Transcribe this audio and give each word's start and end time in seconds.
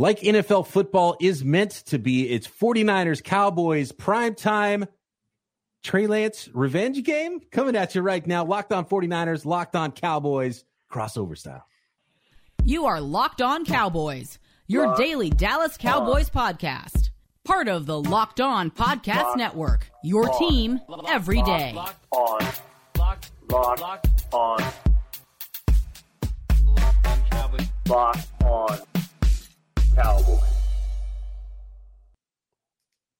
Like 0.00 0.20
NFL 0.20 0.68
football 0.68 1.16
is 1.20 1.44
meant 1.44 1.72
to 1.86 1.98
be, 1.98 2.30
it's 2.30 2.46
49ers 2.46 3.22
Cowboys 3.22 3.90
prime 3.90 4.36
time 4.36 4.86
Trey 5.82 6.06
Lance 6.06 6.48
revenge 6.54 7.02
game 7.02 7.40
coming 7.50 7.74
at 7.74 7.96
you 7.96 8.02
right 8.02 8.24
now. 8.24 8.44
Locked 8.44 8.72
on 8.72 8.84
49ers, 8.84 9.44
locked 9.44 9.74
on 9.74 9.90
Cowboys, 9.90 10.64
crossover 10.88 11.36
style. 11.36 11.64
You 12.64 12.86
are 12.86 13.00
Locked 13.00 13.42
On 13.42 13.64
Cowboys, 13.64 14.38
your 14.68 14.94
daily 14.94 15.30
Dallas 15.30 15.76
Cowboys 15.76 16.30
podcast. 16.30 17.10
Part 17.44 17.66
of 17.66 17.86
the 17.86 18.00
Locked 18.00 18.40
On 18.40 18.70
Podcast 18.70 19.36
Network, 19.36 19.90
your 20.04 20.28
team 20.38 20.80
every 21.08 21.42
day. 21.42 21.74
on. 22.12 22.46
Locked, 22.96 23.30
locked 23.50 24.32
on. 24.32 24.60
Locked 26.68 27.02
on 27.02 28.14
Cowboys. 28.40 28.97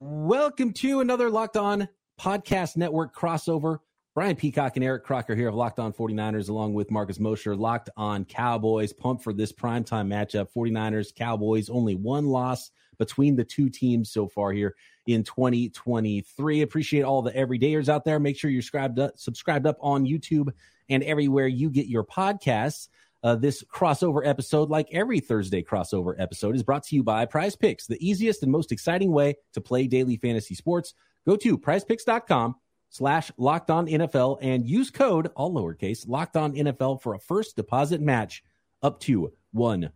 Welcome 0.00 0.72
to 0.74 1.00
another 1.00 1.28
Locked 1.28 1.56
On 1.56 1.88
Podcast 2.20 2.76
Network 2.76 3.16
crossover. 3.16 3.78
Brian 4.14 4.36
Peacock 4.36 4.76
and 4.76 4.84
Eric 4.84 5.04
Crocker 5.04 5.34
here 5.34 5.48
of 5.48 5.54
Locked 5.54 5.78
On 5.78 5.92
49ers, 5.92 6.48
along 6.48 6.74
with 6.74 6.90
Marcus 6.90 7.18
Mosher, 7.18 7.56
Locked 7.56 7.90
On 7.96 8.24
Cowboys. 8.24 8.92
Pumped 8.92 9.24
for 9.24 9.32
this 9.32 9.52
primetime 9.52 10.06
matchup. 10.06 10.48
49ers, 10.56 11.14
Cowboys, 11.14 11.68
only 11.68 11.94
one 11.94 12.26
loss 12.26 12.70
between 12.98 13.36
the 13.36 13.44
two 13.44 13.68
teams 13.68 14.10
so 14.10 14.28
far 14.28 14.52
here 14.52 14.74
in 15.06 15.24
2023. 15.24 16.62
Appreciate 16.62 17.02
all 17.02 17.22
the 17.22 17.32
everydayers 17.32 17.88
out 17.88 18.04
there. 18.04 18.20
Make 18.20 18.36
sure 18.36 18.50
you're 18.50 18.62
subscribed 18.62 18.98
up, 18.98 19.18
subscribed 19.18 19.66
up 19.66 19.78
on 19.80 20.06
YouTube 20.06 20.52
and 20.88 21.02
everywhere 21.02 21.46
you 21.46 21.70
get 21.70 21.86
your 21.86 22.04
podcasts. 22.04 22.88
Uh, 23.22 23.34
this 23.34 23.64
crossover 23.64 24.24
episode, 24.24 24.70
like 24.70 24.88
every 24.92 25.20
Thursday 25.20 25.62
crossover 25.62 26.14
episode, 26.18 26.54
is 26.54 26.62
brought 26.62 26.84
to 26.84 26.94
you 26.94 27.02
by 27.02 27.26
Prize 27.26 27.56
Picks, 27.56 27.86
the 27.86 27.98
easiest 28.06 28.42
and 28.42 28.52
most 28.52 28.70
exciting 28.70 29.10
way 29.10 29.34
to 29.54 29.60
play 29.60 29.86
daily 29.86 30.16
fantasy 30.16 30.54
sports. 30.54 30.94
Go 31.26 31.36
to 31.36 31.58
prizepicks.com 31.58 32.54
slash 32.90 33.30
locked 33.36 33.70
on 33.70 33.86
NFL 33.86 34.38
and 34.40 34.66
use 34.66 34.90
code, 34.90 35.30
all 35.34 35.52
lowercase, 35.52 36.08
locked 36.08 36.36
on 36.36 36.52
NFL 36.54 37.02
for 37.02 37.14
a 37.14 37.18
first 37.18 37.56
deposit 37.56 38.00
match 38.00 38.42
up 38.82 39.00
to 39.00 39.32
$100. 39.54 39.90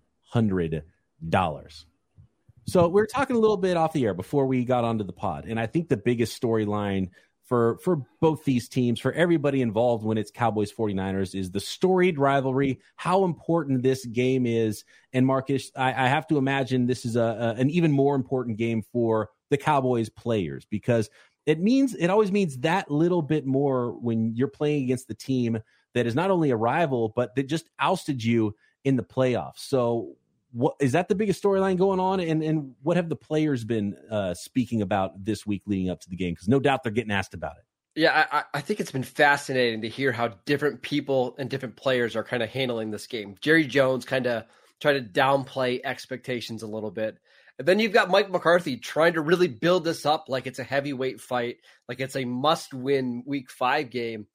So 2.65 2.89
we 2.89 3.01
are 3.01 3.07
talking 3.07 3.37
a 3.37 3.39
little 3.39 3.57
bit 3.57 3.77
off 3.77 3.93
the 3.93 4.05
air 4.05 4.15
before 4.15 4.47
we 4.47 4.65
got 4.65 4.85
onto 4.85 5.05
the 5.05 5.13
pod, 5.13 5.47
and 5.47 5.59
I 5.59 5.67
think 5.67 5.89
the 5.89 5.97
biggest 5.97 6.41
storyline 6.41 7.11
for 7.53 7.77
for 7.83 7.97
both 8.19 8.47
these 8.47 8.67
teams, 8.67 8.99
for 8.99 9.13
everybody 9.13 9.61
involved 9.61 10.07
when 10.07 10.17
it's 10.17 10.31
Cowboys 10.31 10.73
49ers, 10.73 11.39
is 11.39 11.51
the 11.51 11.61
storied 11.61 12.19
rivalry, 12.19 12.81
how 12.97 13.25
important 13.25 13.83
this 13.83 14.07
game 14.07 14.47
is. 14.47 14.85
And 15.13 15.27
Marcus, 15.27 15.71
I, 15.77 15.89
I 15.89 16.09
have 16.09 16.27
to 16.29 16.39
imagine 16.39 16.87
this 16.87 17.05
is 17.05 17.15
a, 17.15 17.21
a 17.21 17.61
an 17.61 17.69
even 17.69 17.93
more 17.93 18.15
important 18.15 18.57
game 18.57 18.81
for 18.81 19.29
the 19.51 19.59
Cowboys 19.59 20.09
players 20.09 20.65
because 20.65 21.11
it 21.45 21.61
means 21.61 21.95
it 21.95 22.09
always 22.09 22.33
means 22.33 22.57
that 22.61 22.91
little 22.91 23.21
bit 23.21 23.45
more 23.45 23.99
when 24.01 24.35
you're 24.35 24.49
playing 24.49 24.85
against 24.85 25.07
the 25.07 25.15
team 25.15 25.61
that 25.93 26.07
is 26.07 26.15
not 26.15 26.31
only 26.31 26.53
a 26.53 26.57
rival, 26.57 27.13
but 27.15 27.35
that 27.35 27.49
just 27.49 27.69
ousted 27.79 28.25
you 28.25 28.57
in 28.83 28.97
the 28.97 29.03
playoffs. 29.03 29.59
So 29.59 30.17
what 30.53 30.75
is 30.81 30.93
that 30.93 31.09
the 31.09 31.15
biggest 31.15 31.43
storyline 31.43 31.79
going 31.79 31.99
on? 31.99 32.21
And 32.21 32.43
and 32.43 32.75
what 32.83 32.97
have 32.97 33.09
the 33.09 33.17
players 33.17 33.65
been 33.65 33.97
uh, 34.11 34.35
speaking 34.35 34.83
about 34.83 35.25
this 35.25 35.47
week 35.47 35.63
leading 35.67 35.91
up 35.91 36.01
to 36.01 36.11
the 36.11 36.17
game? 36.17 36.35
Because 36.35 36.49
no 36.49 36.61
doubt 36.61 36.83
they're 36.83 36.93
getting 36.93 37.13
asked 37.13 37.35
about 37.35 37.57
it. 37.59 37.65
Yeah 37.95 38.27
I, 38.31 38.45
I 38.55 38.61
think 38.61 38.81
it's 38.81 38.93
been 38.93 39.03
fascinating 39.03 39.83
to 39.83 39.89
hear 39.89 40.13
how 40.13 40.29
different 40.47 40.83
people 40.83 41.35
and 41.39 41.51
different 41.51 41.77
players 41.77 42.17
are 42.17 42.25
kind 42.25 42.43
of 42.43 42.49
handling 42.49 42.91
this 42.91 43.07
game. 43.07 43.37
Jerry 43.41 43.67
jones 43.67 44.05
kind 44.05 44.27
of 44.27 44.45
trying 44.81 45.03
to 45.03 45.09
downplay 45.09 45.81
expectations 45.85 46.63
a 46.63 46.67
little 46.67 46.91
bit. 46.91 47.19
And 47.59 47.69
then 47.69 47.79
you've 47.79 47.93
got 47.93 48.11
mike 48.11 48.31
mccarthy 48.31 48.77
trying 48.79 49.15
to 49.15 49.21
really 49.21 49.49
build 49.49 49.85
this 49.85 50.07
up 50.07 50.27
like 50.29 50.47
it's 50.47 50.59
a 50.59 50.65
heavyweight 50.65 51.21
fight 51.21 51.59
like 51.89 52.01
it's 52.01 52.17
a 52.17 52.25
must 52.25 52.73
win 52.73 53.25
week 53.27 53.51
five 53.51 53.91
game. 53.91 54.27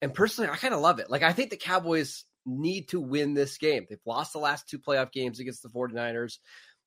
And 0.00 0.12
personally 0.12 0.50
i 0.50 0.56
kind 0.56 0.74
of 0.74 0.80
love 0.80 0.98
it. 0.98 1.10
Like 1.10 1.22
i 1.22 1.32
think 1.32 1.50
the 1.50 1.56
cowboys 1.56 2.24
need 2.46 2.88
to 2.88 3.00
win 3.00 3.34
this 3.34 3.56
game. 3.58 3.86
They've 3.88 3.98
lost 4.06 4.32
the 4.32 4.38
last 4.38 4.68
two 4.68 4.78
playoff 4.78 5.12
games 5.12 5.40
against 5.40 5.62
the 5.62 5.68
49ers. 5.68 6.38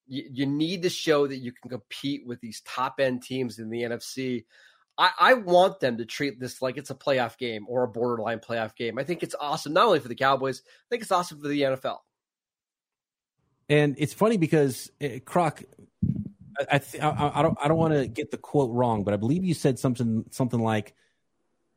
You, 0.08 0.24
you 0.32 0.46
need 0.46 0.84
to 0.84 0.90
show 0.90 1.28
that 1.28 1.38
you 1.38 1.52
can 1.52 1.70
compete 1.70 2.26
with 2.26 2.40
these 2.42 2.62
top 2.62 3.00
end 3.00 3.24
teams 3.24 3.60
in 3.60 3.70
the 3.70 3.84
NFC. 3.84 4.46
I, 4.98 5.12
I, 5.20 5.34
want 5.36 5.80
them 5.80 5.98
to 5.98 6.06
treat 6.06 6.40
this 6.40 6.62
like 6.62 6.78
it's 6.78 6.90
a 6.90 6.96
playoff 6.96 7.38
game 7.38 7.66
or 7.68 7.84
a 7.84 7.88
borderline 7.88 8.40
playoff 8.40 8.76
game. 8.76 8.98
I 8.98 9.04
think 9.04 9.22
it's 9.22 9.36
awesome, 9.40 9.74
not 9.74 9.86
only 9.86 10.00
for 10.00 10.08
the 10.08 10.16
Cowboys, 10.16 10.64
I 10.66 10.86
think 10.90 11.04
it's 11.04 11.12
awesome 11.12 11.40
for 11.40 11.48
the 11.48 11.62
NFL. 11.62 12.00
And 13.70 13.96
it's 14.00 14.14
funny 14.14 14.38
because 14.38 14.92
uh, 15.04 15.20
Croc, 15.26 15.62
I, 16.72 16.82
I, 17.02 17.32
I 17.36 17.42
don't 17.42 17.58
I 17.62 17.68
don't 17.68 17.78
want 17.78 17.94
to 17.94 18.08
get 18.08 18.32
the 18.32 18.38
quote 18.38 18.72
wrong, 18.72 19.04
but 19.04 19.14
I 19.14 19.18
believe 19.18 19.44
you 19.44 19.54
said 19.54 19.78
something 19.78 20.26
something 20.32 20.60
like 20.60 20.96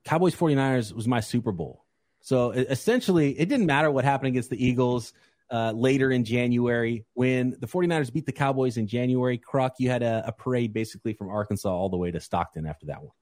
Cowboys 0.04 0.34
49ers 0.34 0.92
was 0.92 1.06
my 1.06 1.20
Super 1.20 1.52
Bowl. 1.52 1.84
So 2.20 2.50
essentially, 2.50 3.38
it 3.38 3.48
didn't 3.48 3.66
matter 3.66 3.90
what 3.90 4.04
happened 4.04 4.28
against 4.28 4.50
the 4.50 4.64
Eagles 4.64 5.12
uh, 5.50 5.72
later 5.72 6.12
in 6.12 6.24
January. 6.24 7.04
When 7.14 7.56
the 7.60 7.66
49ers 7.66 8.12
beat 8.12 8.26
the 8.26 8.32
Cowboys 8.32 8.76
in 8.76 8.86
January, 8.86 9.38
Croc, 9.38 9.74
you 9.78 9.90
had 9.90 10.02
a, 10.02 10.22
a 10.26 10.32
parade 10.32 10.72
basically 10.72 11.14
from 11.14 11.28
Arkansas 11.28 11.70
all 11.70 11.88
the 11.88 11.96
way 11.96 12.10
to 12.10 12.20
Stockton 12.20 12.66
after 12.66 12.86
that 12.86 13.02
one 13.02 13.12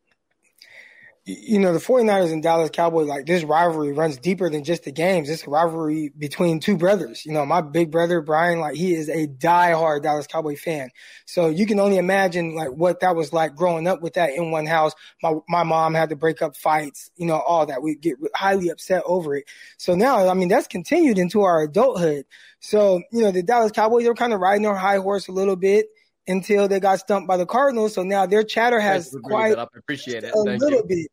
you 1.29 1.59
know, 1.59 1.75
the 1.75 1.79
49ers 1.79 2.33
and 2.33 2.43
Dallas 2.43 2.71
Cowboys, 2.71 3.07
like 3.07 3.27
this 3.27 3.45
rivalry 3.45 3.93
runs 3.93 4.17
deeper 4.17 4.49
than 4.49 4.65
just 4.65 4.85
the 4.85 4.93
games. 4.93 5.29
It's 5.29 5.47
a 5.47 5.51
rivalry 5.51 6.11
between 6.17 6.59
two 6.59 6.79
brothers. 6.79 7.27
You 7.27 7.33
know, 7.33 7.45
my 7.45 7.61
big 7.61 7.91
brother, 7.91 8.23
Brian, 8.23 8.61
like 8.61 8.77
he 8.77 8.95
is 8.95 9.11
a 9.11 9.27
diehard 9.27 10.03
Dallas 10.03 10.27
Cowboy 10.27 10.57
fan. 10.57 10.89
So 11.27 11.51
you 11.51 11.67
can 11.67 11.81
only 11.81 11.99
imagine 11.99 12.55
like 12.55 12.71
what 12.71 13.01
that 13.01 13.15
was 13.15 13.35
like 13.35 13.55
growing 13.55 13.87
up 13.87 14.01
with 14.01 14.15
that 14.15 14.31
in 14.31 14.51
one 14.51 14.65
house. 14.65 14.95
My, 15.23 15.35
my 15.51 15.65
mom 15.65 15.93
had 15.93 16.09
to 16.09 16.17
break 16.17 16.41
up 16.41 16.57
fights, 16.57 17.11
you 17.17 17.27
know, 17.27 17.39
all 17.39 17.67
that. 17.67 17.83
We 17.83 17.97
get 17.97 18.17
highly 18.35 18.71
upset 18.71 19.03
over 19.05 19.37
it. 19.37 19.45
So 19.77 19.95
now, 19.95 20.31
I 20.31 20.35
mean, 20.35 20.49
that's 20.49 20.67
continued 20.67 21.19
into 21.19 21.43
our 21.43 21.63
adulthood. 21.63 22.25
So, 22.61 23.03
you 23.13 23.21
know, 23.21 23.33
the 23.33 23.43
Dallas 23.43 23.73
Cowboys 23.73 24.07
are 24.07 24.15
kind 24.15 24.33
of 24.33 24.41
riding 24.41 24.63
their 24.63 24.75
high 24.75 24.97
horse 24.97 25.29
a 25.29 25.33
little 25.33 25.57
bit 25.57 25.89
until 26.27 26.69
they 26.69 26.81
got 26.81 27.01
stumped 27.01 27.29
by 27.29 27.37
the 27.37 27.47
Cardinals. 27.47 27.93
So 27.93 28.03
now 28.03 28.25
their 28.25 28.45
chatter 28.45 28.81
has 28.81 29.15
quite 29.23 29.59
appreciate 29.59 30.25
it. 30.25 30.33
a 30.35 30.45
Thank 30.45 30.61
little 30.61 30.81
you. 30.81 30.87
bit 30.87 31.09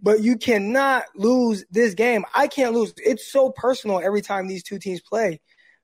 but 0.00 0.20
you 0.20 0.36
cannot 0.36 1.04
lose 1.14 1.64
this 1.70 1.94
game. 1.94 2.24
I 2.34 2.48
can't 2.48 2.74
lose. 2.74 2.94
It's 2.96 3.30
so 3.30 3.50
personal 3.50 4.00
every 4.00 4.22
time 4.22 4.46
these 4.46 4.62
two 4.62 4.78
teams 4.78 5.00
play 5.00 5.40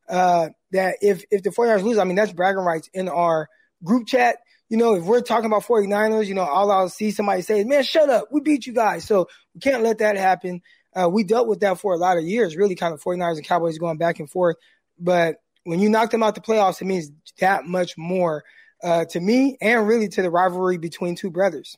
uh, 0.09 0.51
that 0.73 0.97
if 1.01 1.25
if 1.31 1.43
the 1.43 1.51
49ers 1.51 1.83
lose, 1.83 1.99
I 1.99 2.05
mean, 2.05 2.17
that's 2.17 2.33
bragging 2.33 2.65
rights 2.65 2.89
in 2.93 3.09
our 3.09 3.49
group 3.83 4.07
chat. 4.07 4.39
You 4.69 4.79
know, 4.79 4.95
if 4.95 5.05
we're 5.05 5.21
talking 5.21 5.47
about 5.47 5.65
49ers, 5.65 6.27
you 6.27 6.35
know, 6.35 6.43
all 6.43 6.71
I'll 6.71 6.89
see 6.89 7.11
somebody 7.11 7.43
say, 7.43 7.63
man, 7.65 7.83
shut 7.83 8.09
up. 8.09 8.29
We 8.31 8.41
beat 8.41 8.67
you 8.67 8.73
guys. 8.73 9.05
So 9.05 9.29
we 9.55 9.61
can't 9.61 9.83
let 9.83 9.99
that 9.99 10.17
happen. 10.17 10.63
Uh, 10.95 11.09
we 11.11 11.25
dealt 11.25 11.49
with 11.49 11.61
that 11.61 11.79
for 11.79 11.95
a 11.95 11.99
lot 11.99 12.19
of 12.19 12.25
years, 12.25 12.57
really 12.57 12.75
kind 12.75 12.95
of 12.95 13.03
49ers 13.03 13.37
and 13.37 13.47
Cowboys 13.47 13.79
going 13.79 13.99
back 13.99 14.19
and 14.19 14.31
forth. 14.31 14.57
But 14.99 15.37
when 15.65 15.81
you 15.81 15.89
knock 15.89 16.11
them 16.11 16.23
out 16.23 16.35
the 16.35 16.41
playoffs, 16.41 16.81
it 16.81 16.87
means 16.87 17.11
that 17.39 17.65
much 17.65 17.97
more 17.97 18.45
uh, 18.83 19.05
to 19.07 19.21
me 19.21 19.57
and 19.61 19.87
really 19.87 20.09
to 20.09 20.23
the 20.23 20.31
rivalry 20.31 20.79
between 20.79 21.17
two 21.17 21.31
brothers. 21.31 21.77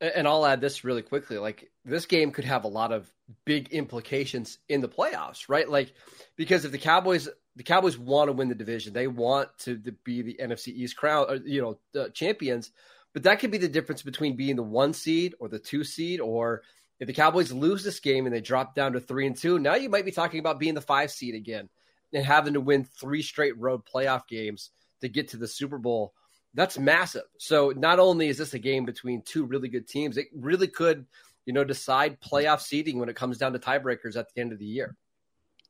And 0.00 0.28
I'll 0.28 0.44
add 0.44 0.60
this 0.60 0.84
really 0.84 1.02
quickly. 1.02 1.38
Like 1.38 1.70
this 1.84 2.06
game 2.06 2.30
could 2.30 2.44
have 2.44 2.64
a 2.64 2.68
lot 2.68 2.92
of 2.92 3.10
big 3.44 3.68
implications 3.72 4.58
in 4.68 4.80
the 4.80 4.88
playoffs, 4.88 5.48
right? 5.48 5.68
Like 5.68 5.94
because 6.36 6.64
if 6.64 6.72
the 6.72 6.78
Cowboys 6.78 7.28
the 7.56 7.62
Cowboys 7.62 7.98
want 7.98 8.28
to 8.28 8.32
win 8.32 8.48
the 8.48 8.54
division, 8.54 8.92
they 8.92 9.06
want 9.06 9.48
to, 9.60 9.76
be 10.04 10.20
the 10.20 10.38
NFC 10.40 10.68
East 10.68 10.96
crown, 10.96 11.42
you 11.46 11.78
know, 11.94 12.08
champions. 12.10 12.70
But 13.14 13.22
that 13.22 13.40
could 13.40 13.50
be 13.50 13.56
the 13.56 13.68
difference 13.68 14.02
between 14.02 14.36
being 14.36 14.56
the 14.56 14.62
one 14.62 14.92
seed 14.92 15.34
or 15.40 15.48
the 15.48 15.58
two 15.58 15.82
seed, 15.82 16.20
or 16.20 16.62
if 17.00 17.06
the 17.06 17.14
Cowboys 17.14 17.50
lose 17.50 17.82
this 17.82 18.00
game 18.00 18.26
and 18.26 18.34
they 18.34 18.42
drop 18.42 18.74
down 18.74 18.92
to 18.92 19.00
three 19.00 19.26
and 19.26 19.34
two, 19.36 19.58
now 19.58 19.74
you 19.74 19.88
might 19.88 20.04
be 20.04 20.12
talking 20.12 20.38
about 20.38 20.60
being 20.60 20.74
the 20.74 20.82
five 20.82 21.10
seed 21.10 21.34
again 21.34 21.70
and 22.12 22.24
having 22.24 22.52
to 22.52 22.60
win 22.60 22.84
three 22.84 23.22
straight 23.22 23.58
road 23.58 23.82
playoff 23.86 24.28
games 24.28 24.70
to 25.00 25.08
get 25.08 25.28
to 25.28 25.38
the 25.38 25.48
Super 25.48 25.78
Bowl 25.78 26.12
that's 26.56 26.78
massive. 26.78 27.22
So 27.38 27.72
not 27.76 28.00
only 28.00 28.28
is 28.28 28.38
this 28.38 28.54
a 28.54 28.58
game 28.58 28.84
between 28.84 29.22
two 29.22 29.44
really 29.44 29.68
good 29.68 29.86
teams, 29.86 30.16
it 30.16 30.26
really 30.34 30.66
could, 30.66 31.06
you 31.44 31.52
know, 31.52 31.62
decide 31.62 32.20
playoff 32.20 32.60
seeding 32.60 32.98
when 32.98 33.08
it 33.08 33.14
comes 33.14 33.38
down 33.38 33.52
to 33.52 33.58
tiebreakers 33.58 34.16
at 34.16 34.26
the 34.34 34.40
end 34.40 34.52
of 34.52 34.58
the 34.58 34.64
year. 34.64 34.96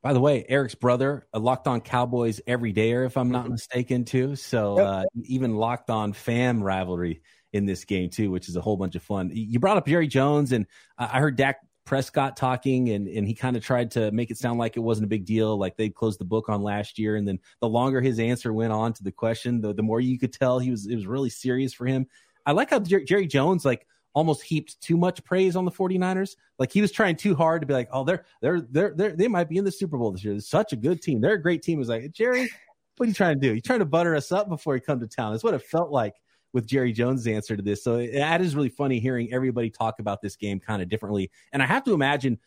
By 0.03 0.13
the 0.13 0.21
way, 0.21 0.47
Eric's 0.49 0.77
brother, 0.77 1.27
a 1.33 1.39
locked 1.39 1.67
on 1.67 1.81
Cowboys 1.81 2.41
every 2.47 2.73
dayer, 2.73 3.05
if 3.05 3.17
I'm 3.17 3.31
not 3.31 3.45
mm-hmm. 3.45 3.53
mistaken, 3.53 4.05
too. 4.05 4.37
So 4.37 4.79
uh, 4.79 5.05
even 5.25 5.57
locked 5.57 5.91
on 5.91 6.13
fam 6.13 6.63
rivalry 6.63 7.23
in 7.53 7.67
this 7.67 7.85
game 7.85 8.11
too, 8.11 8.31
which 8.31 8.49
is 8.49 8.57
a 8.57 8.61
whole 8.61 8.77
bunch 8.77 8.95
of 8.95 9.03
fun. 9.03 9.31
You 9.33 9.59
brought 9.59 9.79
up 9.79 9.87
Jerry 9.87 10.07
Jones, 10.07 10.53
and 10.53 10.67
I 10.97 11.19
heard 11.19 11.37
Dak 11.37 11.57
Prescott 11.87 12.37
talking, 12.37 12.91
and 12.91 13.09
and 13.09 13.27
he 13.27 13.33
kind 13.33 13.57
of 13.57 13.65
tried 13.65 13.93
to 13.93 14.11
make 14.11 14.31
it 14.31 14.37
sound 14.37 14.59
like 14.59 14.77
it 14.77 14.81
wasn't 14.81 15.05
a 15.05 15.09
big 15.09 15.25
deal, 15.25 15.57
like 15.57 15.77
they 15.77 15.89
closed 15.89 16.21
the 16.21 16.25
book 16.25 16.49
on 16.49 16.61
last 16.61 16.99
year. 16.99 17.17
And 17.17 17.27
then 17.27 17.39
the 17.61 17.69
longer 17.69 18.01
his 18.03 18.19
answer 18.19 18.53
went 18.53 18.73
on 18.73 18.93
to 18.95 19.05
the 19.05 19.13
question, 19.13 19.61
the, 19.61 19.73
the 19.73 19.83
more 19.83 20.01
you 20.01 20.19
could 20.19 20.33
tell 20.33 20.59
he 20.59 20.71
was 20.71 20.87
it 20.87 20.97
was 20.97 21.07
really 21.07 21.31
serious 21.31 21.73
for 21.73 21.87
him. 21.87 22.07
I 22.45 22.53
like 22.53 22.71
how 22.71 22.81
Jer- 22.81 23.05
Jerry 23.05 23.27
Jones 23.27 23.65
like 23.65 23.87
almost 24.15 24.43
heaped 24.43 24.81
too 24.81 24.97
much 24.97 25.23
praise 25.25 25.57
on 25.57 25.65
the 25.65 25.71
49ers. 25.71 26.37
Like 26.59 26.73
he 26.73 26.81
was 26.81 26.91
trying 26.91 27.17
too 27.17 27.35
hard 27.35 27.63
to 27.63 27.67
be 27.67 27.75
like, 27.75 27.89
oh, 27.93 28.05
they're 28.05 28.27
they're 28.43 28.61
they're, 28.61 28.93
they're 28.95 29.17
they 29.17 29.29
might 29.29 29.49
be 29.49 29.57
in 29.57 29.65
the 29.65 29.73
Super 29.73 29.97
Bowl 29.97 30.11
this 30.11 30.25
year. 30.25 30.35
They're 30.35 30.41
such 30.41 30.73
a 30.73 30.77
good 30.77 31.01
team. 31.01 31.21
They're 31.21 31.35
a 31.35 31.43
great 31.43 31.63
team. 31.63 31.79
It 31.79 31.87
was 31.87 31.89
like 31.89 32.11
Jerry, 32.11 32.51
what 32.97 33.07
are 33.07 33.09
you 33.09 33.15
trying 33.15 33.41
to 33.41 33.49
do? 33.49 33.55
You 33.55 33.61
trying 33.61 33.79
to 33.79 33.87
butter 33.87 34.17
us 34.17 34.33
up 34.33 34.49
before 34.49 34.75
you 34.75 34.81
come 34.81 34.99
to 35.01 35.07
town? 35.07 35.33
That's 35.33 35.45
what 35.45 35.55
it 35.55 35.63
felt 35.63 35.93
like 35.93 36.15
with 36.53 36.67
Jerry 36.67 36.93
Jones' 36.93 37.27
answer 37.27 37.57
to 37.57 37.63
this. 37.63 37.83
So 37.83 38.05
that 38.07 38.41
is 38.41 38.57
really 38.57 38.69
funny 38.69 38.99
hearing 38.99 39.33
everybody 39.33 39.71
talk 39.71 39.99
about 39.99 40.23
this 40.23 40.37
game 40.37 40.61
kind 40.61 40.83
of 40.83 40.89
differently. 40.89 41.31
And 41.53 41.63
I 41.63 41.67
have 41.67 41.85
to 41.85 41.93
imagine 41.93 42.39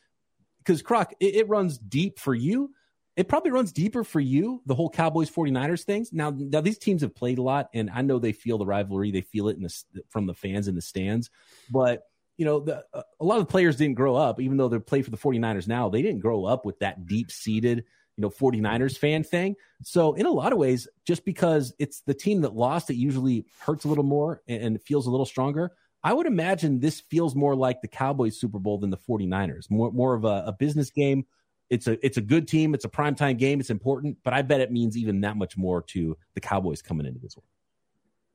because 0.60 0.81
Croc, 0.81 1.13
it, 1.19 1.36
it, 1.36 1.50
runs 1.50 1.78
deep 1.78 2.19
for 2.19 2.34
you. 2.34 2.72
It 3.16 3.28
probably 3.28 3.51
runs 3.51 3.72
deeper 3.72 4.04
for 4.04 4.19
you, 4.19 4.62
the 4.66 4.75
whole 4.75 4.90
Cowboys 4.90 5.30
49ers 5.30 5.84
things. 5.84 6.13
Now, 6.13 6.34
now 6.36 6.62
these 6.62 6.78
teams 6.78 7.01
have 7.01 7.13
played 7.13 7.38
a 7.38 7.42
lot, 7.42 7.69
and 7.74 7.90
I 7.90 8.01
know 8.01 8.18
they 8.18 8.31
feel 8.31 8.57
the 8.57 8.66
rivalry. 8.66 9.12
They 9.12 9.22
feel 9.22 9.50
it 9.50 9.57
in 9.57 9.63
the, 9.63 9.84
from 10.10 10.25
the 10.25 10.34
fans 10.34 10.68
in 10.68 10.75
the 10.75 10.81
stands. 10.81 11.30
But, 11.69 12.04
you 12.38 12.46
know, 12.46 12.62
the, 12.62 12.86
a 12.94 13.25
lot 13.25 13.40
of 13.40 13.48
the 13.48 13.51
players 13.51 13.75
didn't 13.75 13.96
grow 13.96 14.16
up, 14.16 14.40
even 14.40 14.57
though 14.57 14.69
they 14.69 14.80
play 14.80 15.01
for 15.01 15.12
the 15.12 15.18
49ers 15.18 15.68
now, 15.68 15.90
they 15.90 16.01
didn't 16.01 16.22
grow 16.22 16.46
up 16.46 16.66
with 16.66 16.80
that 16.80 17.06
deep 17.06 17.31
seated– 17.31 17.84
you 18.19 18.21
know 18.21 18.30
49ers 18.30 18.98
fan 18.98 19.24
thing. 19.24 19.56
So 19.81 20.13
in 20.13 20.25
a 20.25 20.31
lot 20.31 20.51
of 20.51 20.57
ways, 20.57 20.89
just 21.06 21.24
because 21.24 21.74
it's 21.80 22.01
the 22.01 22.13
team 22.13 22.42
that 22.42 22.54
lost, 22.54 22.89
it 22.89 22.95
usually 22.95 23.45
hurts 23.62 23.86
a 23.86 23.88
little 23.88 24.04
more 24.04 24.42
and, 24.50 24.81
feels 24.81 25.07
a 25.07 25.10
little 25.10 25.25
stronger. 25.25 25.71
I 26.04 26.12
would 26.12 26.27
imagine 26.27 26.81
this 26.81 27.00
feels 27.00 27.33
more 27.33 27.56
like 27.56 27.81
the 27.81 27.88
Cowboys 27.88 28.38
Super 28.38 28.60
Bowl 28.60 28.77
than 28.77 28.89
the 28.89 28.98
49ers. 28.98 29.71
More 29.71 29.92
more 29.94 30.16
of 30.16 30.25
a, 30.25 30.44
a 30.48 30.56
business 30.60 30.89
game. 30.89 31.25
It's 31.69 31.88
a 31.88 32.06
it's 32.06 32.18
a 32.18 32.21
good 32.21 32.45
team. 32.45 32.74
It's 32.74 32.83
a 32.83 32.89
primetime 32.89 33.38
game. 33.38 33.62
It's 33.62 33.69
important, 33.69 34.18
but 34.24 34.33
I 34.33 34.42
bet 34.42 34.60
it 34.60 34.69
means 34.69 34.98
even 34.98 35.22
that 35.22 35.38
much 35.38 35.56
more 35.56 35.81
to 35.83 36.18
the 36.33 36.42
Cowboys 36.42 36.81
coming 36.81 37.06
into 37.06 37.22
this 37.22 37.38
one. 37.38 37.45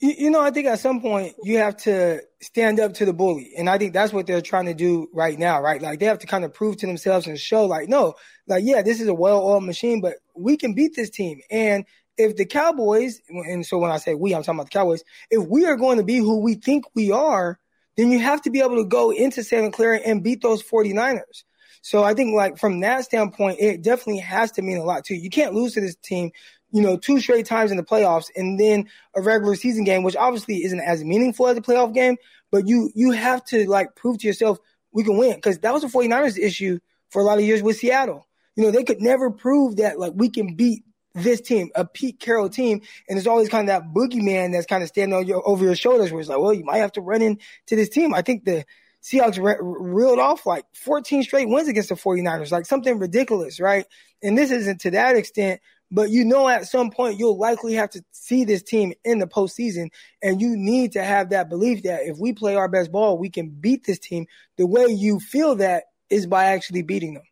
You, 0.05 0.15
you 0.19 0.31
know, 0.31 0.43
I 0.43 0.51
think 0.51 0.67
at 0.67 0.81
some 0.81 1.01
point 1.01 1.35
you 1.45 1.57
have 1.57 1.79
to 1.79 2.21
stand 2.43 2.79
up 2.79 2.93
to 2.95 3.07
the 3.07 3.15
bully. 3.15 3.53
And 3.57 3.71
I 3.71 3.79
think 3.79 3.95
that's 3.95 4.13
what 4.13 4.27
they're 4.27 4.43
trying 4.43 4.67
to 4.67 4.75
do 4.75 5.09
right 5.15 5.39
now, 5.39 5.63
right? 5.63 5.81
Like 5.81 5.99
they 5.99 6.05
have 6.05 6.19
to 6.19 6.27
kind 6.27 6.45
of 6.45 6.53
prove 6.53 6.77
to 6.79 6.87
themselves 6.87 7.27
and 7.27 7.41
show, 7.41 7.65
like, 7.65 7.89
no, 7.89 8.13
like, 8.47 8.65
yeah, 8.67 8.83
this 8.83 9.01
is 9.01 9.09
a 9.09 9.15
well 9.15 9.43
oiled 9.43 9.65
machine, 9.65 10.03
but 10.03 10.17
we 10.37 10.59
can 10.59 10.75
beat 10.75 10.95
this 10.95 11.09
team. 11.09 11.41
And 11.51 11.87
if 12.19 12.37
the 12.37 12.45
Cowboys, 12.45 13.23
and 13.31 13.65
so 13.65 13.79
when 13.79 13.91
I 13.91 13.97
say 13.97 14.15
we, 14.15 14.35
I'm 14.35 14.43
talking 14.43 14.59
about 14.61 14.67
the 14.71 14.79
Cowboys, 14.79 15.03
if 15.31 15.49
we 15.49 15.65
are 15.65 15.77
going 15.77 15.97
to 15.97 16.05
be 16.05 16.19
who 16.19 16.41
we 16.41 16.57
think 16.57 16.85
we 16.95 17.11
are, 17.11 17.59
then 17.97 18.11
you 18.11 18.19
have 18.19 18.43
to 18.43 18.51
be 18.51 18.61
able 18.61 18.77
to 18.77 18.85
go 18.85 19.11
into 19.11 19.43
Santa 19.43 19.71
Clara 19.71 20.01
and 20.05 20.23
beat 20.23 20.43
those 20.43 20.63
49ers. 20.63 21.45
So 21.81 22.03
I 22.03 22.13
think 22.15 22.35
like 22.35 22.59
from 22.59 22.81
that 22.81 23.05
standpoint, 23.05 23.59
it 23.61 23.83
definitely 23.83 24.19
has 24.19 24.53
to 24.53 24.63
mean 24.63 24.79
a 24.79 24.85
lot 24.85 25.05
too. 25.05 25.15
You 25.15 25.31
can't 25.31 25.55
lose 25.55 25.75
to 25.75 25.81
this 25.81 25.97
team 25.97 26.31
you 26.75 26.83
know, 26.83 26.97
two 26.97 27.21
straight 27.21 27.47
times 27.47 27.71
in 27.71 27.77
the 27.77 27.85
playoffs 27.85 28.31
and 28.35 28.59
then 28.59 28.89
a 29.15 29.23
regular 29.23 29.55
season 29.55 29.85
game, 29.85 30.03
which 30.03 30.17
obviously 30.17 30.65
isn't 30.65 30.81
as 30.81 31.05
meaningful 31.05 31.47
as 31.47 31.57
a 31.57 31.61
playoff 31.61 31.95
game, 31.95 32.17
but 32.51 32.67
you 32.67 32.91
you 32.97 33.13
have 33.13 33.45
to 33.45 33.71
like 33.71 33.95
prove 33.95 34.19
to 34.19 34.27
yourself 34.27 34.59
we 34.91 35.05
can 35.05 35.17
win. 35.17 35.37
Because 35.37 35.61
that 35.61 35.73
was 35.73 35.83
the 35.83 35.89
49ers 35.89 36.37
issue 36.37 36.81
for 37.11 37.23
a 37.23 37.25
lot 37.25 37.39
of 37.39 37.45
years 37.45 37.63
with 37.63 37.77
Seattle. 37.77 38.27
You 38.57 38.65
know, 38.65 38.73
they 38.73 38.83
could 38.83 39.01
never 39.01 39.31
prove 39.31 39.77
that 39.77 40.01
like 40.01 40.15
we 40.17 40.29
can 40.29 40.57
beat 40.57 40.83
this 41.15 41.41
team, 41.41 41.71
a 41.77 41.85
Pete 41.85 42.19
Carroll 42.19 42.49
team, 42.49 42.81
and 43.09 43.17
there's 43.17 43.29
always 43.29 43.49
kind 43.49 43.69
of 43.69 43.73
that 43.73 43.95
boogeyman 43.95 44.51
that's 44.51 44.67
kind 44.67 44.83
of 44.83 44.89
standing 44.89 45.17
on 45.17 45.29
your, 45.29 45.49
over 45.49 45.65
your 45.65 45.77
shoulders 45.77 46.11
where 46.11 46.21
it's 46.21 46.29
like, 46.29 46.41
well, 46.41 46.53
you 46.53 46.65
might 46.65 46.79
have 46.79 46.91
to 46.93 47.01
run 47.01 47.23
into 47.23 47.41
this 47.77 47.89
team. 47.89 48.13
I 48.13 48.23
think 48.23 48.45
the 48.45 48.65
Seahawks 49.01 49.41
re- 49.41 49.57
reeled 49.61 50.19
off 50.19 50.45
like 50.45 50.65
14 50.75 51.23
straight 51.23 51.49
wins 51.49 51.69
against 51.69 51.91
the 51.91 51.95
49ers, 51.95 52.51
like 52.51 52.67
something 52.67 52.99
ridiculous, 52.99 53.61
right? 53.61 53.87
And 54.25 54.37
this 54.37 54.51
isn't 54.51 54.81
to 54.81 54.91
that 54.93 55.15
extent, 55.15 55.61
but 55.95 56.11
you 56.11 56.25
know, 56.25 56.49
at 56.49 56.67
some 56.67 56.91
point, 56.91 57.21
you'll 57.21 57.39
likely 57.39 57.75
have 57.75 57.91
to 57.91 58.03
see 58.11 58.45
this 58.45 58.65
team 58.65 58.95
in 59.05 59.21
the 59.21 59.29
postseason. 59.29 59.91
And 60.21 60.41
you 60.41 60.57
need 60.57 60.91
to 60.93 61.05
have 61.05 61.31
that 61.31 61.49
belief 61.49 61.85
that 61.85 62.01
if 62.03 62.19
we 62.19 62.33
play 62.33 62.57
our 62.57 62.67
best 62.67 62.91
ball, 62.91 63.17
we 63.17 63.31
can 63.31 63.49
beat 63.49 63.85
this 63.85 64.01
team. 64.01 64.27
The 64.57 64.67
way 64.67 64.87
you 64.87 65.21
feel 65.21 65.55
that 65.57 65.85
is 66.11 66.27
by 66.27 66.47
actually 66.47 66.83
beating 66.83 67.15
them. 67.15 67.23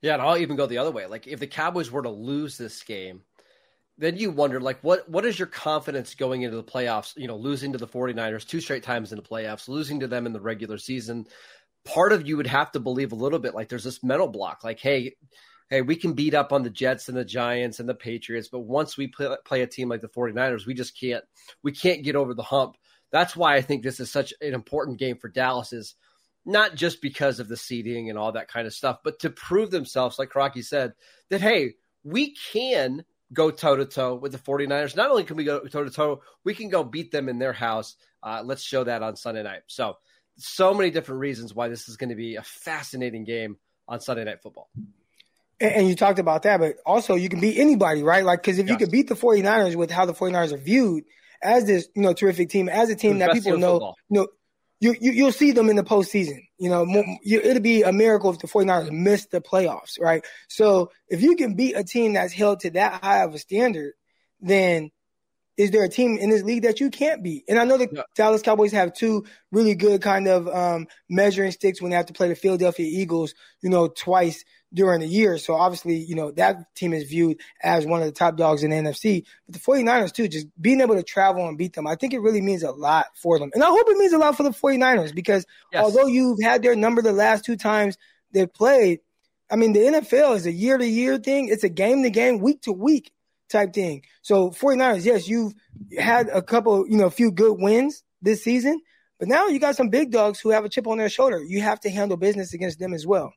Yeah, 0.00 0.12
and 0.12 0.22
I'll 0.22 0.38
even 0.38 0.54
go 0.54 0.66
the 0.66 0.78
other 0.78 0.92
way. 0.92 1.06
Like, 1.06 1.26
if 1.26 1.40
the 1.40 1.48
Cowboys 1.48 1.90
were 1.90 2.02
to 2.02 2.08
lose 2.08 2.56
this 2.56 2.84
game, 2.84 3.22
then 3.98 4.16
you 4.16 4.30
wonder, 4.30 4.60
like, 4.60 4.78
what 4.82 5.08
what 5.08 5.24
is 5.24 5.36
your 5.36 5.48
confidence 5.48 6.14
going 6.14 6.42
into 6.42 6.56
the 6.56 6.62
playoffs? 6.62 7.16
You 7.16 7.26
know, 7.26 7.36
losing 7.36 7.72
to 7.72 7.78
the 7.78 7.88
49ers 7.88 8.46
two 8.46 8.60
straight 8.60 8.84
times 8.84 9.10
in 9.10 9.16
the 9.16 9.24
playoffs, 9.24 9.66
losing 9.66 9.98
to 10.00 10.06
them 10.06 10.24
in 10.24 10.32
the 10.32 10.40
regular 10.40 10.78
season. 10.78 11.26
Part 11.84 12.12
of 12.12 12.28
you 12.28 12.36
would 12.36 12.46
have 12.46 12.70
to 12.72 12.80
believe 12.80 13.10
a 13.10 13.16
little 13.16 13.40
bit 13.40 13.56
like 13.56 13.68
there's 13.68 13.82
this 13.82 14.04
mental 14.04 14.28
block, 14.28 14.62
like, 14.62 14.78
hey, 14.78 15.16
hey, 15.70 15.82
we 15.82 15.96
can 15.96 16.14
beat 16.14 16.34
up 16.34 16.52
on 16.52 16.62
the 16.62 16.70
Jets 16.70 17.08
and 17.08 17.16
the 17.16 17.24
Giants 17.24 17.80
and 17.80 17.88
the 17.88 17.94
Patriots, 17.94 18.48
but 18.48 18.60
once 18.60 18.96
we 18.96 19.06
play, 19.06 19.34
play 19.44 19.62
a 19.62 19.66
team 19.66 19.88
like 19.88 20.00
the 20.00 20.08
49ers, 20.08 20.66
we 20.66 20.74
just 20.74 20.98
can't 20.98 21.24
we 21.62 21.72
can't 21.72 22.04
get 22.04 22.16
over 22.16 22.34
the 22.34 22.42
hump. 22.42 22.76
That's 23.10 23.36
why 23.36 23.56
I 23.56 23.62
think 23.62 23.82
this 23.82 24.00
is 24.00 24.10
such 24.10 24.34
an 24.40 24.54
important 24.54 24.98
game 24.98 25.16
for 25.18 25.28
Dallas 25.28 25.72
is 25.72 25.94
not 26.44 26.74
just 26.74 27.02
because 27.02 27.40
of 27.40 27.48
the 27.48 27.56
seeding 27.56 28.08
and 28.08 28.18
all 28.18 28.32
that 28.32 28.48
kind 28.48 28.66
of 28.66 28.74
stuff, 28.74 28.98
but 29.04 29.18
to 29.20 29.30
prove 29.30 29.70
themselves, 29.70 30.18
like 30.18 30.30
Crocky 30.30 30.62
said, 30.62 30.92
that 31.30 31.40
hey, 31.40 31.74
we 32.04 32.34
can 32.52 33.04
go 33.32 33.50
toe 33.50 33.76
to 33.76 33.84
toe 33.84 34.14
with 34.14 34.32
the 34.32 34.38
49ers. 34.38 34.96
Not 34.96 35.10
only 35.10 35.24
can 35.24 35.36
we 35.36 35.44
go 35.44 35.60
toe 35.60 35.84
to 35.84 35.90
toe, 35.90 36.22
we 36.44 36.54
can 36.54 36.70
go 36.70 36.82
beat 36.82 37.12
them 37.12 37.28
in 37.28 37.38
their 37.38 37.52
house. 37.52 37.96
Uh, 38.22 38.42
let's 38.44 38.62
show 38.62 38.84
that 38.84 39.02
on 39.02 39.16
Sunday 39.16 39.42
night. 39.42 39.62
So, 39.66 39.98
so 40.36 40.72
many 40.72 40.90
different 40.90 41.20
reasons 41.20 41.54
why 41.54 41.68
this 41.68 41.88
is 41.88 41.96
going 41.96 42.10
to 42.10 42.16
be 42.16 42.36
a 42.36 42.42
fascinating 42.42 43.24
game 43.24 43.56
on 43.86 44.00
Sunday 44.00 44.24
Night 44.24 44.40
Football. 44.42 44.70
And, 45.60 45.88
you 45.88 45.96
talked 45.96 46.20
about 46.20 46.42
that, 46.42 46.60
but 46.60 46.76
also 46.86 47.14
you 47.16 47.28
can 47.28 47.40
beat 47.40 47.58
anybody, 47.58 48.02
right? 48.02 48.24
Like, 48.24 48.42
because 48.42 48.58
if 48.58 48.66
yes. 48.66 48.72
you 48.72 48.78
could 48.78 48.92
beat 48.92 49.08
the 49.08 49.16
49ers 49.16 49.74
with 49.74 49.90
how 49.90 50.04
the 50.04 50.14
49ers 50.14 50.52
are 50.52 50.58
viewed 50.58 51.04
as 51.42 51.66
this, 51.66 51.88
you 51.96 52.02
know, 52.02 52.12
terrific 52.12 52.48
team, 52.48 52.68
as 52.68 52.90
a 52.90 52.94
team 52.94 53.18
that 53.18 53.32
people 53.32 53.58
know, 53.58 53.74
football. 53.74 53.96
you 54.08 54.20
know, 54.20 54.28
you, 54.80 54.94
you 55.00 55.12
you'll 55.12 55.32
see 55.32 55.50
them 55.50 55.68
in 55.68 55.76
the 55.76 55.82
postseason. 55.82 56.40
You 56.58 56.70
know, 56.70 56.84
you, 57.22 57.40
it'll 57.40 57.62
be 57.62 57.82
a 57.82 57.92
miracle 57.92 58.30
if 58.30 58.38
the 58.38 58.46
49ers 58.46 58.92
miss 58.92 59.26
the 59.26 59.40
playoffs, 59.40 60.00
right? 60.00 60.24
So 60.48 60.92
if 61.08 61.22
you 61.22 61.34
can 61.34 61.54
beat 61.54 61.74
a 61.74 61.82
team 61.82 62.12
that's 62.12 62.32
held 62.32 62.60
to 62.60 62.70
that 62.70 63.02
high 63.02 63.24
of 63.24 63.34
a 63.34 63.38
standard, 63.38 63.94
then 64.40 64.90
is 65.56 65.72
there 65.72 65.82
a 65.82 65.88
team 65.88 66.16
in 66.18 66.30
this 66.30 66.44
league 66.44 66.62
that 66.62 66.78
you 66.78 66.90
can't 66.90 67.22
beat? 67.22 67.44
And 67.48 67.58
I 67.58 67.64
know 67.64 67.76
the 67.76 67.88
yeah. 67.90 68.02
Dallas 68.14 68.42
Cowboys 68.42 68.70
have 68.70 68.94
two 68.94 69.24
really 69.50 69.74
good 69.74 70.00
kind 70.00 70.28
of 70.28 70.46
um, 70.46 70.86
measuring 71.10 71.50
sticks 71.50 71.82
when 71.82 71.90
they 71.90 71.96
have 71.96 72.06
to 72.06 72.12
play 72.12 72.28
the 72.28 72.36
Philadelphia 72.36 72.86
Eagles, 72.86 73.34
you 73.60 73.68
know, 73.68 73.88
twice 73.88 74.44
during 74.72 75.00
the 75.00 75.06
year. 75.06 75.38
So 75.38 75.54
obviously, 75.54 75.96
you 75.96 76.14
know, 76.14 76.30
that 76.32 76.74
team 76.74 76.92
is 76.92 77.04
viewed 77.04 77.40
as 77.62 77.86
one 77.86 78.00
of 78.00 78.06
the 78.06 78.12
top 78.12 78.36
dogs 78.36 78.62
in 78.62 78.70
the 78.70 78.76
NFC. 78.76 79.24
But 79.46 79.54
the 79.54 79.60
49ers, 79.60 80.12
too, 80.12 80.28
just 80.28 80.46
being 80.60 80.80
able 80.80 80.94
to 80.94 81.02
travel 81.02 81.48
and 81.48 81.56
beat 81.56 81.74
them, 81.74 81.86
I 81.86 81.94
think 81.94 82.12
it 82.12 82.20
really 82.20 82.40
means 82.40 82.62
a 82.62 82.70
lot 82.70 83.06
for 83.14 83.38
them. 83.38 83.50
And 83.54 83.62
I 83.62 83.68
hope 83.68 83.88
it 83.88 83.96
means 83.96 84.12
a 84.12 84.18
lot 84.18 84.36
for 84.36 84.42
the 84.42 84.50
49ers 84.50 85.14
because 85.14 85.46
yes. 85.72 85.82
although 85.82 86.06
you've 86.06 86.42
had 86.42 86.62
their 86.62 86.76
number 86.76 87.02
the 87.02 87.12
last 87.12 87.44
two 87.44 87.56
times 87.56 87.96
they've 88.32 88.52
played, 88.52 89.00
I 89.50 89.56
mean, 89.56 89.72
the 89.72 89.80
NFL 89.80 90.36
is 90.36 90.46
a 90.46 90.52
year 90.52 90.76
to 90.76 90.86
year 90.86 91.16
thing. 91.18 91.48
It's 91.48 91.64
a 91.64 91.70
game 91.70 92.02
to 92.02 92.10
game, 92.10 92.40
week 92.40 92.62
to 92.62 92.72
week 92.72 93.12
type 93.48 93.72
thing. 93.72 94.02
So 94.20 94.50
49ers, 94.50 95.04
yes, 95.04 95.26
you've 95.26 95.54
had 95.98 96.28
a 96.28 96.42
couple, 96.42 96.86
you 96.86 96.98
know, 96.98 97.06
a 97.06 97.10
few 97.10 97.30
good 97.30 97.58
wins 97.58 98.04
this 98.20 98.44
season, 98.44 98.80
but 99.18 99.28
now 99.28 99.46
you 99.46 99.58
got 99.58 99.76
some 99.76 99.88
big 99.88 100.10
dogs 100.10 100.38
who 100.38 100.50
have 100.50 100.66
a 100.66 100.68
chip 100.68 100.86
on 100.86 100.98
their 100.98 101.08
shoulder. 101.08 101.42
You 101.42 101.62
have 101.62 101.80
to 101.80 101.90
handle 101.90 102.18
business 102.18 102.52
against 102.52 102.78
them 102.78 102.92
as 102.92 103.06
well. 103.06 103.32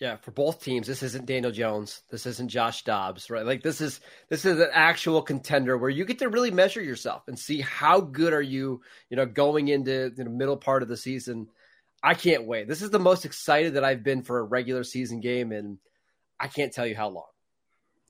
Yeah, 0.00 0.16
for 0.16 0.30
both 0.30 0.64
teams, 0.64 0.86
this 0.86 1.02
isn't 1.02 1.26
Daniel 1.26 1.52
Jones. 1.52 2.00
This 2.10 2.24
isn't 2.24 2.48
Josh 2.48 2.84
Dobbs, 2.84 3.28
right? 3.28 3.44
Like 3.44 3.62
this 3.62 3.82
is 3.82 4.00
this 4.30 4.46
is 4.46 4.58
an 4.58 4.70
actual 4.72 5.20
contender 5.20 5.76
where 5.76 5.90
you 5.90 6.06
get 6.06 6.20
to 6.20 6.30
really 6.30 6.50
measure 6.50 6.80
yourself 6.80 7.28
and 7.28 7.38
see 7.38 7.60
how 7.60 8.00
good 8.00 8.32
are 8.32 8.40
you, 8.40 8.80
you 9.10 9.18
know, 9.18 9.26
going 9.26 9.68
into 9.68 10.08
the 10.08 10.24
middle 10.24 10.56
part 10.56 10.82
of 10.82 10.88
the 10.88 10.96
season. 10.96 11.48
I 12.02 12.14
can't 12.14 12.46
wait. 12.46 12.66
This 12.66 12.80
is 12.80 12.88
the 12.88 12.98
most 12.98 13.26
excited 13.26 13.74
that 13.74 13.84
I've 13.84 14.02
been 14.02 14.22
for 14.22 14.38
a 14.38 14.42
regular 14.42 14.84
season 14.84 15.20
game 15.20 15.52
and 15.52 15.76
I 16.40 16.46
can't 16.46 16.72
tell 16.72 16.86
you 16.86 16.96
how 16.96 17.08
long. 17.10 17.26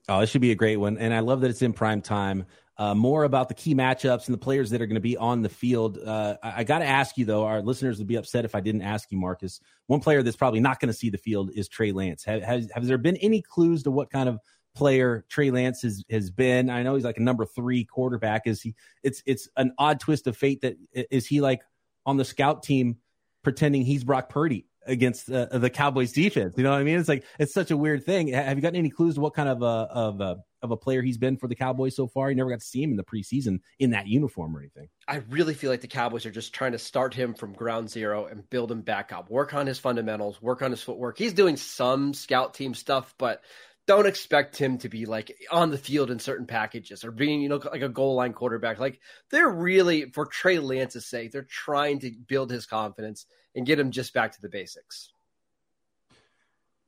Oh, 0.07 0.21
this 0.21 0.29
should 0.29 0.39
be 0.39 0.51
a 0.51 0.55
great 0.55 0.77
one. 0.77 0.97
And 0.97 1.13
I 1.13 1.19
love 1.19 1.41
that 1.41 1.49
it's 1.49 1.61
in 1.61 1.73
prime 1.73 2.01
time 2.01 2.45
uh, 2.81 2.95
more 2.95 3.25
about 3.25 3.47
the 3.47 3.53
key 3.53 3.75
matchups 3.75 4.25
and 4.25 4.33
the 4.33 4.39
players 4.39 4.71
that 4.71 4.81
are 4.81 4.87
going 4.87 4.95
to 4.95 5.01
be 5.01 5.15
on 5.15 5.43
the 5.43 5.49
field. 5.49 5.99
Uh, 5.99 6.35
I, 6.41 6.61
I 6.61 6.63
got 6.63 6.79
to 6.79 6.85
ask 6.85 7.15
you, 7.15 7.25
though, 7.25 7.45
our 7.45 7.61
listeners 7.61 7.99
would 7.99 8.07
be 8.07 8.15
upset 8.15 8.43
if 8.43 8.55
I 8.55 8.59
didn't 8.59 8.81
ask 8.81 9.11
you, 9.11 9.19
Marcus. 9.19 9.61
One 9.85 9.99
player 9.99 10.23
that's 10.23 10.35
probably 10.35 10.61
not 10.61 10.79
going 10.79 10.87
to 10.87 10.93
see 10.93 11.11
the 11.11 11.19
field 11.19 11.51
is 11.53 11.67
Trey 11.67 11.91
Lance. 11.91 12.23
Have, 12.23 12.41
has, 12.41 12.71
has 12.73 12.87
there 12.87 12.97
been 12.97 13.17
any 13.17 13.43
clues 13.43 13.83
to 13.83 13.91
what 13.91 14.09
kind 14.09 14.27
of 14.27 14.39
player 14.73 15.23
Trey 15.29 15.51
Lance 15.51 15.83
has, 15.83 16.03
has 16.09 16.31
been? 16.31 16.71
I 16.71 16.81
know 16.81 16.95
he's 16.95 17.03
like 17.03 17.17
a 17.17 17.21
number 17.21 17.45
three 17.45 17.85
quarterback. 17.85 18.47
Is 18.47 18.63
he? 18.63 18.73
It's 19.03 19.21
it's 19.27 19.47
an 19.57 19.73
odd 19.77 19.99
twist 19.99 20.25
of 20.25 20.35
fate 20.35 20.61
that 20.61 20.75
is 21.11 21.27
he 21.27 21.39
like 21.39 21.61
on 22.07 22.17
the 22.17 22.25
scout 22.25 22.63
team 22.63 22.97
pretending 23.43 23.85
he's 23.85 24.03
Brock 24.03 24.27
Purdy 24.27 24.65
against 24.85 25.31
uh, 25.31 25.45
the 25.51 25.69
Cowboys 25.69 26.11
defense. 26.11 26.55
You 26.57 26.63
know 26.63 26.71
what 26.71 26.79
I 26.79 26.83
mean? 26.83 26.99
It's 26.99 27.09
like 27.09 27.23
it's 27.39 27.53
such 27.53 27.71
a 27.71 27.77
weird 27.77 28.05
thing. 28.05 28.29
Have 28.29 28.57
you 28.57 28.61
gotten 28.61 28.77
any 28.77 28.89
clues 28.89 29.15
to 29.15 29.21
what 29.21 29.33
kind 29.33 29.49
of 29.49 29.61
a 29.61 29.65
of 29.65 30.21
a 30.21 30.37
of 30.61 30.71
a 30.71 30.77
player 30.77 31.01
he's 31.01 31.17
been 31.17 31.37
for 31.37 31.47
the 31.47 31.55
Cowboys 31.55 31.95
so 31.95 32.07
far? 32.07 32.29
You 32.29 32.35
never 32.35 32.49
got 32.49 32.59
to 32.59 32.65
see 32.65 32.81
him 32.83 32.91
in 32.91 32.97
the 32.97 33.03
preseason 33.03 33.59
in 33.79 33.91
that 33.91 34.07
uniform 34.07 34.55
or 34.55 34.59
anything. 34.59 34.89
I 35.07 35.17
really 35.29 35.53
feel 35.53 35.69
like 35.69 35.81
the 35.81 35.87
Cowboys 35.87 36.25
are 36.25 36.31
just 36.31 36.53
trying 36.53 36.71
to 36.73 36.79
start 36.79 37.13
him 37.13 37.33
from 37.33 37.53
ground 37.53 37.89
zero 37.89 38.25
and 38.25 38.49
build 38.49 38.71
him 38.71 38.81
back 38.81 39.11
up. 39.11 39.29
Work 39.29 39.53
on 39.53 39.67
his 39.67 39.79
fundamentals, 39.79 40.41
work 40.41 40.61
on 40.61 40.71
his 40.71 40.81
footwork. 40.81 41.17
He's 41.17 41.33
doing 41.33 41.57
some 41.57 42.13
scout 42.13 42.53
team 42.53 42.73
stuff, 42.73 43.13
but 43.17 43.41
don't 43.87 44.05
expect 44.05 44.57
him 44.57 44.77
to 44.77 44.89
be 44.89 45.05
like 45.05 45.35
on 45.51 45.71
the 45.71 45.77
field 45.77 46.11
in 46.11 46.19
certain 46.19 46.45
packages 46.45 47.03
or 47.03 47.11
being, 47.11 47.41
you 47.41 47.49
know, 47.49 47.57
like 47.57 47.81
a 47.81 47.89
goal 47.89 48.15
line 48.15 48.33
quarterback. 48.33 48.79
Like 48.79 48.99
they're 49.31 49.49
really, 49.49 50.11
for 50.11 50.25
Trey 50.25 50.59
Lance's 50.59 51.07
sake, 51.07 51.31
they're 51.31 51.41
trying 51.41 51.99
to 51.99 52.11
build 52.11 52.51
his 52.51 52.65
confidence 52.65 53.25
and 53.55 53.65
get 53.65 53.79
him 53.79 53.91
just 53.91 54.13
back 54.13 54.31
to 54.33 54.41
the 54.41 54.49
basics. 54.49 55.11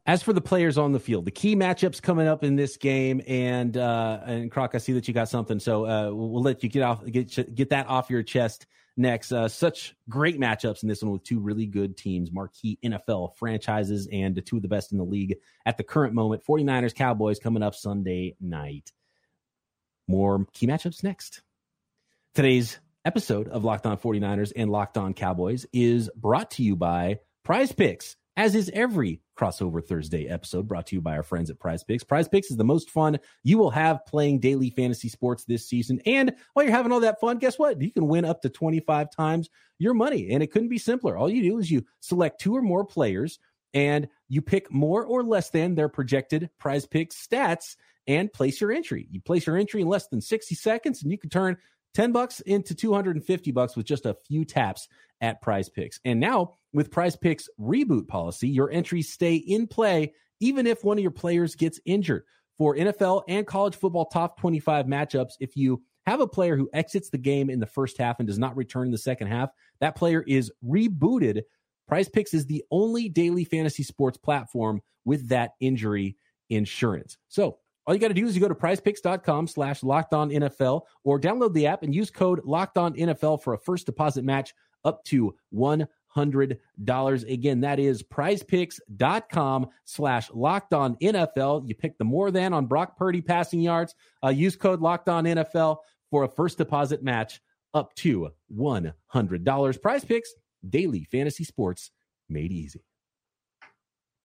As 0.06 0.22
for 0.22 0.34
the 0.34 0.42
players 0.42 0.78
on 0.78 0.92
the 0.92 1.00
field, 1.00 1.24
the 1.24 1.32
key 1.32 1.56
matchups 1.56 2.02
coming 2.02 2.28
up 2.28 2.44
in 2.44 2.58
this 2.58 2.76
game, 2.76 3.22
and 3.26 3.78
uh, 3.78 4.20
and 4.26 4.52
Croc, 4.52 4.76
I 4.76 4.78
see 4.78 4.92
that 4.94 5.08
you 5.08 5.14
got 5.14 5.30
something, 5.30 5.60
so 5.60 5.86
uh, 5.86 6.14
we'll 6.14 6.44
let 6.44 6.62
you 6.62 6.68
get 6.68 6.82
off 6.82 7.06
get 7.06 7.56
get 7.56 7.70
that 7.70 7.88
off 7.88 8.10
your 8.10 8.22
chest 8.22 8.66
next. 8.98 9.32
Uh, 9.32 9.48
such 9.48 9.96
great 10.10 10.40
matchups 10.40 10.84
in 10.84 10.90
this 10.90 11.02
one 11.02 11.14
with 11.14 11.24
two 11.24 11.40
really 11.40 11.66
good 11.66 11.96
teams, 11.96 12.34
marquee 12.34 12.78
NFL 12.84 13.38
franchises, 13.38 14.10
and 14.12 14.46
two 14.46 14.58
of 14.58 14.62
the 14.62 14.68
best 14.68 14.92
in 14.92 14.98
the 14.98 15.06
league 15.06 15.38
at 15.66 15.78
the 15.78 15.84
current 15.84 16.14
moment. 16.14 16.44
49ers 16.46 16.94
Cowboys 16.94 17.40
coming 17.40 17.64
up 17.64 17.74
Sunday 17.74 18.36
night. 18.42 18.92
More 20.08 20.46
key 20.52 20.68
matchups 20.68 21.02
next. 21.02 21.44
Today's 22.34 22.80
episode 23.06 23.48
of 23.48 23.64
Locked 23.64 23.86
On 23.86 23.98
49ers 23.98 24.54
and 24.56 24.72
Locked 24.72 24.98
On 24.98 25.14
Cowboys 25.14 25.66
is 25.74 26.10
brought 26.16 26.52
to 26.52 26.64
you 26.64 26.76
by 26.76 27.20
Prize 27.44 27.72
Picks 27.72 28.16
as 28.36 28.56
is 28.56 28.72
every 28.74 29.22
crossover 29.38 29.86
Thursday 29.86 30.28
episode 30.28 30.68
brought 30.68 30.88
to 30.88 30.96
you 30.96 31.02
by 31.02 31.16
our 31.16 31.24
friends 31.24 31.50
at 31.50 31.60
Prize 31.60 31.84
Picks. 31.84 32.04
Prize 32.04 32.28
Picks 32.28 32.50
is 32.50 32.58
the 32.58 32.64
most 32.64 32.90
fun 32.90 33.20
you 33.44 33.58
will 33.58 33.70
have 33.70 34.06
playing 34.06 34.40
daily 34.40 34.70
fantasy 34.70 35.10
sports 35.10 35.46
this 35.46 35.68
season. 35.68 36.02
And 36.06 36.34
while 36.54 36.66
you're 36.66 36.76
having 36.76 36.92
all 36.92 37.02
that 37.02 37.20
fun, 37.20 37.38
guess 37.38 37.60
what? 37.60 37.82
You 37.82 37.92
can 37.92 38.08
win 38.08 38.26
up 38.26 38.42
to 38.42 38.50
25 38.50 39.12
times 39.12 39.50
your 39.78 39.94
money. 39.94 40.32
And 40.32 40.42
it 40.42 40.52
couldn't 40.52 40.70
be 40.70 40.78
simpler. 40.78 41.18
All 41.18 41.30
you 41.30 41.44
do 41.44 41.60
is 41.60 41.70
you 41.70 41.86
select 42.00 42.42
two 42.42 42.56
or 42.56 42.62
more 42.62 42.86
players 42.86 43.40
and 43.74 44.08
you 44.30 44.42
pick 44.42 44.72
more 44.72 45.06
or 45.06 45.24
less 45.24 45.50
than 45.50 45.76
their 45.76 45.90
projected 45.90 46.50
Prize 46.60 46.86
Picks 46.86 47.28
stats 47.28 47.76
and 48.08 48.34
place 48.34 48.60
your 48.62 48.72
entry. 48.72 49.08
You 49.12 49.22
place 49.22 49.48
your 49.48 49.58
entry 49.58 49.82
in 49.82 49.88
less 49.88 50.08
than 50.08 50.22
60 50.22 50.56
seconds 50.56 51.02
and 51.02 51.12
you 51.12 51.18
can 51.18 51.30
turn 51.30 51.58
10 51.94 52.12
bucks 52.12 52.40
into 52.42 52.74
250 52.76 53.52
bucks 53.52 53.76
with 53.76 53.86
just 53.86 54.06
a 54.06 54.18
few 54.28 54.46
taps 54.46 54.88
at 55.22 55.42
Prize 55.42 55.70
Picks. 55.70 56.00
And 56.06 56.20
now 56.20 56.54
with 56.74 56.92
Prize 56.92 57.16
Picks 57.16 57.48
reboot 57.60 58.08
policy, 58.08 58.50
your 58.50 58.72
entries 58.72 59.12
stay 59.12 59.36
in 59.36 59.68
play 59.68 60.14
even 60.40 60.68
if 60.68 60.84
one 60.84 60.98
of 60.98 61.02
your 61.02 61.12
players 61.12 61.56
gets 61.56 61.80
injured. 61.86 62.24
For 62.58 62.76
NFL 62.76 63.24
and 63.28 63.48
college 63.48 63.76
football 63.76 64.06
top 64.06 64.40
25 64.40 64.86
matchups, 64.86 65.34
if 65.40 65.56
you 65.56 65.82
have 66.06 66.20
a 66.20 66.28
player 66.28 66.56
who 66.56 66.70
exits 66.74 67.10
the 67.10 67.18
game 67.18 67.50
in 67.50 67.60
the 67.60 67.66
first 67.66 67.98
half 67.98 68.20
and 68.20 68.28
does 68.28 68.38
not 68.38 68.56
return 68.56 68.88
in 68.88 68.92
the 68.92 68.98
second 68.98 69.28
half, 69.28 69.50
that 69.80 69.96
player 69.96 70.24
is 70.28 70.52
rebooted. 70.64 71.42
Prize 71.88 72.10
Picks 72.10 72.34
is 72.34 72.46
the 72.46 72.64
only 72.70 73.10
daily 73.10 73.44
fantasy 73.44 73.84
sports 73.84 74.18
platform 74.18 74.82
with 75.06 75.30
that 75.30 75.52
injury 75.60 76.18
insurance. 76.50 77.18
So 77.28 77.58
all 77.86 77.94
you 77.94 78.00
got 78.00 78.10
to 78.10 78.14
do 78.14 78.26
is 78.26 78.36
you 78.36 78.42
go 78.42 78.48
to 78.48 78.56
prizepicks.com 78.56 79.48
slash 79.48 79.84
locked 79.84 80.14
on 80.14 80.30
NFL 80.30 80.82
or 81.04 81.20
download 81.20 81.54
the 81.54 81.68
app 81.68 81.84
and 81.84 81.94
use 81.94 82.10
code 82.10 82.42
locked 82.46 82.78
on 82.78 82.94
NFL 82.94 83.44
for 83.44 83.54
a 83.54 83.58
first 83.58 83.86
deposit 83.86 84.24
match 84.24 84.54
up 84.86 85.04
to 85.06 85.36
$100. 85.54 86.58
Again, 87.32 87.62
that 87.62 87.80
is 87.80 88.04
prizepicks.com 88.04 89.68
slash 89.86 90.32
locked 90.34 90.74
on 90.74 90.96
NFL. 90.96 91.68
You 91.68 91.76
pick 91.76 91.98
the 91.98 92.06
more 92.06 92.32
than 92.32 92.54
on 92.54 92.68
Brock 92.68 92.98
Purdy 92.98 93.22
passing 93.22 93.60
yards. 93.60 93.96
Uh, 94.24 94.30
use 94.30 94.56
code 94.56 94.82
locked 94.82 95.10
on 95.10 95.26
NFL 95.26 95.78
for 96.10 96.24
a 96.24 96.30
first 96.30 96.58
deposit 96.58 97.04
match 97.04 97.42
up 97.74 97.94
to 97.96 98.30
$100. 98.56 99.82
Prize 99.82 100.06
Picks, 100.06 100.34
daily 100.70 101.06
fantasy 101.12 101.44
sports 101.44 101.92
made 102.30 102.52
easy. 102.52 102.84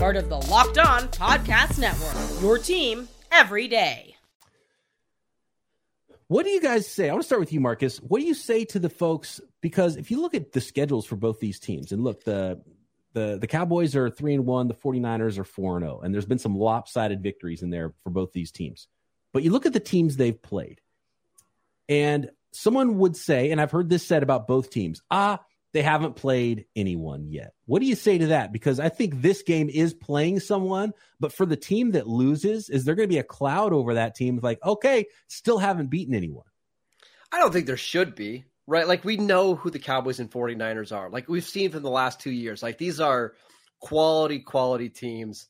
part 0.00 0.16
of 0.16 0.30
the 0.30 0.38
Locked 0.50 0.78
On 0.78 1.02
Podcast 1.08 1.78
Network. 1.78 2.40
Your 2.40 2.56
team 2.56 3.06
every 3.30 3.68
day. 3.68 4.16
What 6.28 6.46
do 6.46 6.50
you 6.50 6.62
guys 6.62 6.86
say? 6.86 7.10
I 7.10 7.12
want 7.12 7.20
to 7.22 7.26
start 7.26 7.40
with 7.40 7.52
you, 7.52 7.60
Marcus. 7.60 7.98
What 7.98 8.18
do 8.18 8.26
you 8.26 8.32
say 8.32 8.64
to 8.64 8.78
the 8.78 8.88
folks? 8.88 9.42
Because 9.60 9.96
if 9.98 10.10
you 10.10 10.22
look 10.22 10.34
at 10.34 10.52
the 10.52 10.62
schedules 10.62 11.04
for 11.04 11.16
both 11.16 11.38
these 11.38 11.60
teams, 11.60 11.92
and 11.92 12.02
look, 12.02 12.24
the 12.24 12.62
the 13.12 13.36
the 13.38 13.46
Cowboys 13.46 13.94
are 13.94 14.08
three 14.08 14.32
and 14.32 14.46
one, 14.46 14.68
the 14.68 14.74
49ers 14.74 15.36
are 15.36 15.44
four 15.44 15.76
and 15.76 15.84
zero, 15.84 16.00
and 16.00 16.14
there's 16.14 16.24
been 16.24 16.38
some 16.38 16.56
lopsided 16.56 17.22
victories 17.22 17.62
in 17.62 17.68
there 17.68 17.92
for 18.02 18.08
both 18.08 18.32
these 18.32 18.50
teams. 18.50 18.88
But 19.34 19.42
you 19.42 19.50
look 19.50 19.66
at 19.66 19.74
the 19.74 19.80
teams 19.80 20.16
they've 20.16 20.40
played, 20.40 20.80
and 21.90 22.30
someone 22.52 22.96
would 22.96 23.18
say, 23.18 23.50
and 23.50 23.60
I've 23.60 23.70
heard 23.70 23.90
this 23.90 24.06
said 24.06 24.22
about 24.22 24.48
both 24.48 24.70
teams, 24.70 25.02
ah, 25.10 25.40
they 25.72 25.82
haven't 25.82 26.16
played 26.16 26.66
anyone 26.74 27.28
yet. 27.30 27.54
What 27.66 27.80
do 27.80 27.86
you 27.86 27.94
say 27.94 28.18
to 28.18 28.28
that? 28.28 28.52
Because 28.52 28.80
I 28.80 28.88
think 28.88 29.20
this 29.20 29.42
game 29.42 29.68
is 29.68 29.94
playing 29.94 30.40
someone, 30.40 30.92
but 31.20 31.32
for 31.32 31.46
the 31.46 31.56
team 31.56 31.92
that 31.92 32.08
loses, 32.08 32.68
is 32.68 32.84
there 32.84 32.94
going 32.94 33.08
to 33.08 33.12
be 33.14 33.18
a 33.18 33.24
cloud 33.24 33.72
over 33.72 33.94
that 33.94 34.14
team? 34.14 34.40
Like, 34.42 34.58
okay, 34.64 35.06
still 35.28 35.58
haven't 35.58 35.90
beaten 35.90 36.14
anyone. 36.14 36.44
I 37.32 37.38
don't 37.38 37.52
think 37.52 37.66
there 37.66 37.76
should 37.76 38.16
be, 38.16 38.44
right? 38.66 38.88
Like, 38.88 39.04
we 39.04 39.16
know 39.16 39.54
who 39.54 39.70
the 39.70 39.78
Cowboys 39.78 40.18
and 40.18 40.30
49ers 40.30 40.96
are. 40.96 41.08
Like, 41.08 41.28
we've 41.28 41.44
seen 41.44 41.70
from 41.70 41.82
the 41.82 41.90
last 41.90 42.20
two 42.20 42.32
years. 42.32 42.62
Like, 42.62 42.78
these 42.78 42.98
are 42.98 43.34
quality, 43.78 44.40
quality 44.40 44.88
teams. 44.88 45.46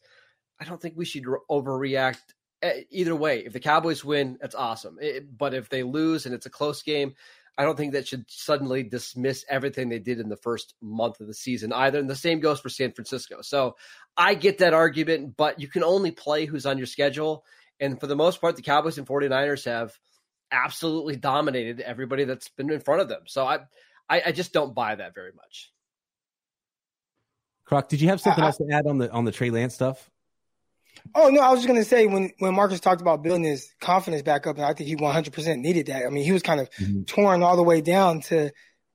I 0.60 0.64
don't 0.66 0.80
think 0.80 0.94
we 0.96 1.06
should 1.06 1.24
overreact 1.50 2.20
eh, 2.60 2.82
either 2.90 3.16
way. 3.16 3.40
If 3.46 3.54
the 3.54 3.60
Cowboys 3.60 4.04
win, 4.04 4.36
that's 4.38 4.54
awesome. 4.54 4.98
It, 5.00 5.38
but 5.38 5.54
if 5.54 5.70
they 5.70 5.82
lose 5.82 6.26
and 6.26 6.34
it's 6.34 6.44
a 6.44 6.50
close 6.50 6.82
game, 6.82 7.14
I 7.59 7.64
don't 7.64 7.76
think 7.76 7.92
that 7.92 8.09
should 8.09 8.25
suddenly 8.28 8.83
dismiss 8.83 9.45
everything 9.49 9.88
they 9.88 9.99
did 9.99 10.19
in 10.19 10.28
the 10.28 10.37
first 10.37 10.75
month 10.80 11.21
of 11.21 11.26
the 11.26 11.35
season 11.35 11.73
either. 11.73 11.99
And 11.99 12.09
the 12.09 12.16
same 12.16 12.40
goes 12.40 12.61
for 12.61 12.69
San 12.69 12.92
Francisco. 12.92 13.42
So 13.42 13.76
I 14.16 14.35
get 14.35 14.59
that 14.59 14.75
argument, 14.75 15.37
but 15.37 15.61
you 15.61 15.69
can 15.69 15.85
only 15.85 16.11
play 16.11 16.47
who's 16.47 16.66
on 16.66 16.78
your 16.78 16.87
schedule. 16.87 17.45
And 17.78 18.00
for 18.00 18.07
the 18.07 18.16
most 18.16 18.40
part, 18.40 18.57
the 18.57 18.62
Cowboys 18.62 18.99
and 18.99 19.07
49ers 19.07 19.64
have 19.66 19.99
absolutely 20.52 21.16
dominated 21.16 21.80
everybody 21.80 22.25
that's 22.25 22.49
been 22.49 22.71
in 22.71 22.80
front 22.80 23.02
of 23.02 23.09
them. 23.09 23.23
So 23.26 23.47
I, 23.47 23.61
I, 24.09 24.23
I 24.26 24.33
just 24.33 24.52
don't 24.52 24.75
buy 24.75 24.95
that 24.95 25.14
very 25.14 25.33
much. 25.33 25.73
Croc, 27.64 27.88
did 27.88 28.00
you 28.00 28.09
have 28.09 28.21
something 28.21 28.42
else 28.42 28.57
to 28.57 28.66
add 28.73 28.87
on 28.87 28.99
the 28.99 29.11
on 29.12 29.25
the 29.25 29.30
Trey 29.30 29.50
Lance 29.50 29.75
stuff? 29.75 30.11
Oh 31.14 31.28
no, 31.28 31.40
I 31.40 31.50
was 31.50 31.61
just 31.61 31.69
gonna 31.69 31.85
say 31.85 32.07
when 32.07 32.30
when 32.38 32.54
Marcus 32.54 32.80
talked 32.80 33.00
about 33.00 33.23
building 33.23 33.45
his 33.45 33.73
confidence 33.80 34.23
back 34.23 34.47
up, 34.47 34.57
and 34.57 34.64
I 34.64 34.75
think 34.75 34.88
he 34.88 34.97
100 34.97 35.33
percent 35.33 35.61
needed 35.61 35.87
that. 35.87 36.07
I 36.07 36.11
mean, 36.11 36.25
he 36.25 36.33
was 36.33 36.42
kind 36.42 36.61
of 36.61 36.71
mm-hmm. 36.71 37.02
torn 37.02 37.42
all 37.42 37.57
the 37.57 37.62
way 37.62 37.80
down 37.80 38.21
to 38.23 38.50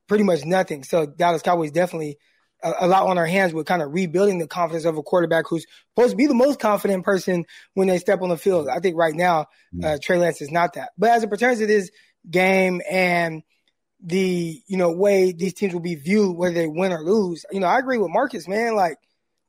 pretty 0.07 0.23
much 0.23 0.45
nothing. 0.45 0.83
So 0.83 1.05
Dallas 1.05 1.41
Cowboys 1.41 1.71
definitely 1.71 2.17
a, 2.63 2.73
a, 2.81 2.87
lot 2.87 3.07
on 3.07 3.17
our 3.17 3.25
hands 3.25 3.53
with 3.53 3.65
kind 3.65 3.81
of 3.81 3.93
rebuilding 3.93 4.39
the 4.39 4.47
confidence 4.47 4.85
of 4.85 4.97
a 4.97 5.03
quarterback 5.03 5.45
who's 5.47 5.65
supposed 5.93 6.11
to 6.11 6.17
be 6.17 6.27
the 6.27 6.33
most 6.33 6.59
confident 6.59 7.03
person 7.03 7.45
when 7.73 7.87
they 7.87 7.97
step 7.97 8.21
on 8.21 8.29
the 8.29 8.37
field. 8.37 8.67
I 8.67 8.79
think 8.79 8.97
right 8.97 9.13
now 9.13 9.47
mm-hmm. 9.73 9.85
uh, 9.85 9.97
Trey 10.01 10.17
Lance 10.17 10.41
is 10.41 10.51
not 10.51 10.73
that. 10.73 10.91
But 10.97 11.11
as 11.11 11.23
it 11.23 11.29
pertains 11.29 11.59
to 11.59 11.67
this 11.67 11.91
game 12.29 12.81
and 12.89 13.43
the 14.03 14.61
you 14.67 14.77
know 14.77 14.91
way 14.91 15.31
these 15.31 15.53
teams 15.53 15.73
will 15.73 15.81
be 15.81 15.95
viewed 15.95 16.35
whether 16.35 16.53
they 16.53 16.67
win 16.67 16.91
or 16.91 17.03
lose, 17.03 17.45
you 17.51 17.59
know, 17.59 17.67
I 17.67 17.79
agree 17.79 17.97
with 17.97 18.11
Marcus, 18.11 18.47
man. 18.47 18.75
Like 18.75 18.97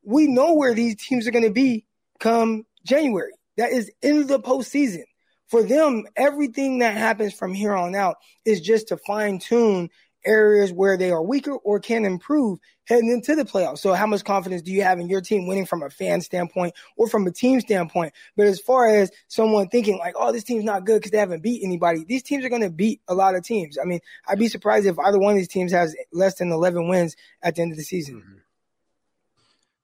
we 0.02 0.26
know 0.26 0.54
where 0.54 0.74
these 0.74 0.96
teams 0.96 1.26
are 1.26 1.32
going 1.32 1.44
to 1.44 1.50
be 1.50 1.85
come 2.18 2.64
January. 2.84 3.32
That 3.56 3.72
is 3.72 3.90
in 4.02 4.26
the 4.26 4.38
postseason. 4.38 5.04
For 5.48 5.62
them, 5.62 6.04
everything 6.16 6.78
that 6.78 6.96
happens 6.96 7.32
from 7.32 7.54
here 7.54 7.72
on 7.72 7.94
out 7.94 8.16
is 8.44 8.60
just 8.60 8.88
to 8.88 8.96
fine 8.96 9.38
tune 9.38 9.90
areas 10.26 10.72
where 10.72 10.96
they 10.96 11.12
are 11.12 11.22
weaker 11.22 11.52
or 11.52 11.78
can 11.78 12.04
improve 12.04 12.58
heading 12.84 13.10
into 13.10 13.34
the 13.34 13.44
playoffs. 13.44 13.78
So 13.78 13.92
how 13.92 14.06
much 14.06 14.24
confidence 14.24 14.62
do 14.62 14.72
you 14.72 14.82
have 14.82 14.98
in 14.98 15.08
your 15.08 15.20
team 15.20 15.46
winning 15.46 15.66
from 15.66 15.82
a 15.82 15.90
fan 15.90 16.20
standpoint 16.20 16.74
or 16.96 17.08
from 17.08 17.26
a 17.26 17.30
team 17.30 17.60
standpoint? 17.60 18.12
But 18.36 18.46
as 18.46 18.60
far 18.60 18.88
as 18.88 19.10
someone 19.28 19.68
thinking 19.68 19.98
like, 19.98 20.14
oh, 20.18 20.32
this 20.32 20.44
team's 20.44 20.64
not 20.64 20.84
good 20.84 20.96
because 20.96 21.12
they 21.12 21.18
haven't 21.18 21.42
beat 21.42 21.62
anybody, 21.64 22.04
these 22.04 22.22
teams 22.22 22.44
are 22.44 22.48
going 22.48 22.62
to 22.62 22.70
beat 22.70 23.00
a 23.08 23.14
lot 23.14 23.34
of 23.34 23.44
teams. 23.44 23.78
I 23.80 23.84
mean, 23.84 24.00
I'd 24.26 24.38
be 24.38 24.48
surprised 24.48 24.86
if 24.86 24.98
either 24.98 25.18
one 25.18 25.32
of 25.32 25.38
these 25.38 25.48
teams 25.48 25.72
has 25.72 25.94
less 26.12 26.36
than 26.36 26.50
11 26.50 26.88
wins 26.88 27.16
at 27.42 27.54
the 27.54 27.62
end 27.62 27.72
of 27.72 27.78
the 27.78 27.84
season. 27.84 28.16
Mm-hmm. 28.16 28.38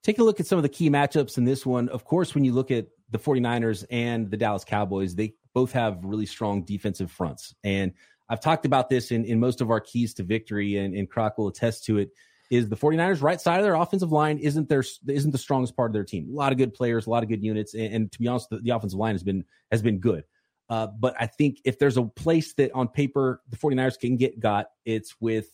Take 0.02 0.18
a 0.18 0.24
look 0.24 0.40
at 0.40 0.46
some 0.46 0.58
of 0.58 0.62
the 0.62 0.68
key 0.68 0.90
matchups 0.90 1.38
in 1.38 1.44
this 1.44 1.64
one. 1.64 1.88
Of 1.88 2.04
course, 2.04 2.34
when 2.34 2.44
you 2.44 2.52
look 2.52 2.70
at 2.70 2.86
the 3.10 3.18
49ers 3.18 3.84
and 3.90 4.30
the 4.30 4.36
Dallas 4.36 4.64
Cowboys, 4.64 5.14
they 5.14 5.34
both 5.54 5.72
have 5.72 6.04
really 6.04 6.26
strong 6.26 6.64
defensive 6.64 7.10
fronts. 7.10 7.54
And 7.62 7.92
I've 8.28 8.40
talked 8.40 8.64
about 8.64 8.88
this 8.88 9.10
in, 9.10 9.24
in 9.24 9.40
most 9.40 9.60
of 9.60 9.70
our 9.70 9.80
keys 9.80 10.14
to 10.14 10.22
victory, 10.22 10.76
and, 10.76 10.94
and 10.94 11.08
Croc 11.08 11.38
will 11.38 11.48
attest 11.48 11.84
to 11.84 11.98
it. 11.98 12.10
Is 12.50 12.68
the 12.68 12.76
49ers 12.76 13.22
right 13.22 13.40
side 13.40 13.60
of 13.60 13.64
their 13.64 13.74
offensive 13.74 14.12
line 14.12 14.36
isn't 14.36 14.68
their 14.68 14.84
isn't 15.08 15.30
the 15.30 15.38
strongest 15.38 15.74
part 15.74 15.88
of 15.88 15.94
their 15.94 16.04
team. 16.04 16.28
A 16.30 16.34
lot 16.34 16.52
of 16.52 16.58
good 16.58 16.74
players, 16.74 17.06
a 17.06 17.10
lot 17.10 17.22
of 17.22 17.30
good 17.30 17.42
units, 17.42 17.72
and, 17.72 17.94
and 17.94 18.12
to 18.12 18.18
be 18.18 18.28
honest, 18.28 18.50
the, 18.50 18.58
the, 18.58 18.70
offensive 18.70 18.98
line 18.98 19.14
has 19.14 19.22
been 19.22 19.46
has 19.70 19.80
been 19.80 20.00
good. 20.00 20.24
Uh, 20.68 20.86
but 20.86 21.14
I 21.18 21.28
think 21.28 21.60
if 21.64 21.78
there's 21.78 21.96
a 21.96 22.02
place 22.02 22.52
that 22.54 22.70
on 22.74 22.88
paper 22.88 23.40
the 23.48 23.56
49ers 23.56 23.98
can 23.98 24.18
get 24.18 24.38
got, 24.38 24.66
it's 24.84 25.14
with 25.18 25.48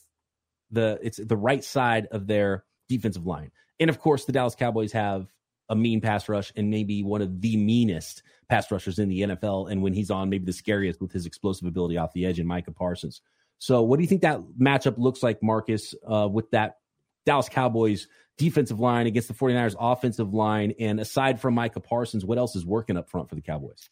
the 0.73 0.99
it's 1.01 1.19
the 1.19 1.37
right 1.37 1.63
side 1.63 2.09
of 2.11 2.27
their 2.27 2.65
defensive 2.89 3.27
line. 3.27 3.53
And 3.81 3.91
of 3.91 3.99
course, 3.99 4.25
the 4.25 4.33
Dallas 4.33 4.55
Cowboys 4.55 4.93
have 4.93 5.27
a 5.69 5.77
mean 5.77 6.01
pass 6.01 6.29
rush 6.29 6.53
and 6.57 6.71
maybe 6.71 7.03
one 7.03 7.23
of 7.23 7.41
the 7.41 7.57
meanest 7.57 8.23
pass 8.49 8.71
rushers 8.71 8.99
in 8.99 9.09
the 9.09 9.21
NFL. 9.21 9.71
And 9.71 9.83
when 9.83 9.93
he's 9.93 10.11
on, 10.11 10.31
maybe 10.31 10.47
the 10.47 10.53
scariest 10.53 11.01
with 11.01 11.13
his 11.13 11.27
explosive 11.27 11.69
ability 11.69 11.99
off 11.99 12.13
the 12.13 12.27
edge 12.27 12.39
and 12.39 12.49
Micah 12.49 12.73
Parsons. 12.73 13.21
So, 13.59 13.83
what 13.83 13.97
do 13.97 14.03
you 14.03 14.09
think 14.09 14.23
that 14.23 14.41
matchup 14.61 14.99
looks 14.99 15.23
like, 15.23 15.43
Marcus, 15.43 15.95
uh, 16.11 16.29
with 16.29 16.51
that 16.53 16.79
Dallas 17.27 17.49
Cowboys 17.49 18.07
defensive 18.39 18.79
line 18.79 19.07
against 19.07 19.29
the 19.29 19.35
49ers 19.35 19.75
offensive 19.79 20.33
line? 20.33 20.75
And 20.79 21.01
aside 21.01 21.41
from 21.41 21.55
Micah 21.55 21.81
Parsons, 21.81 22.25
what 22.25 22.39
else 22.39 22.55
is 22.55 22.65
working 22.65 22.97
up 22.97 23.11
front 23.11 23.29
for 23.29 23.35
the 23.35 23.43
Cowboys? 23.43 23.89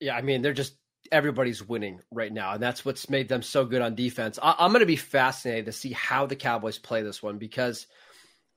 Yeah, 0.00 0.16
I 0.16 0.22
mean, 0.22 0.42
they're 0.42 0.52
just 0.52 0.76
everybody's 1.10 1.66
winning 1.66 2.00
right 2.12 2.32
now, 2.32 2.52
and 2.52 2.62
that's 2.62 2.84
what's 2.84 3.10
made 3.10 3.28
them 3.28 3.42
so 3.42 3.64
good 3.64 3.82
on 3.82 3.96
defense. 3.96 4.38
I- 4.40 4.64
am 4.64 4.70
going 4.70 4.80
to 4.80 4.86
be 4.86 4.96
fascinated 4.96 5.66
to 5.66 5.72
see 5.72 5.92
how 5.92 6.26
the 6.26 6.36
Cowboys 6.36 6.78
play 6.78 7.02
this 7.02 7.22
one 7.22 7.38
because 7.38 7.88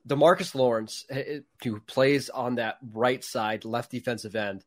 Demarcus 0.07 0.55
Lawrence, 0.55 1.05
eh, 1.09 1.23
eh, 1.25 1.39
who 1.63 1.79
plays 1.81 2.29
on 2.29 2.55
that 2.55 2.77
right 2.93 3.23
side, 3.23 3.65
left 3.65 3.91
defensive 3.91 4.35
end, 4.35 4.65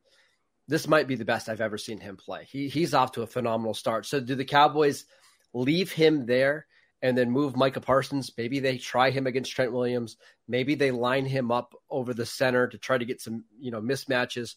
this 0.69 0.89
might 0.89 1.07
be 1.07 1.17
the 1.17 1.25
best 1.25 1.49
I've 1.49 1.61
ever 1.61 1.79
seen 1.79 2.01
him 2.01 2.17
play. 2.17 2.47
He 2.51 2.69
he's 2.69 2.95
off 2.95 3.13
to 3.13 3.23
a 3.23 3.27
phenomenal 3.27 3.75
start. 3.75 4.07
So 4.07 4.21
do 4.21 4.35
the 4.35 4.45
Cowboys 4.45 5.05
leave 5.53 5.93
him 5.93 6.27
there 6.27 6.67
and 7.03 7.19
then 7.19 7.31
move 7.31 7.57
Micah 7.57 7.81
Parsons? 7.81 8.31
Maybe 8.37 8.61
they 8.61 8.79
try 8.79 9.11
him 9.11 9.27
against 9.27 9.53
Trent 9.53 9.73
Williams. 9.73 10.17
Maybe 10.49 10.75
they 10.75 10.91
line 10.91 11.27
him 11.27 11.51
up 11.51 11.75
over 11.91 12.15
the 12.15 12.27
center 12.27 12.67
to 12.69 12.79
try 12.79 12.97
to 12.97 13.05
get 13.05 13.21
some, 13.21 13.45
you 13.59 13.71
know, 13.71 13.81
mismatches. 13.81 14.55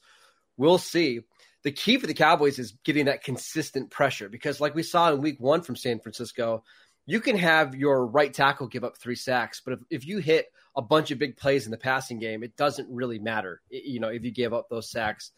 We'll 0.56 0.78
see. 0.78 1.22
The 1.64 1.72
key 1.72 1.98
for 1.98 2.08
the 2.08 2.14
Cowboys 2.14 2.60
is 2.60 2.78
getting 2.86 3.06
that 3.06 3.24
consistent 3.24 3.90
pressure 3.90 4.30
because 4.30 4.62
like 4.62 4.76
we 4.76 4.84
saw 4.84 5.12
in 5.12 5.22
week 5.22 5.40
1 5.40 5.64
from 5.64 5.76
San 5.76 6.00
Francisco, 6.00 6.64
you 7.08 7.22
can 7.22 7.38
have 7.38 7.74
your 7.74 8.06
right 8.06 8.34
tackle 8.34 8.68
give 8.68 8.84
up 8.84 8.98
three 8.98 9.16
sacks, 9.16 9.62
but 9.64 9.74
if, 9.74 9.80
if 9.90 10.08
you 10.08 10.20
hit 10.20 10.52
a 10.76 10.82
bunch 10.82 11.10
of 11.10 11.18
big 11.18 11.38
plays 11.38 11.66
in 11.66 11.72
the 11.72 11.78
passing 11.78 12.20
game, 12.20 12.44
it 12.44 12.56
doesn't 12.58 12.88
really 12.94 13.18
matter. 13.18 13.62
You 13.70 14.02
know, 14.02 14.10
if 14.10 14.24
you 14.24 14.30
give 14.30 14.54
up 14.54 14.68
those 14.70 14.92
sacks, 14.92 15.32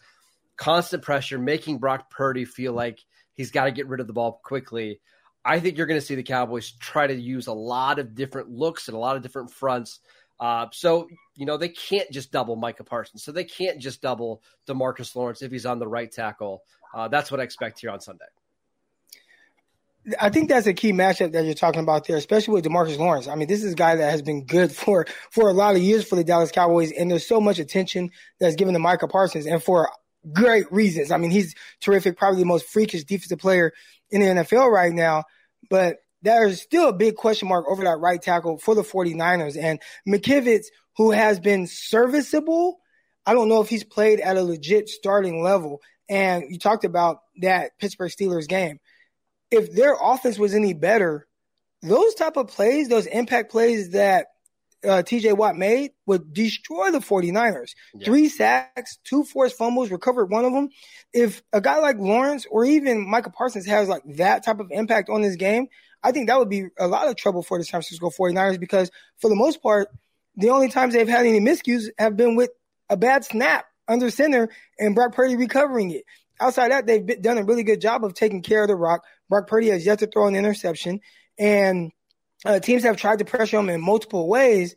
constant 0.57 1.03
pressure, 1.03 1.37
making 1.37 1.77
Brock 1.77 2.09
Purdy 2.09 2.43
feel 2.43 2.73
like 2.73 2.99
he's 3.35 3.51
got 3.51 3.65
to 3.65 3.71
get 3.71 3.87
rid 3.87 4.01
of 4.01 4.07
the 4.07 4.13
ball 4.13 4.41
quickly. 4.43 4.99
I 5.45 5.59
think 5.59 5.77
you're 5.77 5.85
going 5.85 5.99
to 5.99 6.05
see 6.05 6.15
the 6.15 6.23
Cowboys 6.23 6.71
try 6.71 7.05
to 7.05 7.13
use 7.13 7.47
a 7.47 7.53
lot 7.53 7.99
of 7.99 8.15
different 8.15 8.49
looks 8.49 8.87
and 8.87 8.97
a 8.97 8.99
lot 8.99 9.15
of 9.15 9.21
different 9.21 9.51
fronts. 9.51 9.99
Uh, 10.39 10.67
so, 10.71 11.07
you 11.35 11.45
know, 11.45 11.55
they 11.55 11.69
can't 11.69 12.09
just 12.11 12.31
double 12.31 12.55
Micah 12.55 12.83
Parsons. 12.83 13.23
So 13.23 13.31
they 13.31 13.43
can't 13.43 13.79
just 13.79 14.01
double 14.01 14.41
Demarcus 14.67 15.15
Lawrence 15.15 15.41
if 15.41 15.51
he's 15.51 15.65
on 15.65 15.77
the 15.77 15.87
right 15.87 16.11
tackle. 16.11 16.63
Uh, 16.93 17.07
that's 17.07 17.29
what 17.29 17.39
I 17.39 17.43
expect 17.43 17.79
here 17.79 17.91
on 17.91 18.01
Sunday. 18.01 18.25
I 20.19 20.29
think 20.29 20.49
that's 20.49 20.67
a 20.67 20.73
key 20.73 20.93
matchup 20.93 21.33
that 21.33 21.45
you're 21.45 21.53
talking 21.53 21.81
about 21.81 22.07
there, 22.07 22.17
especially 22.17 22.53
with 22.53 22.65
Demarcus 22.65 22.97
Lawrence. 22.97 23.27
I 23.27 23.35
mean, 23.35 23.47
this 23.47 23.63
is 23.63 23.73
a 23.73 23.75
guy 23.75 23.95
that 23.95 24.11
has 24.11 24.21
been 24.21 24.45
good 24.45 24.71
for 24.75 25.05
for 25.31 25.49
a 25.49 25.53
lot 25.53 25.75
of 25.75 25.81
years 25.81 26.07
for 26.07 26.15
the 26.15 26.23
Dallas 26.23 26.51
Cowboys, 26.51 26.91
and 26.91 27.09
there's 27.11 27.27
so 27.27 27.41
much 27.41 27.59
attention 27.59 28.11
that's 28.39 28.55
given 28.55 28.73
to 28.73 28.79
Micah 28.79 29.07
Parsons, 29.07 29.45
and 29.45 29.61
for 29.61 29.89
great 30.33 30.71
reasons. 30.71 31.11
I 31.11 31.17
mean, 31.17 31.31
he's 31.31 31.55
terrific, 31.81 32.17
probably 32.17 32.39
the 32.39 32.45
most 32.45 32.67
freakish 32.67 33.03
defensive 33.03 33.39
player 33.39 33.71
in 34.09 34.21
the 34.21 34.27
NFL 34.27 34.71
right 34.71 34.91
now, 34.91 35.23
but 35.69 35.97
there's 36.21 36.61
still 36.61 36.89
a 36.89 36.93
big 36.93 37.15
question 37.15 37.47
mark 37.47 37.65
over 37.69 37.83
that 37.83 37.99
right 37.99 38.21
tackle 38.21 38.57
for 38.57 38.75
the 38.75 38.81
49ers. 38.81 39.57
And 39.57 39.79
McKivitz, 40.07 40.65
who 40.97 41.11
has 41.11 41.39
been 41.39 41.67
serviceable, 41.67 42.79
I 43.25 43.33
don't 43.33 43.47
know 43.47 43.61
if 43.61 43.69
he's 43.69 43.83
played 43.83 44.19
at 44.19 44.37
a 44.37 44.43
legit 44.43 44.89
starting 44.89 45.41
level. 45.41 45.81
And 46.09 46.45
you 46.49 46.57
talked 46.57 46.83
about 46.83 47.19
that 47.41 47.77
Pittsburgh 47.79 48.11
Steelers 48.11 48.47
game 48.47 48.79
if 49.51 49.73
their 49.73 49.95
offense 49.99 50.37
was 50.37 50.53
any 50.53 50.73
better, 50.73 51.27
those 51.81 52.13
type 52.15 52.37
of 52.37 52.47
plays, 52.47 52.89
those 52.89 53.05
impact 53.05 53.51
plays 53.51 53.91
that 53.91 54.27
uh, 54.83 55.03
TJ 55.03 55.35
Watt 55.35 55.57
made 55.57 55.91
would 56.05 56.33
destroy 56.33 56.91
the 56.91 56.99
49ers. 56.99 57.71
Yeah. 57.93 58.05
Three 58.05 58.29
sacks, 58.29 58.97
two 59.03 59.23
forced 59.23 59.57
fumbles, 59.57 59.91
recovered 59.91 60.29
one 60.29 60.45
of 60.45 60.53
them. 60.53 60.69
If 61.13 61.41
a 61.51 61.61
guy 61.61 61.79
like 61.79 61.97
Lawrence 61.97 62.45
or 62.49 62.63
even 62.65 63.07
Michael 63.09 63.33
Parsons 63.33 63.65
has 63.65 63.89
like 63.89 64.03
that 64.15 64.45
type 64.45 64.59
of 64.59 64.67
impact 64.71 65.09
on 65.09 65.21
this 65.21 65.35
game, 65.35 65.67
I 66.01 66.11
think 66.11 66.27
that 66.27 66.39
would 66.39 66.49
be 66.49 66.67
a 66.77 66.87
lot 66.87 67.07
of 67.09 67.17
trouble 67.17 67.43
for 67.43 67.57
the 67.57 67.65
San 67.65 67.81
Francisco 67.81 68.09
49ers 68.09 68.59
because 68.59 68.89
for 69.17 69.29
the 69.29 69.35
most 69.35 69.61
part, 69.61 69.89
the 70.37 70.49
only 70.49 70.69
times 70.69 70.93
they've 70.93 71.07
had 71.07 71.25
any 71.25 71.41
miscues 71.41 71.87
have 71.97 72.15
been 72.15 72.35
with 72.35 72.51
a 72.89 72.95
bad 72.95 73.25
snap 73.25 73.65
under 73.87 74.09
center 74.09 74.49
and 74.77 74.95
Brock 74.95 75.13
Purdy 75.13 75.35
recovering 75.35 75.91
it 75.91 76.05
outside 76.39 76.71
that, 76.71 76.85
they've 76.85 77.21
done 77.21 77.37
a 77.37 77.43
really 77.43 77.63
good 77.63 77.81
job 77.81 78.03
of 78.03 78.13
taking 78.13 78.41
care 78.41 78.63
of 78.63 78.67
the 78.67 78.75
rock. 78.75 79.03
Brock 79.29 79.47
Purdy 79.47 79.69
has 79.69 79.85
yet 79.85 79.99
to 79.99 80.07
throw 80.07 80.27
an 80.27 80.35
interception, 80.35 80.99
and 81.37 81.91
uh, 82.45 82.59
teams 82.59 82.83
have 82.83 82.97
tried 82.97 83.19
to 83.19 83.25
pressure 83.25 83.59
him 83.59 83.69
in 83.69 83.81
multiple 83.81 84.27
ways. 84.27 84.75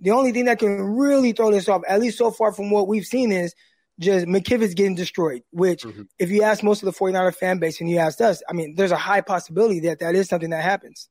The 0.00 0.10
only 0.10 0.32
thing 0.32 0.46
that 0.46 0.58
can 0.58 0.80
really 0.80 1.32
throw 1.32 1.50
this 1.50 1.68
off, 1.68 1.82
at 1.88 2.00
least 2.00 2.18
so 2.18 2.30
far 2.30 2.52
from 2.52 2.70
what 2.70 2.88
we've 2.88 3.06
seen, 3.06 3.32
is 3.32 3.54
just 3.98 4.26
McKivitz 4.26 4.74
getting 4.74 4.94
destroyed. 4.96 5.42
Which, 5.50 5.82
mm-hmm. 5.82 6.02
if 6.18 6.30
you 6.30 6.42
ask 6.42 6.62
most 6.62 6.82
of 6.82 6.92
the 6.92 6.98
49er 6.98 7.34
fan 7.34 7.58
base 7.58 7.80
and 7.80 7.88
you 7.88 7.98
asked 7.98 8.20
us, 8.20 8.42
I 8.48 8.52
mean, 8.52 8.74
there's 8.76 8.92
a 8.92 8.96
high 8.96 9.20
possibility 9.20 9.80
that 9.80 10.00
that 10.00 10.14
is 10.14 10.28
something 10.28 10.50
that 10.50 10.62
happens 10.62 11.08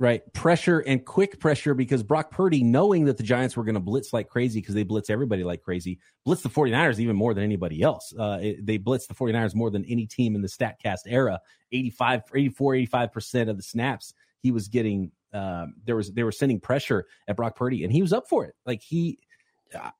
right? 0.00 0.32
Pressure 0.32 0.80
and 0.80 1.04
quick 1.04 1.38
pressure 1.38 1.74
because 1.74 2.02
Brock 2.02 2.30
Purdy, 2.30 2.64
knowing 2.64 3.04
that 3.04 3.18
the 3.18 3.22
Giants 3.22 3.54
were 3.54 3.64
going 3.64 3.74
to 3.74 3.80
blitz 3.80 4.14
like 4.14 4.30
crazy 4.30 4.58
because 4.58 4.74
they 4.74 4.82
blitz 4.82 5.10
everybody 5.10 5.44
like 5.44 5.60
crazy, 5.60 6.00
blitz 6.24 6.42
the 6.42 6.48
49ers 6.48 6.98
even 6.98 7.14
more 7.14 7.34
than 7.34 7.44
anybody 7.44 7.82
else. 7.82 8.14
Uh, 8.18 8.38
it, 8.40 8.64
they 8.64 8.78
blitz 8.78 9.06
the 9.06 9.14
49ers 9.14 9.54
more 9.54 9.70
than 9.70 9.84
any 9.84 10.06
team 10.06 10.34
in 10.34 10.40
the 10.40 10.48
StatCast 10.48 11.00
era. 11.06 11.38
85, 11.70 12.22
84, 12.34 12.74
85% 12.74 13.50
of 13.50 13.58
the 13.58 13.62
snaps 13.62 14.14
he 14.42 14.50
was 14.50 14.68
getting, 14.68 15.12
um, 15.34 15.74
there 15.84 15.96
was, 15.96 16.10
they 16.12 16.24
were 16.24 16.32
sending 16.32 16.60
pressure 16.60 17.04
at 17.28 17.36
Brock 17.36 17.54
Purdy 17.54 17.84
and 17.84 17.92
he 17.92 18.00
was 18.00 18.14
up 18.14 18.26
for 18.26 18.46
it. 18.46 18.54
Like 18.64 18.80
he, 18.80 19.18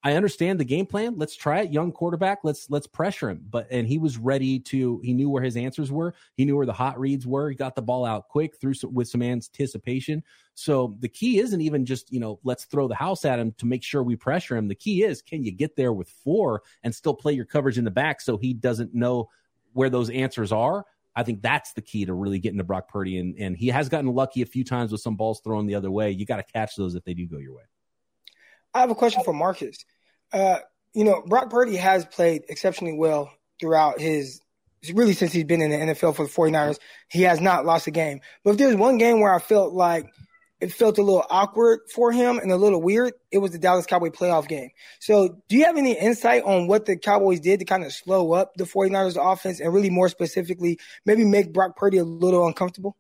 I 0.03 0.15
understand 0.15 0.59
the 0.59 0.65
game 0.65 0.87
plan. 0.87 1.17
Let's 1.17 1.37
try 1.37 1.61
it. 1.61 1.73
Young 1.73 1.93
quarterback. 1.93 2.41
Let's 2.43 2.69
let's 2.71 2.87
pressure 2.87 3.31
him. 3.31 3.45
But 3.49 3.69
and 3.71 3.87
he 3.87 3.99
was 3.99 4.19
ready 4.19 4.59
to. 4.61 5.01
He 5.05 5.13
knew 5.13 5.31
where 5.31 5.43
his 5.43 5.57
answers 5.57 5.93
were. 5.93 6.15
He 6.37 6.45
knew 6.45 6.57
where 6.57 6.67
the 6.67 6.73
hot 6.73 6.99
reads 6.99 7.27
were. 7.27 7.51
He 7.51 7.57
got 7.57 7.75
the 7.75 7.83
ball 7.83 8.05
out 8.05 8.29
quick 8.29 8.59
through 8.61 8.75
some, 8.75 8.95
with 8.95 9.09
some 9.09 9.23
anticipation. 9.23 10.23
So 10.55 10.97
the 11.01 11.09
key 11.09 11.39
isn't 11.39 11.61
even 11.61 11.87
just 11.87 12.13
you 12.13 12.21
know 12.21 12.41
let's 12.43 12.65
throw 12.65 12.89
the 12.89 12.95
house 12.95 13.25
at 13.25 13.39
him 13.39 13.53
to 13.59 13.67
make 13.67 13.83
sure 13.83 14.03
we 14.03 14.17
pressure 14.17 14.57
him. 14.57 14.69
The 14.69 14.75
key 14.75 15.05
is 15.05 15.23
can 15.23 15.45
you 15.45 15.53
get 15.53 15.77
there 15.77 15.93
with 15.93 16.09
four 16.09 16.63
and 16.83 16.95
still 16.95 17.15
play 17.15 17.33
your 17.33 17.47
coverage 17.47 17.79
in 17.79 17.85
the 17.85 17.91
back 17.91 18.21
so 18.21 18.37
he 18.37 18.53
doesn't 18.53 18.95
know 18.95 19.29
where 19.73 19.91
those 19.91 20.11
answers 20.11 20.53
are. 20.53 20.85
I 21.15 21.23
think 21.23 21.43
that's 21.43 21.73
the 21.73 21.83
key 21.83 22.05
to 22.05 22.15
really 22.15 22.39
getting 22.39 22.59
to 22.59 22.65
Brock 22.65 22.89
Purdy. 22.89 23.19
And 23.19 23.37
and 23.39 23.57
he 23.57 23.69
has 23.69 23.89
gotten 23.89 24.13
lucky 24.13 24.43
a 24.43 24.47
few 24.47 24.65
times 24.65 24.91
with 24.91 25.01
some 25.01 25.17
balls 25.17 25.41
thrown 25.41 25.67
the 25.67 25.75
other 25.75 25.91
way. 25.91 26.11
You 26.11 26.27
got 26.27 26.37
to 26.39 26.53
catch 26.53 26.77
those 26.77 26.95
if 26.95 27.05
they 27.05 27.15
do 27.15 27.27
go 27.27 27.39
your 27.39 27.55
way. 27.55 27.63
I 28.75 28.81
have 28.81 28.91
a 28.91 28.95
question 28.95 29.23
for 29.25 29.33
Marcus. 29.33 29.85
Uh, 30.33 30.59
you 30.95 31.05
know, 31.05 31.23
Brock 31.27 31.51
Purdy 31.51 31.77
has 31.77 32.05
played 32.05 32.43
exceptionally 32.49 32.97
well 32.97 33.33
throughout 33.61 34.01
his 34.01 34.41
really 34.95 35.13
since 35.13 35.33
he's 35.33 35.45
been 35.45 35.61
in 35.61 35.71
the 35.71 35.77
NFL 35.77 36.17
for 36.17 36.25
the 36.25 36.33
49ers. 36.33 36.79
He 37.09 37.23
has 37.23 37.41
not 37.41 37.67
lost 37.67 37.87
a 37.87 37.91
game. 37.91 38.21
But 38.45 38.53
if 38.53 38.57
there's 38.59 38.77
one 38.77 38.99
game 38.99 39.21
where 39.21 39.35
I 39.35 39.39
felt 39.39 39.75
like 39.75 40.07
it 40.61 40.73
felt 40.73 40.99
a 40.99 41.03
little 41.03 41.25
awkward 41.31 41.81
for 41.95 42.13
him 42.13 42.39
and 42.39 42.51
a 42.53 42.57
little 42.57 42.81
weird, 42.81 43.15
it 43.31 43.39
was 43.39 43.51
the 43.51 43.59
Dallas 43.59 43.87
Cowboy 43.87 44.11
playoff 44.11 44.47
game. 44.47 44.71
So, 44.99 45.43
do 45.49 45.57
you 45.57 45.65
have 45.65 45.77
any 45.77 45.99
insight 45.99 46.43
on 46.45 46.67
what 46.67 46.87
the 46.87 46.97
Cowboys 46.97 47.41
did 47.41 47.61
to 47.61 47.65
kind 47.65 47.85
of 47.85 47.93
slow 47.93 48.33
up 48.33 48.53
the 48.57 48.65
49ers 48.65 49.17
offense 49.21 49.61
and 49.61 49.73
really 49.73 49.91
more 49.91 50.09
specifically 50.09 50.79
maybe 51.07 51.25
make 51.25 51.53
Brock 51.53 51.77
Purdy 51.77 51.99
a 51.99 52.05
little 52.05 52.47
uncomfortable? 52.47 52.97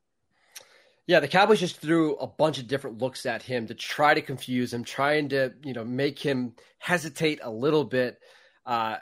Yeah, 1.10 1.18
the 1.18 1.26
Cowboys 1.26 1.58
just 1.58 1.78
threw 1.78 2.14
a 2.18 2.26
bunch 2.28 2.60
of 2.60 2.68
different 2.68 2.98
looks 2.98 3.26
at 3.26 3.42
him 3.42 3.66
to 3.66 3.74
try 3.74 4.14
to 4.14 4.22
confuse 4.22 4.72
him, 4.72 4.84
trying 4.84 5.30
to 5.30 5.52
you 5.64 5.72
know 5.72 5.84
make 5.84 6.20
him 6.20 6.54
hesitate 6.78 7.40
a 7.42 7.50
little 7.50 7.82
bit. 7.82 8.20
Uh, 8.64 8.98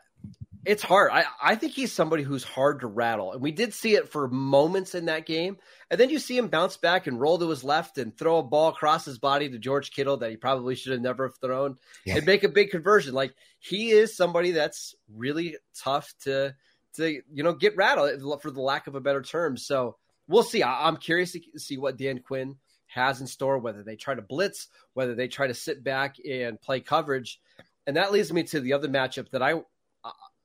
it's 0.65 0.83
hard. 0.83 1.11
I, 1.13 1.25
I 1.43 1.55
think 1.55 1.75
he's 1.75 1.93
somebody 1.93 2.23
who's 2.23 2.45
hard 2.45 2.81
to 2.81 2.87
rattle, 2.87 3.33
and 3.33 3.43
we 3.43 3.53
did 3.53 3.75
see 3.75 3.95
it 3.95 4.09
for 4.09 4.27
moments 4.27 4.95
in 4.95 5.05
that 5.05 5.27
game. 5.27 5.59
And 5.91 6.01
then 6.01 6.09
you 6.09 6.19
see 6.19 6.39
him 6.39 6.49
bounce 6.49 6.79
back 6.79 7.09
and 7.09 7.21
roll 7.21 7.39
to 7.41 7.51
his 7.51 7.63
left 7.63 7.99
and 7.99 8.17
throw 8.17 8.39
a 8.39 8.43
ball 8.43 8.69
across 8.71 9.05
his 9.05 9.19
body 9.19 9.51
to 9.51 9.59
George 9.59 9.91
Kittle 9.91 10.17
that 10.17 10.31
he 10.31 10.39
probably 10.39 10.77
should 10.77 10.93
have 10.93 11.03
never 11.03 11.27
have 11.27 11.37
thrown 11.37 11.77
yeah. 12.07 12.17
and 12.17 12.25
make 12.25 12.43
a 12.43 12.49
big 12.49 12.71
conversion. 12.71 13.13
Like 13.13 13.35
he 13.59 13.91
is 13.91 14.17
somebody 14.17 14.53
that's 14.53 14.95
really 15.15 15.59
tough 15.77 16.15
to 16.23 16.55
to 16.95 17.21
you 17.31 17.43
know 17.43 17.53
get 17.53 17.77
rattled 17.77 18.41
for 18.41 18.51
the 18.51 18.63
lack 18.63 18.87
of 18.87 18.95
a 18.95 19.01
better 19.03 19.21
term. 19.21 19.59
So 19.59 19.99
we'll 20.29 20.43
see. 20.43 20.63
I, 20.63 20.87
am 20.87 20.97
curious 20.97 21.33
to 21.33 21.41
see 21.57 21.79
what 21.79 21.97
Dan 21.97 22.21
Quinn 22.21 22.57
has 22.87 23.21
in 23.21 23.27
store, 23.27 23.59
whether 23.59 23.83
they 23.83 23.97
try 23.97 24.15
to 24.15 24.23
blitz, 24.23 24.69
whether 24.95 25.15
they 25.15 25.29
try 25.29 25.47
to 25.47 25.55
sit 25.55 25.83
back 25.83 26.17
and 26.29 26.61
play 26.61 26.81
coverage. 26.81 27.41
And 27.87 27.97
that 27.97 28.13
leads 28.13 28.33
me 28.33 28.45
to 28.45 28.61
the 28.61 28.75
other 28.75 28.89
matchup 28.89 29.31
that 29.31 29.43
I 29.43 29.55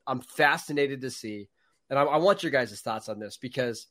I'm 0.05 0.21
fascinated 0.21 1.01
to 1.01 1.11
see, 1.11 1.49
and 1.89 1.97
I, 1.97 2.03
I 2.03 2.17
want 2.17 2.43
your 2.43 2.51
guys' 2.51 2.81
thoughts 2.81 3.09
on 3.09 3.19
this 3.19 3.37
because 3.37 3.87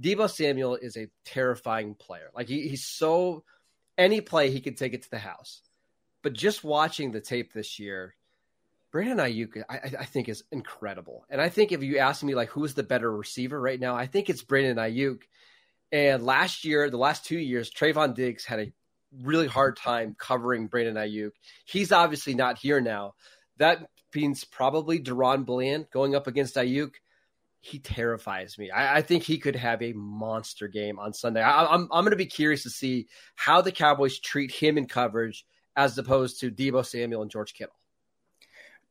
Deebo 0.00 0.30
Samuel 0.30 0.76
is 0.76 0.96
a 0.96 1.10
terrifying 1.24 1.94
player. 1.94 2.30
Like 2.34 2.48
he, 2.48 2.68
he's 2.68 2.84
so 2.84 3.44
any 3.98 4.20
play 4.20 4.50
he 4.50 4.60
can 4.60 4.74
take 4.74 4.94
it 4.94 5.02
to 5.02 5.10
the 5.10 5.18
house. 5.18 5.62
But 6.22 6.34
just 6.34 6.62
watching 6.62 7.10
the 7.10 7.20
tape 7.20 7.52
this 7.52 7.78
year, 7.78 8.14
Brandon 8.92 9.16
Aiyuk, 9.16 9.62
I, 9.70 9.80
I, 10.00 10.04
think 10.04 10.28
is 10.28 10.44
incredible. 10.52 11.24
And 11.30 11.40
I 11.40 11.48
think 11.48 11.72
if 11.72 11.82
you 11.82 11.96
ask 11.96 12.22
me 12.22 12.34
like 12.34 12.50
who's 12.50 12.74
the 12.74 12.82
better 12.82 13.10
receiver 13.10 13.58
right 13.58 13.80
now, 13.80 13.96
I 13.96 14.06
think 14.06 14.28
it's 14.28 14.42
Brandon 14.42 14.76
Aiyuk. 14.76 15.22
And 15.90 16.22
last 16.22 16.64
year, 16.64 16.90
the 16.90 16.98
last 16.98 17.24
two 17.24 17.38
years, 17.38 17.70
Trevon 17.70 18.14
Diggs 18.14 18.44
had 18.44 18.60
a 18.60 18.72
really 19.22 19.46
hard 19.46 19.78
time 19.78 20.14
covering 20.18 20.66
Brandon 20.66 20.96
Aiyuk. 20.96 21.30
He's 21.64 21.90
obviously 21.90 22.34
not 22.34 22.58
here 22.58 22.82
now. 22.82 23.14
That 23.56 23.88
means 24.14 24.44
probably 24.44 25.00
DaRon 25.00 25.46
Bland 25.46 25.86
going 25.90 26.14
up 26.14 26.26
against 26.26 26.56
Aiyuk. 26.56 26.92
He 27.62 27.78
terrifies 27.78 28.58
me. 28.58 28.70
I, 28.70 28.98
I 28.98 29.02
think 29.02 29.22
he 29.22 29.38
could 29.38 29.56
have 29.56 29.80
a 29.82 29.94
monster 29.94 30.68
game 30.68 30.98
on 30.98 31.14
Sunday. 31.14 31.40
I, 31.40 31.64
I'm 31.64 31.88
I'm 31.92 32.04
going 32.04 32.10
to 32.10 32.16
be 32.16 32.26
curious 32.26 32.64
to 32.64 32.70
see 32.70 33.06
how 33.36 33.62
the 33.62 33.72
Cowboys 33.72 34.18
treat 34.18 34.50
him 34.50 34.76
in 34.76 34.86
coverage 34.86 35.46
as 35.76 35.96
opposed 35.96 36.40
to 36.40 36.50
Deebo 36.50 36.84
Samuel 36.84 37.22
and 37.22 37.30
George 37.30 37.54
Kittle 37.54 37.76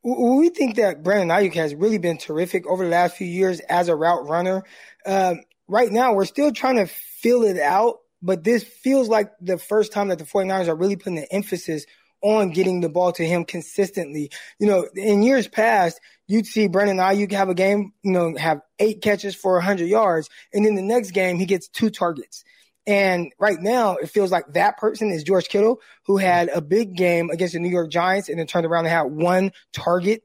we 0.02 0.48
think 0.48 0.76
that 0.76 1.02
Brandon 1.02 1.28
Aiyuk 1.28 1.54
has 1.54 1.74
really 1.74 1.98
been 1.98 2.18
terrific 2.18 2.66
over 2.66 2.84
the 2.84 2.90
last 2.90 3.16
few 3.16 3.26
years 3.26 3.60
as 3.60 3.88
a 3.88 3.94
route 3.94 4.28
runner. 4.28 4.64
Um, 5.06 5.42
right 5.68 5.90
now, 5.90 6.12
we're 6.14 6.24
still 6.24 6.52
trying 6.52 6.76
to 6.76 6.86
fill 6.86 7.44
it 7.44 7.58
out, 7.58 7.98
but 8.20 8.42
this 8.42 8.64
feels 8.64 9.08
like 9.08 9.30
the 9.40 9.58
first 9.58 9.92
time 9.92 10.08
that 10.08 10.18
the 10.18 10.24
49ers 10.24 10.68
are 10.68 10.74
really 10.74 10.96
putting 10.96 11.16
the 11.16 11.32
emphasis 11.32 11.86
on 12.20 12.50
getting 12.50 12.80
the 12.80 12.88
ball 12.88 13.12
to 13.12 13.24
him 13.24 13.44
consistently. 13.44 14.30
You 14.58 14.68
know, 14.68 14.88
in 14.94 15.22
years 15.22 15.48
past, 15.48 16.00
you'd 16.28 16.46
see 16.46 16.68
Brandon 16.68 16.98
Aiyuk 16.98 17.32
have 17.32 17.48
a 17.48 17.54
game, 17.54 17.92
you 18.02 18.12
know, 18.12 18.34
have 18.36 18.60
eight 18.78 19.02
catches 19.02 19.34
for 19.34 19.54
100 19.54 19.86
yards, 19.86 20.30
and 20.52 20.64
then 20.64 20.74
the 20.74 20.82
next 20.82 21.10
game 21.10 21.38
he 21.38 21.46
gets 21.46 21.68
two 21.68 21.90
targets. 21.90 22.44
And 22.86 23.32
right 23.38 23.58
now, 23.60 23.96
it 23.96 24.10
feels 24.10 24.32
like 24.32 24.44
that 24.54 24.76
person 24.76 25.10
is 25.10 25.22
George 25.22 25.48
Kittle, 25.48 25.80
who 26.06 26.16
had 26.16 26.48
a 26.48 26.60
big 26.60 26.96
game 26.96 27.30
against 27.30 27.54
the 27.54 27.60
New 27.60 27.68
York 27.68 27.90
Giants 27.90 28.28
and 28.28 28.38
then 28.38 28.46
turned 28.46 28.66
around 28.66 28.86
and 28.86 28.92
had 28.92 29.02
one 29.02 29.52
target 29.72 30.22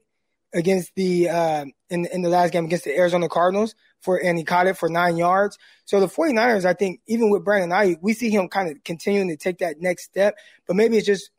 against 0.52 0.92
the 0.96 1.28
uh, 1.28 1.64
in 1.90 2.06
in 2.06 2.22
the 2.22 2.28
last 2.28 2.52
game 2.52 2.64
against 2.64 2.84
the 2.84 2.96
Arizona 2.96 3.28
Cardinals 3.28 3.74
for 4.00 4.16
and 4.22 4.38
he 4.38 4.44
caught 4.44 4.66
it 4.66 4.76
for 4.76 4.88
nine 4.88 5.16
yards. 5.16 5.58
So 5.84 6.00
the 6.00 6.06
49ers, 6.06 6.64
I 6.64 6.74
think, 6.74 7.00
even 7.06 7.30
with 7.30 7.44
Brandon 7.44 7.70
Aiyuk, 7.70 7.98
we 8.00 8.12
see 8.14 8.30
him 8.30 8.48
kind 8.48 8.70
of 8.70 8.82
continuing 8.84 9.28
to 9.28 9.36
take 9.36 9.58
that 9.58 9.80
next 9.80 10.04
step, 10.04 10.36
but 10.66 10.76
maybe 10.76 10.96
it's 10.96 11.06
just 11.06 11.30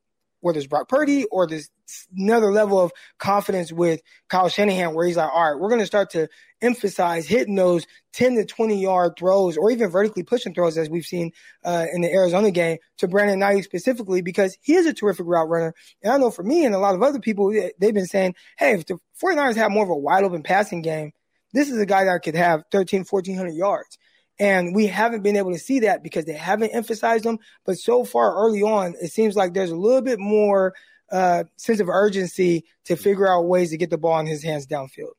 whether 0.41 0.57
it's 0.57 0.67
Brock 0.67 0.87
Purdy 0.87 1.25
or 1.25 1.47
this 1.47 1.69
another 2.15 2.51
level 2.51 2.79
of 2.79 2.91
confidence 3.17 3.71
with 3.71 4.01
Kyle 4.27 4.49
Shanahan, 4.49 4.93
where 4.93 5.05
he's 5.05 5.17
like, 5.17 5.29
all 5.31 5.51
right, 5.51 5.59
we're 5.59 5.69
going 5.69 5.79
to 5.79 5.85
start 5.85 6.11
to 6.11 6.27
emphasize 6.61 7.27
hitting 7.27 7.55
those 7.55 7.85
10 8.13 8.35
to 8.35 8.45
20 8.45 8.81
yard 8.81 9.13
throws 9.17 9.57
or 9.57 9.71
even 9.71 9.89
vertically 9.89 10.23
pushing 10.23 10.53
throws, 10.53 10.77
as 10.77 10.89
we've 10.89 11.05
seen 11.05 11.31
uh, 11.63 11.85
in 11.93 12.01
the 12.01 12.11
Arizona 12.11 12.51
game 12.51 12.77
to 12.97 13.07
Brandon 13.07 13.39
Aiyuk 13.39 13.63
specifically, 13.63 14.21
because 14.21 14.57
he 14.61 14.75
is 14.75 14.85
a 14.85 14.93
terrific 14.93 15.25
route 15.25 15.49
runner. 15.49 15.73
And 16.03 16.13
I 16.13 16.17
know 16.17 16.31
for 16.31 16.43
me 16.43 16.65
and 16.65 16.75
a 16.75 16.79
lot 16.79 16.95
of 16.95 17.03
other 17.03 17.19
people, 17.19 17.51
they've 17.51 17.93
been 17.93 18.07
saying, 18.07 18.35
hey, 18.57 18.73
if 18.73 18.85
the 18.85 18.97
49ers 19.21 19.55
have 19.55 19.71
more 19.71 19.83
of 19.83 19.89
a 19.89 19.95
wide 19.95 20.23
open 20.23 20.43
passing 20.43 20.81
game, 20.81 21.11
this 21.53 21.69
is 21.69 21.79
a 21.79 21.85
guy 21.85 22.05
that 22.05 22.23
could 22.23 22.35
have 22.35 22.63
13, 22.71 23.05
1400 23.09 23.53
yards. 23.53 23.97
And 24.39 24.73
we 24.73 24.87
haven't 24.87 25.21
been 25.21 25.35
able 25.35 25.51
to 25.51 25.59
see 25.59 25.81
that 25.81 26.01
because 26.01 26.25
they 26.25 26.33
haven't 26.33 26.69
emphasized 26.69 27.25
them. 27.25 27.39
But 27.65 27.77
so 27.77 28.05
far 28.05 28.35
early 28.35 28.61
on, 28.61 28.95
it 29.01 29.11
seems 29.11 29.35
like 29.35 29.53
there's 29.53 29.71
a 29.71 29.75
little 29.75 30.01
bit 30.01 30.19
more 30.19 30.73
uh, 31.11 31.43
sense 31.57 31.79
of 31.79 31.89
urgency 31.89 32.63
to 32.85 32.95
figure 32.95 33.27
out 33.27 33.47
ways 33.47 33.71
to 33.71 33.77
get 33.77 33.89
the 33.89 33.97
ball 33.97 34.19
in 34.19 34.27
his 34.27 34.43
hands 34.43 34.65
downfield. 34.65 35.13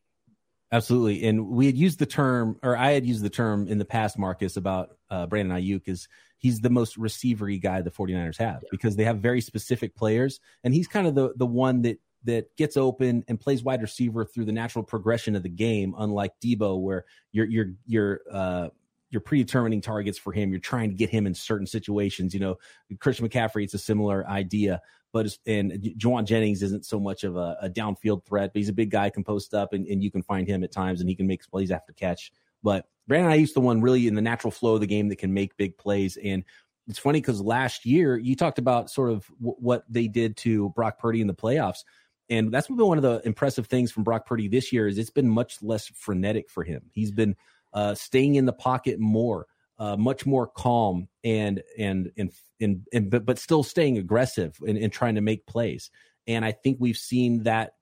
Absolutely. 0.72 1.26
And 1.26 1.48
we 1.48 1.66
had 1.66 1.76
used 1.76 1.98
the 1.98 2.06
term, 2.06 2.56
or 2.62 2.76
I 2.76 2.92
had 2.92 3.04
used 3.04 3.24
the 3.24 3.30
term 3.30 3.66
in 3.66 3.78
the 3.78 3.84
past, 3.84 4.18
Marcus, 4.18 4.56
about 4.56 4.96
uh, 5.10 5.26
Brandon 5.26 5.56
Aiyuk 5.56 5.88
is 5.88 6.08
he's 6.38 6.60
the 6.60 6.70
most 6.70 6.96
receivery 6.96 7.60
guy 7.60 7.82
the 7.82 7.90
49ers 7.90 8.38
have 8.38 8.62
because 8.70 8.94
they 8.94 9.04
have 9.04 9.18
very 9.18 9.40
specific 9.40 9.96
players. 9.96 10.38
And 10.62 10.72
he's 10.72 10.86
kind 10.86 11.06
of 11.06 11.14
the, 11.14 11.32
the 11.36 11.46
one 11.46 11.82
that 11.82 11.98
that 12.24 12.54
gets 12.56 12.76
open 12.76 13.24
and 13.28 13.40
plays 13.40 13.62
wide 13.62 13.80
receiver 13.80 14.24
through 14.24 14.44
the 14.44 14.52
natural 14.52 14.84
progression 14.84 15.34
of 15.34 15.42
the 15.42 15.48
game, 15.48 15.94
unlike 15.96 16.32
Deebo, 16.42 16.80
where 16.80 17.04
you're 17.32 17.46
you're 17.46 17.72
you're 17.86 18.20
uh, 18.30 18.68
you're 19.10 19.20
predetermining 19.20 19.80
targets 19.80 20.18
for 20.18 20.32
him. 20.32 20.50
You're 20.50 20.60
trying 20.60 20.90
to 20.90 20.94
get 20.94 21.10
him 21.10 21.26
in 21.26 21.34
certain 21.34 21.66
situations. 21.66 22.32
You 22.32 22.40
know, 22.40 22.58
Christian 23.00 23.28
McCaffrey, 23.28 23.64
it's 23.64 23.74
a 23.74 23.78
similar 23.78 24.26
idea, 24.28 24.80
but 25.12 25.36
and 25.46 25.72
Jauan 25.98 26.24
Jennings 26.24 26.62
isn't 26.62 26.86
so 26.86 27.00
much 27.00 27.24
of 27.24 27.36
a, 27.36 27.56
a, 27.62 27.68
downfield 27.68 28.24
threat, 28.24 28.52
but 28.52 28.58
he's 28.58 28.68
a 28.68 28.74
big 28.74 28.90
guy, 28.90 29.10
can 29.10 29.24
post 29.24 29.52
up, 29.52 29.72
and, 29.72 29.86
and 29.86 30.02
you 30.02 30.10
can 30.10 30.22
find 30.22 30.46
him 30.46 30.62
at 30.62 30.72
times, 30.72 31.00
and 31.00 31.08
he 31.08 31.16
can 31.16 31.26
make 31.26 31.42
plays 31.50 31.70
after 31.70 31.92
catch. 31.92 32.32
But 32.62 32.86
Brandon 33.08 33.32
Aiyuk's 33.32 33.54
the 33.54 33.60
one 33.60 33.80
really 33.80 34.06
in 34.06 34.14
the 34.14 34.22
natural 34.22 34.52
flow 34.52 34.74
of 34.74 34.80
the 34.80 34.86
game 34.86 35.08
that 35.08 35.16
can 35.16 35.34
make 35.34 35.56
big 35.56 35.76
plays. 35.76 36.16
And 36.16 36.44
it's 36.86 36.98
funny 36.98 37.20
because 37.20 37.40
last 37.40 37.84
year 37.84 38.16
you 38.16 38.36
talked 38.36 38.58
about 38.58 38.90
sort 38.90 39.10
of 39.10 39.26
w- 39.40 39.56
what 39.58 39.84
they 39.88 40.06
did 40.06 40.36
to 40.38 40.68
Brock 40.70 40.98
Purdy 40.98 41.20
in 41.20 41.26
the 41.26 41.34
playoffs. 41.34 41.84
And 42.28 42.52
that's 42.52 42.68
been 42.68 42.76
one 42.76 42.98
of 42.98 43.02
the 43.02 43.20
impressive 43.24 43.66
things 43.66 43.90
from 43.90 44.04
Brock 44.04 44.26
Purdy 44.26 44.46
this 44.46 44.72
year 44.72 44.86
is 44.86 44.98
it's 44.98 45.10
been 45.10 45.28
much 45.28 45.60
less 45.62 45.88
frenetic 45.88 46.48
for 46.48 46.62
him. 46.62 46.82
He's 46.92 47.10
been 47.10 47.34
uh, 47.72 47.94
staying 47.94 48.34
in 48.34 48.46
the 48.46 48.52
pocket 48.52 48.98
more, 48.98 49.46
uh, 49.78 49.96
much 49.96 50.26
more 50.26 50.46
calm 50.46 51.08
and 51.24 51.62
and 51.78 52.12
and 52.16 52.32
and, 52.60 52.86
and 52.92 53.10
but, 53.10 53.24
but 53.24 53.38
still 53.38 53.62
staying 53.62 53.98
aggressive 53.98 54.56
and, 54.66 54.76
and 54.76 54.92
trying 54.92 55.14
to 55.14 55.20
make 55.20 55.46
plays. 55.46 55.90
And 56.26 56.44
I 56.44 56.52
think 56.52 56.76
we've 56.80 56.96
seen 56.96 57.44
that 57.44 57.72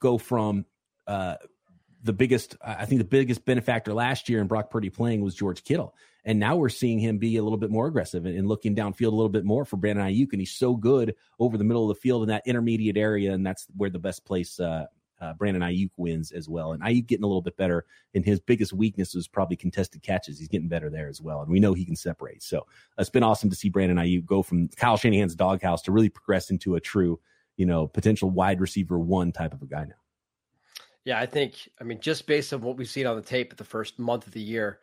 go 0.00 0.18
from 0.18 0.64
uh, 1.06 1.36
the 2.02 2.12
biggest, 2.12 2.56
I 2.64 2.84
think 2.84 3.00
the 3.00 3.04
biggest 3.06 3.44
benefactor 3.44 3.92
last 3.92 4.28
year 4.28 4.40
in 4.40 4.46
Brock 4.46 4.70
Purdy 4.70 4.90
playing 4.90 5.20
was 5.22 5.34
George 5.34 5.64
Kittle. 5.64 5.94
And 6.24 6.38
now 6.38 6.56
we're 6.56 6.68
seeing 6.68 6.98
him 6.98 7.18
be 7.18 7.36
a 7.36 7.42
little 7.42 7.58
bit 7.58 7.70
more 7.70 7.86
aggressive 7.86 8.26
and, 8.26 8.36
and, 8.36 8.46
looking 8.46 8.76
downfield 8.76 9.12
a 9.12 9.16
little 9.16 9.28
bit 9.28 9.44
more 9.44 9.64
for 9.64 9.76
Brandon 9.76 10.06
Aiyuk. 10.06 10.28
And 10.32 10.40
he's 10.40 10.54
so 10.54 10.76
good 10.76 11.14
over 11.38 11.56
the 11.56 11.64
middle 11.64 11.90
of 11.90 11.96
the 11.96 12.00
field 12.00 12.22
in 12.22 12.28
that 12.28 12.42
intermediate 12.46 12.96
area. 12.96 13.32
And 13.32 13.46
that's 13.46 13.66
where 13.76 13.90
the 13.90 13.98
best 13.98 14.24
place 14.26 14.60
uh, 14.60 14.86
uh, 15.20 15.34
Brandon 15.34 15.62
Aiyuk 15.62 15.90
wins 15.96 16.32
as 16.32 16.48
well. 16.48 16.72
And 16.72 16.82
Aiyuk 16.82 17.06
getting 17.06 17.24
a 17.24 17.26
little 17.26 17.42
bit 17.42 17.56
better. 17.56 17.84
And 18.14 18.24
his 18.24 18.40
biggest 18.40 18.72
weakness 18.72 19.14
was 19.14 19.28
probably 19.28 19.56
contested 19.56 20.02
catches. 20.02 20.38
He's 20.38 20.48
getting 20.48 20.68
better 20.68 20.90
there 20.90 21.08
as 21.08 21.20
well. 21.20 21.40
And 21.42 21.50
we 21.50 21.60
know 21.60 21.74
he 21.74 21.84
can 21.84 21.96
separate. 21.96 22.42
So 22.42 22.66
it's 22.98 23.10
been 23.10 23.22
awesome 23.22 23.50
to 23.50 23.56
see 23.56 23.68
Brandon 23.68 23.98
Aiyuk 23.98 24.26
go 24.26 24.42
from 24.42 24.68
Kyle 24.68 24.96
Shanahan's 24.96 25.34
doghouse 25.34 25.82
to 25.82 25.92
really 25.92 26.08
progress 26.08 26.50
into 26.50 26.76
a 26.76 26.80
true, 26.80 27.20
you 27.56 27.66
know, 27.66 27.86
potential 27.86 28.30
wide 28.30 28.60
receiver 28.60 28.98
one 28.98 29.32
type 29.32 29.52
of 29.52 29.62
a 29.62 29.66
guy 29.66 29.84
now. 29.84 29.94
Yeah, 31.04 31.18
I 31.18 31.26
think, 31.26 31.54
I 31.80 31.84
mean, 31.84 32.00
just 32.00 32.26
based 32.26 32.52
on 32.52 32.60
what 32.60 32.76
we've 32.76 32.88
seen 32.88 33.06
on 33.06 33.16
the 33.16 33.22
tape 33.22 33.50
at 33.50 33.56
the 33.56 33.64
first 33.64 33.98
month 33.98 34.26
of 34.26 34.34
the 34.34 34.42
year, 34.42 34.78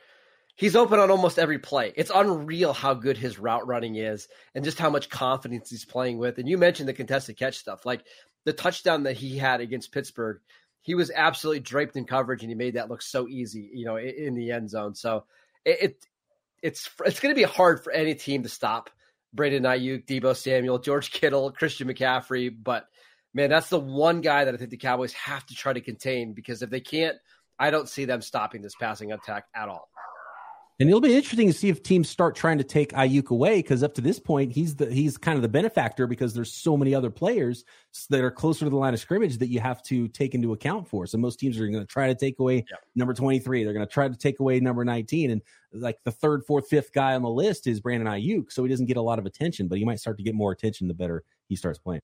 he's 0.55 0.75
open 0.75 0.99
on 0.99 1.11
almost 1.11 1.37
every 1.37 1.59
play. 1.59 1.93
It's 1.95 2.11
unreal 2.13 2.73
how 2.73 2.93
good 2.95 3.17
his 3.17 3.37
route 3.37 3.67
running 3.67 3.95
is 3.95 4.27
and 4.55 4.65
just 4.65 4.79
how 4.79 4.89
much 4.89 5.09
confidence 5.09 5.69
he's 5.69 5.85
playing 5.85 6.17
with. 6.17 6.39
And 6.39 6.49
you 6.49 6.57
mentioned 6.57 6.89
the 6.89 6.93
contested 6.93 7.37
catch 7.37 7.57
stuff. 7.57 7.85
Like 7.85 8.05
the 8.45 8.53
touchdown 8.53 9.03
that 9.03 9.17
he 9.17 9.37
had 9.37 9.59
against 9.59 9.91
Pittsburgh, 9.91 10.39
he 10.81 10.95
was 10.95 11.11
absolutely 11.13 11.59
draped 11.59 11.97
in 11.97 12.05
coverage 12.05 12.41
and 12.41 12.49
he 12.49 12.55
made 12.55 12.75
that 12.75 12.89
look 12.89 13.01
so 13.01 13.27
easy, 13.27 13.69
you 13.73 13.85
know, 13.85 13.97
in, 13.97 14.35
the 14.35 14.51
end 14.51 14.69
zone. 14.69 14.95
So 14.95 15.25
it, 15.65 15.77
it 15.81 16.05
it's 16.61 16.89
it's 17.05 17.19
going 17.19 17.33
to 17.33 17.39
be 17.39 17.43
hard 17.43 17.83
for 17.83 17.91
any 17.91 18.15
team 18.15 18.43
to 18.43 18.49
stop 18.49 18.89
Brandon 19.33 19.63
Aiyuk, 19.63 20.05
Deebo 20.05 20.35
Samuel, 20.35 20.79
George 20.79 21.11
Kittle, 21.11 21.51
Christian 21.51 21.87
McCaffrey, 21.87 22.55
but 22.63 22.87
man, 23.33 23.49
that's 23.49 23.69
the 23.69 23.79
one 23.79 24.21
guy 24.21 24.45
that 24.45 24.53
I 24.53 24.57
think 24.57 24.69
the 24.69 24.77
Cowboys 24.77 25.13
have 25.13 25.45
to 25.47 25.55
try 25.55 25.73
to 25.73 25.81
contain 25.81 26.33
because 26.33 26.61
if 26.61 26.69
they 26.69 26.79
can't, 26.79 27.17
I 27.59 27.69
don't 27.69 27.89
see 27.89 28.05
them 28.05 28.21
stopping 28.21 28.61
this 28.61 28.75
passing 28.75 29.11
attack 29.11 29.45
at 29.53 29.69
all. 29.69 29.89
And 30.79 30.89
it'll 30.89 30.99
be 30.99 31.15
interesting 31.15 31.47
to 31.47 31.53
see 31.53 31.69
if 31.69 31.83
teams 31.83 32.09
start 32.09 32.35
trying 32.35 32.57
to 32.57 32.63
take 32.63 32.91
Aiyuk 32.91 33.29
away 33.29 33.59
because 33.59 33.81
up 33.81 33.93
to 33.93 34.01
this 34.01 34.19
point 34.19 34.51
he's 34.51 34.75
the 34.75 34.93
he's 34.93 35.17
kind 35.17 35.37
of 35.37 35.41
the 35.41 35.47
benefactor 35.47 36.05
because 36.05 36.33
there's 36.33 36.51
so 36.51 36.75
many 36.75 36.93
other 36.93 37.09
players 37.09 37.63
that 38.09 38.21
are 38.21 38.31
closer 38.31 38.65
to 38.65 38.69
the 38.69 38.75
line 38.75 38.93
of 38.93 38.99
scrimmage 38.99 39.37
that 39.37 39.47
you 39.47 39.61
have 39.61 39.81
to 39.83 40.09
take 40.09 40.35
into 40.35 40.51
account 40.51 40.85
for. 40.85 41.07
So 41.07 41.17
most 41.17 41.39
teams 41.39 41.57
are 41.57 41.65
going 41.65 41.79
to 41.79 41.85
try 41.85 42.07
to 42.07 42.15
take 42.15 42.39
away 42.39 42.65
number 42.93 43.13
23. 43.13 43.63
They're 43.63 43.73
going 43.73 43.87
to 43.87 43.91
try 43.91 44.09
to 44.09 44.17
take 44.17 44.41
away 44.41 44.59
number 44.59 44.83
19 44.83 45.31
and 45.31 45.41
like 45.71 45.97
the 46.03 46.11
third, 46.11 46.43
fourth, 46.45 46.67
fifth 46.67 46.91
guy 46.93 47.15
on 47.15 47.21
the 47.21 47.29
list 47.29 47.67
is 47.67 47.79
Brandon 47.79 48.07
Aiyuk, 48.07 48.51
so 48.51 48.63
he 48.63 48.69
doesn't 48.69 48.85
get 48.85 48.97
a 48.97 49.01
lot 49.01 49.19
of 49.19 49.25
attention, 49.25 49.67
but 49.67 49.77
he 49.77 49.85
might 49.85 49.99
start 49.99 50.17
to 50.17 50.23
get 50.23 50.35
more 50.35 50.51
attention 50.51 50.87
the 50.87 50.93
better 50.93 51.23
he 51.47 51.55
starts 51.55 51.79
playing. 51.79 52.01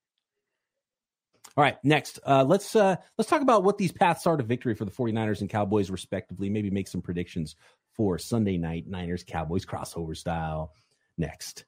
All 1.57 1.63
right, 1.63 1.77
next, 1.83 2.19
uh, 2.25 2.45
let's 2.45 2.75
uh, 2.75 2.95
let's 3.17 3.29
talk 3.29 3.41
about 3.41 3.63
what 3.63 3.77
these 3.77 3.91
paths 3.91 4.25
are 4.25 4.37
to 4.37 4.43
victory 4.43 4.73
for 4.73 4.85
the 4.85 4.91
49ers 4.91 5.41
and 5.41 5.49
Cowboys 5.49 5.89
respectively. 5.89 6.49
Maybe 6.49 6.69
make 6.69 6.87
some 6.87 7.01
predictions 7.01 7.55
for 7.93 8.17
Sunday 8.17 8.57
night 8.57 8.87
Niners 8.87 9.23
Cowboys 9.23 9.65
crossover 9.65 10.15
style. 10.15 10.73
Next. 11.17 11.65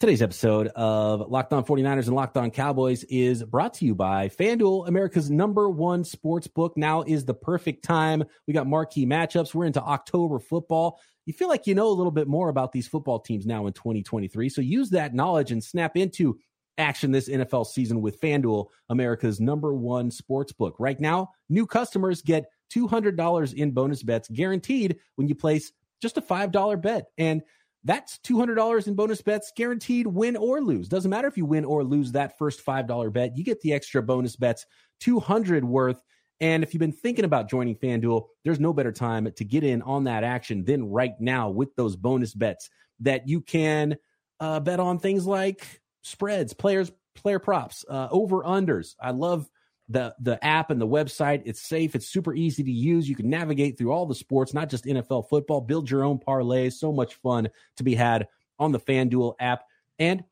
Today's 0.00 0.22
episode 0.22 0.68
of 0.68 1.30
Locked 1.30 1.52
On 1.52 1.62
49ers 1.62 2.06
and 2.06 2.16
Locked 2.16 2.38
On 2.38 2.50
Cowboys 2.50 3.04
is 3.04 3.44
brought 3.44 3.74
to 3.74 3.84
you 3.84 3.94
by 3.94 4.30
FanDuel, 4.30 4.88
America's 4.88 5.30
number 5.30 5.68
one 5.68 6.04
sports 6.04 6.46
book. 6.46 6.74
Now 6.74 7.02
is 7.02 7.26
the 7.26 7.34
perfect 7.34 7.84
time. 7.84 8.24
We 8.46 8.54
got 8.54 8.66
marquee 8.66 9.04
matchups. 9.04 9.54
We're 9.54 9.66
into 9.66 9.82
October 9.82 10.38
football. 10.38 11.00
You 11.26 11.34
feel 11.34 11.48
like 11.48 11.66
you 11.66 11.74
know 11.74 11.88
a 11.88 11.92
little 11.92 12.12
bit 12.12 12.28
more 12.28 12.48
about 12.48 12.72
these 12.72 12.88
football 12.88 13.20
teams 13.20 13.44
now 13.44 13.66
in 13.66 13.74
2023. 13.74 14.48
So 14.48 14.62
use 14.62 14.88
that 14.90 15.12
knowledge 15.12 15.52
and 15.52 15.62
snap 15.62 15.98
into 15.98 16.38
action 16.78 17.12
this 17.12 17.28
NFL 17.28 17.66
season 17.66 18.00
with 18.00 18.20
FanDuel, 18.20 18.66
America's 18.88 19.40
number 19.40 19.74
one 19.74 20.10
sports 20.10 20.52
book. 20.52 20.76
Right 20.78 20.98
now, 20.98 21.30
new 21.48 21.66
customers 21.66 22.22
get 22.22 22.46
$200 22.74 23.54
in 23.54 23.72
bonus 23.72 24.02
bets 24.02 24.28
guaranteed 24.28 24.98
when 25.16 25.28
you 25.28 25.34
place 25.34 25.72
just 26.00 26.16
a 26.16 26.22
$5 26.22 26.80
bet. 26.80 27.06
And 27.18 27.42
that's 27.84 28.18
$200 28.26 28.86
in 28.86 28.94
bonus 28.94 29.22
bets 29.22 29.52
guaranteed 29.56 30.06
win 30.06 30.36
or 30.36 30.60
lose. 30.60 30.88
Doesn't 30.88 31.10
matter 31.10 31.28
if 31.28 31.36
you 31.36 31.46
win 31.46 31.64
or 31.64 31.82
lose 31.82 32.12
that 32.12 32.38
first 32.38 32.64
$5 32.64 33.12
bet. 33.12 33.36
You 33.36 33.44
get 33.44 33.60
the 33.60 33.72
extra 33.72 34.02
bonus 34.02 34.36
bets, 34.36 34.66
200 35.00 35.64
worth. 35.64 36.00
And 36.40 36.62
if 36.62 36.72
you've 36.72 36.80
been 36.80 36.92
thinking 36.92 37.24
about 37.24 37.50
joining 37.50 37.76
FanDuel, 37.76 38.26
there's 38.44 38.60
no 38.60 38.72
better 38.72 38.92
time 38.92 39.30
to 39.36 39.44
get 39.44 39.64
in 39.64 39.82
on 39.82 40.04
that 40.04 40.24
action 40.24 40.64
than 40.64 40.90
right 40.90 41.18
now 41.20 41.50
with 41.50 41.74
those 41.76 41.96
bonus 41.96 42.34
bets 42.34 42.70
that 43.00 43.28
you 43.28 43.40
can 43.40 43.96
uh, 44.40 44.60
bet 44.60 44.80
on 44.80 44.98
things 44.98 45.26
like 45.26 45.79
spreads, 46.02 46.52
players, 46.52 46.92
player 47.14 47.38
props, 47.38 47.84
uh, 47.88 48.08
over 48.10 48.42
unders. 48.42 48.94
I 49.00 49.10
love 49.10 49.48
the 49.88 50.14
the 50.20 50.42
app 50.44 50.70
and 50.70 50.80
the 50.80 50.86
website. 50.86 51.42
It's 51.44 51.60
safe. 51.60 51.94
It's 51.94 52.06
super 52.06 52.32
easy 52.32 52.62
to 52.62 52.70
use. 52.70 53.08
You 53.08 53.16
can 53.16 53.28
navigate 53.28 53.76
through 53.76 53.92
all 53.92 54.06
the 54.06 54.14
sports, 54.14 54.54
not 54.54 54.70
just 54.70 54.84
NFL 54.84 55.28
football. 55.28 55.60
Build 55.60 55.90
your 55.90 56.04
own 56.04 56.18
parlays. 56.18 56.74
So 56.74 56.92
much 56.92 57.14
fun 57.16 57.48
to 57.76 57.82
be 57.82 57.94
had 57.94 58.28
on 58.58 58.72
the 58.72 58.78
FanDuel 58.78 59.34
app. 59.40 59.64
And 59.98 60.24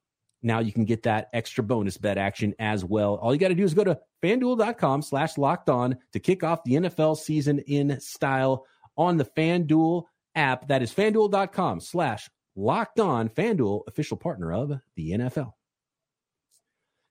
now 0.43 0.61
you 0.61 0.73
can 0.73 0.85
get 0.85 1.03
that 1.03 1.29
extra 1.33 1.65
bonus 1.65 1.97
bet 1.97 2.17
action 2.17 2.55
as 2.61 2.85
well. 2.85 3.17
All 3.17 3.35
you 3.35 3.41
got 3.41 3.49
to 3.49 3.55
do 3.55 3.65
is 3.65 3.75
go 3.75 3.85
to 3.85 3.99
fanduel.com 4.23 5.03
slash 5.03 5.37
locked 5.37 5.69
on 5.69 5.99
to 6.13 6.21
kick 6.21 6.45
off 6.45 6.63
the 6.65 6.75
NFL 6.75 7.17
season 7.17 7.59
in 7.61 8.01
style 8.01 8.65
on 8.97 9.17
the 9.17 9.25
FanDuel 9.25 10.05
app. 10.37 10.69
That 10.69 10.83
is 10.83 10.95
fanduel.com 10.95 11.81
slash 11.81 12.31
locked 12.55 13.01
on. 13.01 13.29
FanDuel, 13.29 13.83
official 13.89 14.17
partner 14.17 14.53
of 14.53 14.73
the 14.95 15.11
NFL. 15.11 15.53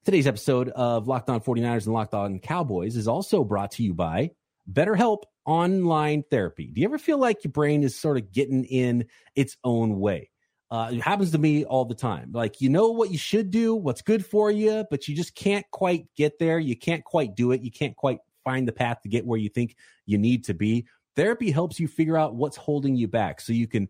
Today's 0.07 0.25
episode 0.25 0.69
of 0.69 1.09
Locked 1.09 1.29
On 1.29 1.41
49ers 1.41 1.83
and 1.83 1.93
Locked 1.93 2.13
On 2.13 2.39
Cowboys 2.39 2.95
is 2.95 3.09
also 3.09 3.43
brought 3.43 3.71
to 3.71 3.83
you 3.83 3.93
by 3.93 4.31
BetterHelp 4.71 5.23
Online 5.45 6.23
Therapy. 6.31 6.67
Do 6.67 6.79
you 6.79 6.87
ever 6.87 6.97
feel 6.97 7.17
like 7.17 7.43
your 7.43 7.51
brain 7.51 7.83
is 7.83 7.99
sort 7.99 8.15
of 8.15 8.31
getting 8.31 8.63
in 8.63 9.07
its 9.35 9.57
own 9.65 9.99
way? 9.99 10.29
Uh, 10.71 10.91
it 10.93 11.01
happens 11.01 11.31
to 11.31 11.37
me 11.37 11.65
all 11.65 11.83
the 11.83 11.93
time. 11.93 12.31
Like, 12.31 12.61
you 12.61 12.69
know 12.69 12.91
what 12.91 13.11
you 13.11 13.17
should 13.17 13.51
do, 13.51 13.75
what's 13.75 14.01
good 14.01 14.25
for 14.25 14.49
you, 14.49 14.85
but 14.89 15.09
you 15.09 15.13
just 15.13 15.35
can't 15.35 15.69
quite 15.71 16.05
get 16.15 16.39
there. 16.39 16.57
You 16.57 16.77
can't 16.77 17.03
quite 17.03 17.35
do 17.35 17.51
it. 17.51 17.59
You 17.59 17.69
can't 17.69 17.97
quite 17.97 18.19
find 18.45 18.65
the 18.65 18.71
path 18.71 19.01
to 19.01 19.09
get 19.09 19.25
where 19.25 19.37
you 19.37 19.49
think 19.49 19.75
you 20.05 20.17
need 20.17 20.45
to 20.45 20.53
be. 20.53 20.87
Therapy 21.17 21.51
helps 21.51 21.81
you 21.81 21.87
figure 21.89 22.15
out 22.15 22.33
what's 22.33 22.55
holding 22.55 22.95
you 22.95 23.09
back 23.09 23.41
so 23.41 23.51
you 23.51 23.67
can 23.67 23.89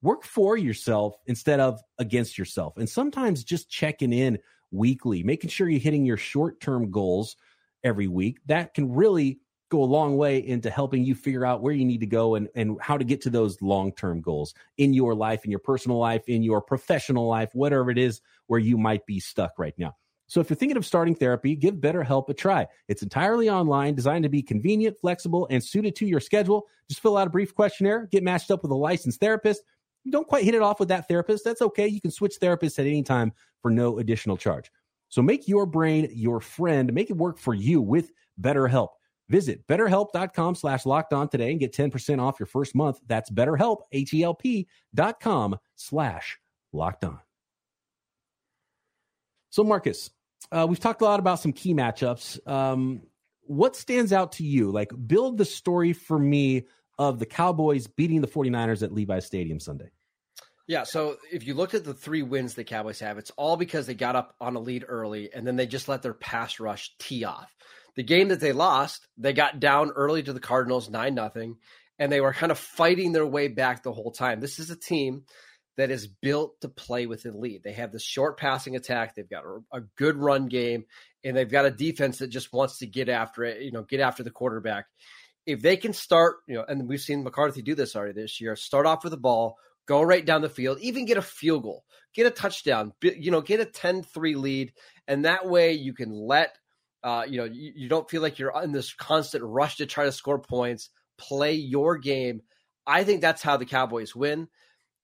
work 0.00 0.24
for 0.24 0.56
yourself 0.56 1.18
instead 1.26 1.60
of 1.60 1.78
against 1.98 2.38
yourself. 2.38 2.78
And 2.78 2.88
sometimes 2.88 3.44
just 3.44 3.68
checking 3.68 4.14
in 4.14 4.38
weekly, 4.70 5.22
making 5.22 5.50
sure 5.50 5.68
you're 5.68 5.80
hitting 5.80 6.04
your 6.04 6.16
short 6.16 6.60
term 6.60 6.90
goals 6.90 7.36
every 7.84 8.08
week. 8.08 8.38
That 8.46 8.74
can 8.74 8.92
really 8.92 9.40
go 9.70 9.82
a 9.82 9.84
long 9.84 10.16
way 10.16 10.38
into 10.38 10.70
helping 10.70 11.04
you 11.04 11.14
figure 11.14 11.44
out 11.44 11.62
where 11.62 11.74
you 11.74 11.84
need 11.84 12.00
to 12.00 12.06
go 12.06 12.36
and, 12.36 12.48
and 12.54 12.78
how 12.80 12.96
to 12.96 13.04
get 13.04 13.20
to 13.22 13.30
those 13.30 13.60
long 13.60 13.92
term 13.92 14.20
goals 14.20 14.54
in 14.78 14.94
your 14.94 15.14
life, 15.14 15.44
in 15.44 15.50
your 15.50 15.60
personal 15.60 15.98
life, 15.98 16.28
in 16.28 16.42
your 16.42 16.60
professional 16.60 17.28
life, 17.28 17.50
whatever 17.52 17.90
it 17.90 17.98
is 17.98 18.20
where 18.46 18.60
you 18.60 18.78
might 18.78 19.04
be 19.06 19.20
stuck 19.20 19.58
right 19.58 19.74
now. 19.78 19.94
So 20.26 20.40
if 20.40 20.50
you're 20.50 20.58
thinking 20.58 20.76
of 20.76 20.84
starting 20.84 21.14
therapy, 21.14 21.56
give 21.56 21.76
BetterHelp 21.76 22.28
a 22.28 22.34
try. 22.34 22.66
It's 22.86 23.02
entirely 23.02 23.48
online, 23.48 23.94
designed 23.94 24.24
to 24.24 24.28
be 24.28 24.42
convenient, 24.42 24.98
flexible, 24.98 25.46
and 25.50 25.64
suited 25.64 25.96
to 25.96 26.06
your 26.06 26.20
schedule. 26.20 26.66
Just 26.88 27.00
fill 27.00 27.16
out 27.16 27.26
a 27.26 27.30
brief 27.30 27.54
questionnaire, 27.54 28.08
get 28.12 28.22
matched 28.22 28.50
up 28.50 28.62
with 28.62 28.70
a 28.70 28.76
licensed 28.76 29.20
therapist, 29.20 29.62
you 30.08 30.12
don't 30.12 30.26
quite 30.26 30.42
hit 30.42 30.54
it 30.54 30.62
off 30.62 30.80
with 30.80 30.88
that 30.88 31.06
therapist, 31.06 31.44
that's 31.44 31.60
okay. 31.60 31.86
You 31.86 32.00
can 32.00 32.10
switch 32.10 32.36
therapists 32.40 32.78
at 32.78 32.86
any 32.86 33.02
time 33.02 33.30
for 33.60 33.70
no 33.70 33.98
additional 33.98 34.38
charge. 34.38 34.72
So 35.10 35.20
make 35.20 35.46
your 35.46 35.66
brain 35.66 36.08
your 36.14 36.40
friend. 36.40 36.90
Make 36.94 37.10
it 37.10 37.16
work 37.16 37.38
for 37.38 37.52
you 37.52 37.82
with 37.82 38.10
BetterHelp. 38.40 38.88
Visit 39.28 39.66
betterhelp.com 39.66 40.54
slash 40.54 40.86
locked 40.86 41.12
on 41.12 41.28
today 41.28 41.50
and 41.50 41.60
get 41.60 41.74
10% 41.74 42.20
off 42.20 42.40
your 42.40 42.46
first 42.46 42.74
month. 42.74 43.00
That's 43.06 43.30
betterhelp, 43.30 43.80
H-E-L-P 43.92 44.66
dot 44.94 45.20
com 45.20 45.58
slash 45.76 46.38
locked 46.72 47.04
on. 47.04 47.20
So 49.50 49.62
Marcus, 49.62 50.08
uh, 50.50 50.66
we've 50.66 50.80
talked 50.80 51.02
a 51.02 51.04
lot 51.04 51.20
about 51.20 51.40
some 51.40 51.52
key 51.52 51.74
matchups. 51.74 52.46
Um, 52.48 53.02
what 53.42 53.76
stands 53.76 54.14
out 54.14 54.32
to 54.32 54.44
you? 54.44 54.70
Like 54.70 54.90
build 55.06 55.36
the 55.36 55.44
story 55.44 55.92
for 55.92 56.18
me 56.18 56.66
of 56.98 57.18
the 57.18 57.26
Cowboys 57.26 57.86
beating 57.86 58.22
the 58.22 58.26
49ers 58.26 58.82
at 58.82 58.92
Levi 58.94 59.18
Stadium 59.18 59.60
Sunday. 59.60 59.90
Yeah, 60.68 60.82
so 60.84 61.16
if 61.32 61.46
you 61.46 61.54
look 61.54 61.72
at 61.72 61.84
the 61.84 61.94
three 61.94 62.22
wins 62.22 62.52
the 62.52 62.62
Cowboys 62.62 63.00
have, 63.00 63.16
it's 63.16 63.32
all 63.38 63.56
because 63.56 63.86
they 63.86 63.94
got 63.94 64.16
up 64.16 64.34
on 64.38 64.54
a 64.54 64.60
lead 64.60 64.84
early 64.86 65.30
and 65.34 65.46
then 65.46 65.56
they 65.56 65.66
just 65.66 65.88
let 65.88 66.02
their 66.02 66.12
pass 66.12 66.60
rush 66.60 66.94
tee 66.98 67.24
off. 67.24 67.50
The 67.96 68.02
game 68.02 68.28
that 68.28 68.38
they 68.38 68.52
lost, 68.52 69.08
they 69.16 69.32
got 69.32 69.60
down 69.60 69.90
early 69.90 70.22
to 70.22 70.32
the 70.32 70.40
Cardinals 70.40 70.90
9 70.90 71.14
nothing, 71.14 71.56
and 71.98 72.12
they 72.12 72.20
were 72.20 72.34
kind 72.34 72.52
of 72.52 72.58
fighting 72.58 73.12
their 73.12 73.26
way 73.26 73.48
back 73.48 73.82
the 73.82 73.92
whole 73.92 74.12
time. 74.12 74.40
This 74.40 74.58
is 74.58 74.70
a 74.70 74.76
team 74.76 75.24
that 75.78 75.90
is 75.90 76.06
built 76.06 76.60
to 76.60 76.68
play 76.68 77.06
with 77.06 77.22
the 77.22 77.32
lead. 77.32 77.62
They 77.64 77.72
have 77.72 77.90
this 77.90 78.04
short 78.04 78.38
passing 78.38 78.76
attack, 78.76 79.14
they've 79.14 79.28
got 79.28 79.44
a, 79.44 79.78
a 79.78 79.80
good 79.96 80.16
run 80.16 80.48
game, 80.48 80.84
and 81.24 81.34
they've 81.34 81.50
got 81.50 81.64
a 81.64 81.70
defense 81.70 82.18
that 82.18 82.28
just 82.28 82.52
wants 82.52 82.78
to 82.78 82.86
get 82.86 83.08
after 83.08 83.42
it, 83.42 83.62
you 83.62 83.72
know, 83.72 83.84
get 83.84 84.00
after 84.00 84.22
the 84.22 84.30
quarterback 84.30 84.84
if 85.46 85.62
they 85.62 85.78
can 85.78 85.94
start, 85.94 86.36
you 86.46 86.56
know, 86.56 86.64
and 86.68 86.86
we've 86.86 87.00
seen 87.00 87.24
McCarthy 87.24 87.62
do 87.62 87.74
this 87.74 87.96
already 87.96 88.12
this 88.12 88.38
year, 88.38 88.54
start 88.54 88.84
off 88.84 89.02
with 89.02 89.12
the 89.12 89.16
ball, 89.16 89.56
go 89.88 90.02
right 90.02 90.24
down 90.24 90.42
the 90.42 90.48
field, 90.48 90.78
even 90.80 91.06
get 91.06 91.16
a 91.16 91.22
field 91.22 91.62
goal, 91.64 91.84
get 92.14 92.26
a 92.26 92.30
touchdown, 92.30 92.92
you 93.02 93.30
know, 93.30 93.40
get 93.40 93.60
a 93.60 93.64
10 93.64 94.02
3 94.02 94.34
lead. 94.36 94.72
And 95.08 95.24
that 95.24 95.48
way 95.48 95.72
you 95.72 95.94
can 95.94 96.12
let, 96.12 96.56
uh, 97.02 97.24
you 97.26 97.38
know, 97.38 97.44
you, 97.44 97.72
you 97.74 97.88
don't 97.88 98.08
feel 98.08 98.22
like 98.22 98.38
you're 98.38 98.62
in 98.62 98.72
this 98.72 98.92
constant 98.92 99.42
rush 99.42 99.76
to 99.76 99.86
try 99.86 100.04
to 100.04 100.12
score 100.12 100.38
points, 100.38 100.90
play 101.16 101.54
your 101.54 101.96
game. 101.96 102.42
I 102.86 103.04
think 103.04 103.22
that's 103.22 103.42
how 103.42 103.56
the 103.56 103.66
Cowboys 103.66 104.14
win. 104.14 104.48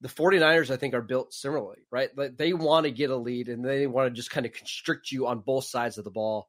The 0.03 0.09
49ers, 0.09 0.71
I 0.71 0.77
think, 0.77 0.93
are 0.93 1.03
built 1.03 1.33
similarly, 1.33 1.87
right? 1.91 2.11
Like 2.15 2.37
they 2.37 2.53
want 2.53 2.85
to 2.85 2.93
get 2.93 3.11
a 3.11 3.17
lead 3.17 3.49
and 3.49 3.65
they 3.65 3.87
want 3.87 4.09
to 4.09 4.15
just 4.15 4.31
kind 4.31 4.45
of 4.45 4.53
constrict 4.53 5.11
you 5.11 5.27
on 5.27 5.41
both 5.41 5.65
sides 5.65 5.97
of 5.97 6.05
the 6.05 6.11
ball 6.11 6.49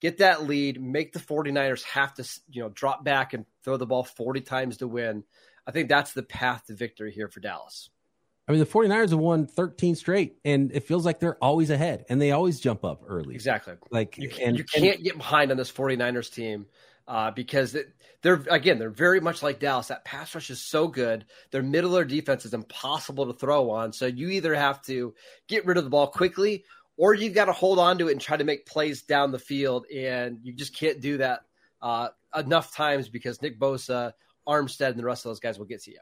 get 0.00 0.18
that 0.18 0.44
lead, 0.44 0.80
make 0.80 1.12
the 1.12 1.18
49ers 1.18 1.82
have 1.84 2.14
to, 2.14 2.28
you 2.50 2.62
know, 2.62 2.68
drop 2.68 3.04
back 3.04 3.32
and 3.32 3.46
throw 3.64 3.76
the 3.76 3.86
ball 3.86 4.04
40 4.04 4.42
times 4.42 4.78
to 4.78 4.88
win. 4.88 5.24
I 5.66 5.72
think 5.72 5.88
that's 5.88 6.12
the 6.12 6.22
path 6.22 6.66
to 6.66 6.74
victory 6.74 7.12
here 7.12 7.28
for 7.28 7.40
Dallas. 7.40 7.90
I 8.48 8.52
mean, 8.52 8.60
the 8.60 8.66
49ers 8.66 9.10
have 9.10 9.18
won 9.18 9.46
13 9.46 9.96
straight, 9.96 10.36
and 10.44 10.70
it 10.72 10.84
feels 10.84 11.04
like 11.04 11.18
they're 11.18 11.42
always 11.42 11.70
ahead, 11.70 12.04
and 12.08 12.22
they 12.22 12.30
always 12.30 12.60
jump 12.60 12.84
up 12.84 13.02
early. 13.06 13.34
Exactly. 13.34 13.74
Like 13.90 14.16
you, 14.18 14.30
and, 14.40 14.56
you 14.56 14.64
can't 14.64 14.96
and, 14.96 15.04
get 15.04 15.16
behind 15.16 15.50
on 15.50 15.56
this 15.56 15.72
49ers 15.72 16.32
team 16.32 16.66
uh, 17.08 17.32
because 17.32 17.76
they're 18.22 18.44
again 18.48 18.78
they're 18.78 18.90
very 18.90 19.20
much 19.20 19.42
like 19.42 19.58
Dallas. 19.58 19.88
That 19.88 20.04
pass 20.04 20.32
rush 20.34 20.50
is 20.50 20.60
so 20.60 20.86
good. 20.86 21.26
Their 21.50 21.64
middle 21.64 21.90
of 21.90 21.94
their 21.96 22.04
defense 22.04 22.44
is 22.44 22.54
impossible 22.54 23.26
to 23.26 23.32
throw 23.32 23.70
on. 23.70 23.92
So 23.92 24.06
you 24.06 24.28
either 24.28 24.54
have 24.54 24.80
to 24.82 25.14
get 25.48 25.66
rid 25.66 25.76
of 25.76 25.82
the 25.82 25.90
ball 25.90 26.06
quickly 26.06 26.64
or 26.96 27.14
you've 27.14 27.34
got 27.34 27.46
to 27.46 27.52
hold 27.52 27.78
on 27.78 27.98
to 27.98 28.08
it 28.08 28.12
and 28.12 28.20
try 28.20 28.36
to 28.36 28.44
make 28.44 28.66
plays 28.66 29.02
down 29.02 29.32
the 29.32 29.38
field, 29.38 29.86
and 29.94 30.38
you 30.42 30.52
just 30.52 30.74
can't 30.74 31.00
do 31.00 31.18
that 31.18 31.40
uh, 31.82 32.08
enough 32.36 32.74
times 32.74 33.08
because 33.08 33.42
Nick 33.42 33.60
Bosa, 33.60 34.12
Armstead, 34.46 34.90
and 34.90 34.98
the 34.98 35.04
rest 35.04 35.24
of 35.24 35.30
those 35.30 35.40
guys 35.40 35.58
will 35.58 35.66
get 35.66 35.82
to 35.84 35.90
you. 35.90 35.98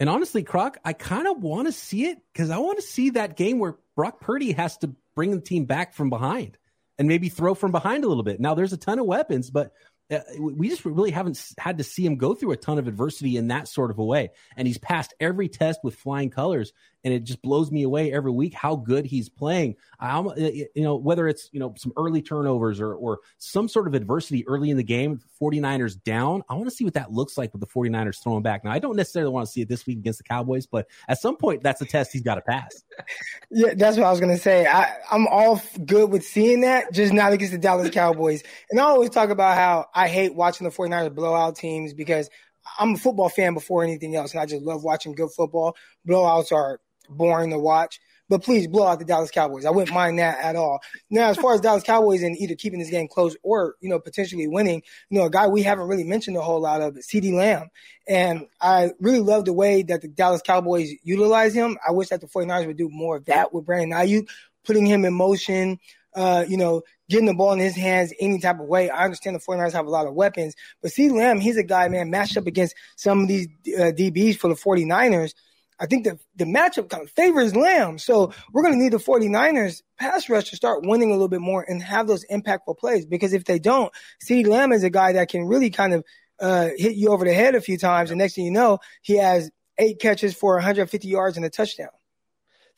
And 0.00 0.08
honestly, 0.08 0.42
Croc, 0.42 0.78
I 0.84 0.92
kind 0.92 1.26
of 1.26 1.42
want 1.42 1.66
to 1.66 1.72
see 1.72 2.06
it 2.06 2.18
because 2.32 2.50
I 2.50 2.58
want 2.58 2.78
to 2.78 2.84
see 2.84 3.10
that 3.10 3.36
game 3.36 3.58
where 3.58 3.76
Brock 3.96 4.20
Purdy 4.20 4.52
has 4.52 4.76
to 4.78 4.94
bring 5.14 5.32
the 5.32 5.40
team 5.40 5.64
back 5.64 5.92
from 5.92 6.08
behind 6.08 6.56
and 6.98 7.08
maybe 7.08 7.28
throw 7.28 7.54
from 7.54 7.72
behind 7.72 8.04
a 8.04 8.08
little 8.08 8.22
bit. 8.22 8.40
Now, 8.40 8.54
there's 8.54 8.72
a 8.72 8.76
ton 8.76 8.98
of 8.98 9.06
weapons, 9.06 9.50
but 9.50 9.72
uh, 10.10 10.20
we 10.38 10.68
just 10.68 10.84
really 10.84 11.10
haven't 11.10 11.42
had 11.58 11.78
to 11.78 11.84
see 11.84 12.04
him 12.04 12.16
go 12.16 12.34
through 12.34 12.52
a 12.52 12.56
ton 12.56 12.78
of 12.78 12.88
adversity 12.88 13.36
in 13.36 13.48
that 13.48 13.68
sort 13.68 13.90
of 13.90 13.98
a 13.98 14.04
way. 14.04 14.30
And 14.56 14.66
he's 14.66 14.78
passed 14.78 15.14
every 15.20 15.48
test 15.48 15.80
with 15.82 15.94
flying 15.94 16.30
colors 16.30 16.72
and 17.04 17.14
it 17.14 17.24
just 17.24 17.40
blows 17.42 17.70
me 17.70 17.82
away 17.82 18.12
every 18.12 18.30
week 18.30 18.54
how 18.54 18.76
good 18.76 19.06
he's 19.06 19.28
playing. 19.28 19.76
I, 20.00 20.20
you 20.36 20.68
know, 20.76 20.96
whether 20.96 21.28
it's 21.28 21.48
you 21.52 21.60
know 21.60 21.74
some 21.76 21.92
early 21.96 22.22
turnovers 22.22 22.80
or 22.80 22.94
or 22.94 23.20
some 23.38 23.68
sort 23.68 23.86
of 23.86 23.94
adversity 23.94 24.46
early 24.46 24.70
in 24.70 24.76
the 24.76 24.82
game, 24.82 25.20
49ers 25.40 26.02
down. 26.02 26.42
I 26.48 26.54
want 26.54 26.68
to 26.68 26.74
see 26.74 26.84
what 26.84 26.94
that 26.94 27.12
looks 27.12 27.38
like 27.38 27.52
with 27.52 27.60
the 27.60 27.66
49ers 27.66 28.22
throwing 28.22 28.42
back. 28.42 28.64
Now, 28.64 28.72
I 28.72 28.78
don't 28.78 28.96
necessarily 28.96 29.32
want 29.32 29.46
to 29.46 29.52
see 29.52 29.60
it 29.60 29.68
this 29.68 29.86
week 29.86 29.98
against 29.98 30.18
the 30.18 30.24
Cowboys, 30.24 30.66
but 30.66 30.86
at 31.08 31.18
some 31.20 31.36
point, 31.36 31.62
that's 31.62 31.80
a 31.80 31.86
test 31.86 32.12
he's 32.12 32.22
got 32.22 32.36
to 32.36 32.42
pass. 32.42 32.82
yeah, 33.50 33.74
that's 33.76 33.96
what 33.96 34.06
I 34.06 34.10
was 34.10 34.20
gonna 34.20 34.38
say. 34.38 34.66
I, 34.66 34.96
I'm 35.10 35.26
all 35.28 35.62
good 35.84 36.10
with 36.10 36.24
seeing 36.24 36.62
that, 36.62 36.92
just 36.92 37.12
not 37.12 37.32
against 37.32 37.52
the 37.52 37.58
Dallas 37.58 37.90
Cowboys. 37.90 38.42
And 38.70 38.80
I 38.80 38.84
always 38.84 39.10
talk 39.10 39.30
about 39.30 39.56
how 39.56 39.86
I 39.98 40.06
hate 40.06 40.32
watching 40.32 40.64
the 40.64 40.72
49ers 40.72 41.12
blow 41.12 41.34
out 41.34 41.56
teams 41.56 41.92
because 41.92 42.30
I'm 42.78 42.94
a 42.94 42.98
football 42.98 43.28
fan 43.28 43.52
before 43.52 43.82
anything 43.82 44.14
else, 44.14 44.32
and 44.32 44.40
I 44.40 44.46
just 44.46 44.62
love 44.62 44.84
watching 44.84 45.12
good 45.12 45.32
football. 45.32 45.74
Blowouts 46.06 46.52
are 46.52 46.80
boring 47.08 47.50
to 47.50 47.58
watch. 47.58 47.98
but 48.28 48.42
please 48.42 48.68
blow 48.68 48.86
out 48.86 48.98
the 48.98 49.04
Dallas 49.04 49.30
Cowboys. 49.30 49.64
I 49.64 49.70
wouldn't 49.70 49.94
mind 49.94 50.18
that 50.18 50.38
at 50.38 50.54
all. 50.54 50.80
Now, 51.10 51.30
as 51.30 51.36
far 51.36 51.54
as 51.54 51.60
Dallas 51.60 51.82
Cowboys 51.82 52.22
and 52.22 52.36
either 52.36 52.54
keeping 52.54 52.78
this 52.78 52.90
game 52.90 53.08
close 53.08 53.36
or, 53.42 53.74
you 53.80 53.88
know, 53.88 53.98
potentially 53.98 54.46
winning, 54.46 54.82
you 55.08 55.18
know, 55.18 55.26
a 55.26 55.30
guy 55.30 55.48
we 55.48 55.62
haven't 55.62 55.88
really 55.88 56.04
mentioned 56.04 56.36
a 56.36 56.42
whole 56.42 56.60
lot 56.60 56.82
of, 56.82 56.94
CeeDee 56.96 57.32
Lamb. 57.32 57.68
And 58.06 58.46
I 58.60 58.90
really 59.00 59.20
love 59.20 59.46
the 59.46 59.52
way 59.52 59.82
that 59.84 60.02
the 60.02 60.08
Dallas 60.08 60.42
Cowboys 60.42 60.90
utilize 61.02 61.54
him. 61.54 61.78
I 61.86 61.92
wish 61.92 62.10
that 62.10 62.20
the 62.20 62.28
49ers 62.28 62.66
would 62.66 62.76
do 62.76 62.90
more 62.90 63.16
of 63.16 63.24
that 63.24 63.52
with 63.52 63.64
Brandon 63.64 63.98
Aiyuk, 63.98 64.28
putting 64.64 64.86
him 64.86 65.04
in 65.04 65.14
motion, 65.14 65.78
uh, 66.14 66.44
you 66.46 66.56
know, 66.56 66.82
getting 67.08 67.26
the 67.26 67.34
ball 67.34 67.52
in 67.52 67.58
his 67.58 67.76
hands 67.76 68.12
any 68.20 68.38
type 68.38 68.60
of 68.60 68.66
way. 68.66 68.90
I 68.90 69.04
understand 69.04 69.36
the 69.36 69.40
49ers 69.40 69.72
have 69.72 69.86
a 69.86 69.90
lot 69.90 70.06
of 70.06 70.14
weapons, 70.14 70.54
but 70.82 70.92
see 70.92 71.08
Lamb, 71.08 71.40
he's 71.40 71.56
a 71.56 71.62
guy, 71.62 71.88
man, 71.88 72.10
matched 72.10 72.36
up 72.36 72.46
against 72.46 72.74
some 72.96 73.22
of 73.22 73.28
these 73.28 73.48
uh, 73.76 73.92
DBs 73.92 74.36
for 74.36 74.48
the 74.48 74.54
49ers. 74.54 75.34
I 75.80 75.86
think 75.86 76.04
the, 76.04 76.18
the 76.36 76.44
matchup 76.44 76.88
kind 76.88 77.04
of 77.04 77.10
favors 77.10 77.54
Lamb. 77.54 77.98
So 77.98 78.32
we're 78.52 78.62
going 78.62 78.74
to 78.74 78.82
need 78.82 78.92
the 78.92 78.98
49ers 78.98 79.82
pass 79.98 80.28
rush 80.28 80.50
to 80.50 80.56
start 80.56 80.84
winning 80.84 81.10
a 81.10 81.12
little 81.12 81.28
bit 81.28 81.40
more 81.40 81.64
and 81.66 81.82
have 81.82 82.06
those 82.06 82.24
impactful 82.26 82.78
plays. 82.78 83.06
Because 83.06 83.32
if 83.32 83.44
they 83.44 83.58
don't, 83.58 83.92
see 84.20 84.44
Lamb 84.44 84.72
is 84.72 84.82
a 84.82 84.90
guy 84.90 85.12
that 85.12 85.28
can 85.28 85.44
really 85.46 85.70
kind 85.70 85.94
of 85.94 86.04
uh, 86.40 86.70
hit 86.76 86.96
you 86.96 87.10
over 87.10 87.24
the 87.24 87.32
head 87.32 87.54
a 87.54 87.60
few 87.60 87.78
times. 87.78 88.10
And 88.10 88.18
next 88.18 88.34
thing 88.34 88.44
you 88.44 88.50
know, 88.50 88.78
he 89.02 89.16
has 89.18 89.50
eight 89.78 90.00
catches 90.00 90.34
for 90.34 90.54
150 90.54 91.06
yards 91.06 91.36
and 91.36 91.46
a 91.46 91.50
touchdown. 91.50 91.88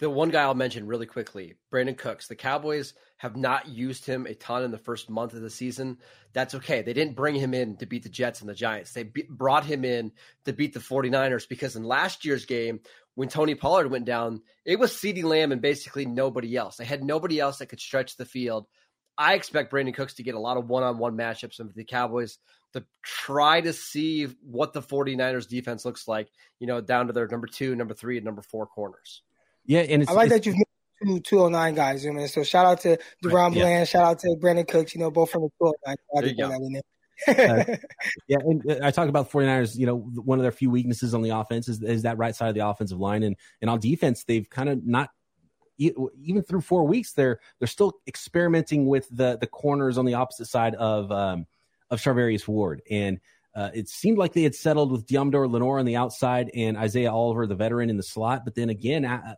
The 0.01 0.09
one 0.09 0.31
guy 0.31 0.43
I'll 0.45 0.55
mention 0.55 0.87
really 0.87 1.05
quickly, 1.05 1.57
Brandin 1.71 1.97
Cooks. 1.97 2.27
The 2.27 2.35
Cowboys 2.35 2.95
have 3.19 3.37
not 3.37 3.69
used 3.69 4.07
him 4.07 4.25
a 4.27 4.35
ton 4.35 4.63
in 4.63 4.71
the 4.71 4.79
first 4.79 5.11
month 5.11 5.35
of 5.35 5.43
the 5.43 5.51
season. 5.51 5.99
That's 6.33 6.55
okay. 6.55 6.81
They 6.81 6.95
didn't 6.95 7.17
bring 7.17 7.35
him 7.35 7.53
in 7.53 7.77
to 7.77 7.87
beat 7.87 8.05
the 8.05 8.09
Jets 8.09 8.41
and 8.41 8.49
the 8.49 8.55
Giants. 8.55 8.95
They 8.95 9.03
be- 9.03 9.27
brought 9.29 9.67
him 9.67 9.85
in 9.85 10.13
to 10.47 10.55
beat 10.55 10.73
the 10.73 10.81
49ers 10.81 11.47
because 11.47 11.77
in 11.77 11.85
last 11.85 12.25
year's 12.25 12.47
game, 12.47 12.81
when 13.15 13.29
Tony 13.29 13.55
Pollard 13.55 13.91
went 13.91 14.07
down, 14.07 14.41
it 14.65 14.79
was 14.79 14.93
CeeDee 14.93 15.23
Lamb 15.23 15.53
and 15.53 15.61
basically 15.61 16.07
nobody 16.07 16.57
else. 16.57 16.77
They 16.77 16.87
had 16.87 17.05
nobody 17.05 17.39
else 17.39 17.59
that 17.59 17.67
could 17.67 17.81
stretch 17.81 18.17
the 18.17 18.25
field. 18.25 18.67
I 19.19 19.35
expect 19.35 19.71
Brandin 19.71 19.93
Cooks 19.93 20.15
to 20.15 20.23
get 20.23 20.35
a 20.35 20.41
lot 20.41 20.57
of 20.57 20.67
one 20.67 20.83
on 20.83 20.97
one 20.97 21.15
matchups 21.15 21.59
with 21.59 21.75
the 21.75 21.85
Cowboys 21.85 22.39
to 22.73 22.87
try 23.03 23.61
to 23.61 23.75
see 23.75 24.29
what 24.41 24.73
the 24.73 24.81
49ers 24.81 25.47
defense 25.47 25.85
looks 25.85 26.09
like, 26.09 26.29
you 26.59 26.67
know, 26.67 26.81
down 26.81 27.09
to 27.09 27.13
their 27.13 27.29
number 27.29 27.47
two, 27.47 27.77
number 27.77 27.93
three, 27.93 28.17
and 28.17 28.25
number 28.25 28.41
four 28.41 28.67
corners. 28.67 29.21
Yeah, 29.65 29.81
and 29.81 30.09
I 30.09 30.13
like 30.13 30.31
that 30.31 30.47
you've 30.47 30.57
two 31.03 31.21
209 31.21 31.75
guys, 31.75 32.05
you 32.05 32.13
know. 32.13 32.27
So 32.27 32.43
shout 32.43 32.67
out 32.67 32.81
to 32.83 32.99
DaRon 33.25 33.55
yeah. 33.55 33.63
Bland, 33.63 33.89
shout 33.89 34.05
out 34.05 34.19
to 34.21 34.37
Brandin 34.41 34.69
Cooks, 34.69 34.95
you 34.95 35.01
know, 35.01 35.11
both 35.11 35.31
from 35.31 35.43
the 35.43 35.51
209. 35.59 35.97
There 36.15 36.27
you 36.27 36.37
go. 36.37 36.81
uh, 37.29 37.77
yeah, 38.29 38.39
and 38.41 38.71
uh, 38.71 38.87
I 38.87 38.91
talk 38.91 39.09
about 39.09 39.31
the 39.31 39.39
49ers, 39.39 39.77
you 39.77 39.87
know, 39.87 39.97
one 39.97 40.39
of 40.39 40.43
their 40.43 40.53
few 40.53 40.71
weaknesses 40.71 41.15
on 41.15 41.23
the 41.23 41.31
offense 41.31 41.69
is, 41.69 41.83
is 41.83 42.03
that 42.03 42.19
right 42.19 42.35
side 42.35 42.49
of 42.49 42.55
the 42.55 42.67
offensive 42.67 42.99
line. 42.99 43.23
And, 43.23 43.37
and 43.61 43.71
on 43.71 43.79
defense, 43.81 44.25
they've 44.25 44.49
kind 44.49 44.69
of 44.69 44.87
not 44.87 45.11
even 45.81 46.43
through 46.43 46.61
four 46.61 46.87
weeks, 46.87 47.13
they're 47.15 47.41
they're 47.59 47.67
still 47.67 47.95
experimenting 48.07 48.87
with 48.87 49.09
the 49.11 49.39
the 49.41 49.47
corners 49.47 49.97
on 49.97 50.05
the 50.05 50.15
opposite 50.15 50.47
side 50.47 50.75
of 50.75 51.11
um, 51.11 51.47
of 51.89 52.01
Charvarius 52.01 52.47
Ward, 52.47 52.83
and 52.91 53.19
uh, 53.55 53.71
it 53.75 53.89
seemed 53.89 54.19
like 54.19 54.33
they 54.33 54.43
had 54.43 54.55
settled 54.55 54.93
with 54.93 55.07
Deommodore 55.07 55.51
Lenoir 55.51 55.79
on 55.79 55.87
the 55.87 55.97
outside 55.97 56.51
and 56.55 56.77
Isaiah 56.77 57.13
Oliver, 57.13 57.47
the 57.47 57.55
veteran, 57.55 57.91
in 57.91 57.97
the 57.97 58.03
slot. 58.03 58.45
But 58.45 58.55
then 58.55 58.71
again, 58.71 59.05
uh, 59.05 59.35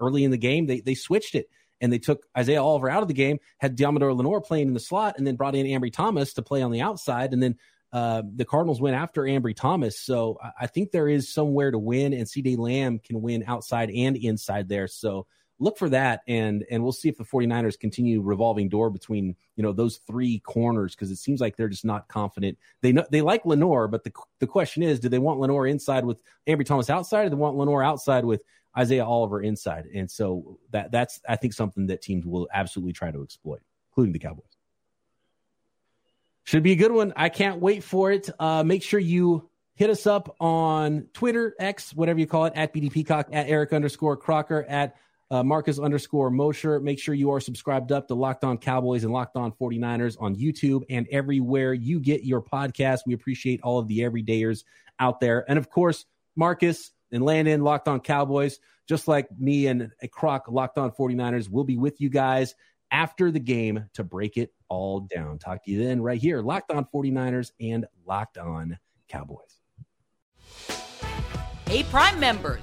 early 0.00 0.24
in 0.24 0.30
the 0.30 0.38
game, 0.38 0.66
they 0.66 0.80
they 0.80 0.94
switched 0.94 1.34
it 1.34 1.48
and 1.80 1.92
they 1.92 1.98
took 1.98 2.26
Isaiah 2.36 2.62
Oliver 2.62 2.88
out 2.88 3.02
of 3.02 3.08
the 3.08 3.14
game, 3.14 3.38
had 3.58 3.76
Deommodore 3.76 4.16
Lenoir 4.16 4.40
playing 4.40 4.68
in 4.68 4.74
the 4.74 4.80
slot, 4.80 5.16
and 5.18 5.26
then 5.26 5.36
brought 5.36 5.54
in 5.54 5.66
Ambry 5.66 5.92
Thomas 5.92 6.32
to 6.34 6.42
play 6.42 6.62
on 6.62 6.70
the 6.70 6.80
outside, 6.80 7.32
and 7.32 7.42
then 7.42 7.56
uh, 7.92 8.22
the 8.34 8.44
Cardinals 8.44 8.80
went 8.80 8.96
after 8.96 9.22
Ambry 9.22 9.54
Thomas. 9.54 9.98
So 9.98 10.38
I 10.58 10.66
think 10.66 10.90
there 10.90 11.08
is 11.08 11.32
somewhere 11.32 11.70
to 11.70 11.78
win, 11.78 12.12
and 12.12 12.26
CeeDee 12.26 12.58
Lamb 12.58 12.98
can 12.98 13.20
win 13.22 13.44
outside 13.46 13.90
and 13.90 14.16
inside 14.16 14.68
there. 14.68 14.88
So 14.88 15.26
look 15.58 15.78
for 15.78 15.88
that, 15.90 16.22
and 16.26 16.64
and 16.70 16.82
we'll 16.82 16.92
see 16.92 17.08
if 17.08 17.16
the 17.16 17.24
49ers 17.24 17.78
continue 17.78 18.20
revolving 18.20 18.68
door 18.68 18.90
between 18.90 19.36
you 19.56 19.62
know 19.62 19.72
those 19.72 19.98
three 20.06 20.40
corners 20.40 20.94
because 20.94 21.10
it 21.10 21.16
seems 21.16 21.40
like 21.40 21.56
they're 21.56 21.68
just 21.68 21.84
not 21.84 22.08
confident. 22.08 22.58
They 22.82 22.92
know 22.92 23.04
they 23.10 23.22
like 23.22 23.46
Lenoir 23.46 23.88
but 23.88 24.04
the 24.04 24.12
the 24.38 24.46
question 24.46 24.82
is, 24.82 25.00
do 25.00 25.08
they 25.08 25.18
want 25.18 25.40
Lenoir 25.40 25.66
inside 25.66 26.04
with 26.04 26.22
Ambry 26.46 26.66
Thomas 26.66 26.90
outside, 26.90 27.20
or 27.20 27.24
do 27.24 27.30
they 27.30 27.36
want 27.36 27.56
Lenoir 27.56 27.82
outside 27.82 28.24
with 28.24 28.42
Isaiah 28.76 29.04
Oliver 29.04 29.40
inside. 29.40 29.86
And 29.94 30.10
so 30.10 30.58
that 30.70 30.90
that's 30.90 31.20
I 31.28 31.36
think 31.36 31.54
something 31.54 31.86
that 31.86 32.02
teams 32.02 32.26
will 32.26 32.48
absolutely 32.52 32.92
try 32.92 33.10
to 33.10 33.22
exploit, 33.22 33.62
including 33.90 34.12
the 34.12 34.18
Cowboys. 34.18 34.44
Should 36.44 36.62
be 36.62 36.72
a 36.72 36.76
good 36.76 36.92
one. 36.92 37.12
I 37.16 37.28
can't 37.28 37.60
wait 37.60 37.82
for 37.82 38.12
it. 38.12 38.30
Uh, 38.38 38.62
make 38.62 38.82
sure 38.82 39.00
you 39.00 39.48
hit 39.74 39.90
us 39.90 40.06
up 40.06 40.36
on 40.40 41.08
Twitter, 41.12 41.54
X, 41.58 41.92
whatever 41.92 42.20
you 42.20 42.26
call 42.26 42.44
it, 42.44 42.52
at 42.54 42.72
BD 42.72 42.90
Peacock, 42.90 43.28
at 43.32 43.48
Eric 43.48 43.72
underscore 43.72 44.16
Crocker, 44.16 44.64
at 44.68 44.96
uh, 45.30 45.42
Marcus 45.42 45.78
underscore 45.78 46.30
Mosher. 46.30 46.80
Make 46.80 46.98
sure 46.98 47.14
you 47.14 47.30
are 47.30 47.40
subscribed 47.40 47.92
up 47.92 48.08
to 48.08 48.14
Locked 48.14 48.44
On 48.44 48.58
Cowboys 48.58 49.04
and 49.04 49.12
Locked 49.12 49.36
On 49.36 49.52
49ers 49.52 50.16
on 50.20 50.36
YouTube 50.36 50.82
and 50.88 51.06
everywhere 51.10 51.74
you 51.74 52.00
get 52.00 52.24
your 52.24 52.42
podcast. 52.42 53.00
We 53.06 53.14
appreciate 53.14 53.60
all 53.62 53.78
of 53.78 53.88
the 53.88 54.00
everydayers 54.00 54.64
out 54.98 55.20
there. 55.20 55.44
And 55.48 55.58
of 55.58 55.68
course, 55.68 56.06
Marcus, 56.36 56.92
and 57.12 57.24
Landon, 57.24 57.62
Locked 57.62 57.88
On 57.88 58.00
Cowboys, 58.00 58.58
just 58.88 59.08
like 59.08 59.28
me 59.38 59.66
and 59.66 59.90
a 60.02 60.08
Croc, 60.08 60.46
Locked 60.48 60.78
On 60.78 60.90
49ers, 60.90 61.50
will 61.50 61.64
be 61.64 61.76
with 61.76 62.00
you 62.00 62.08
guys 62.08 62.54
after 62.90 63.30
the 63.30 63.40
game 63.40 63.88
to 63.94 64.04
break 64.04 64.36
it 64.36 64.52
all 64.68 65.00
down. 65.00 65.38
Talk 65.38 65.64
to 65.64 65.70
you 65.70 65.84
then 65.84 66.00
right 66.02 66.20
here, 66.20 66.40
Locked 66.40 66.70
On 66.70 66.84
49ers 66.84 67.52
and 67.60 67.86
Locked 68.04 68.38
On 68.38 68.78
Cowboys. 69.08 69.60
Hey, 71.66 71.82
Prime 71.84 72.20
members, 72.20 72.62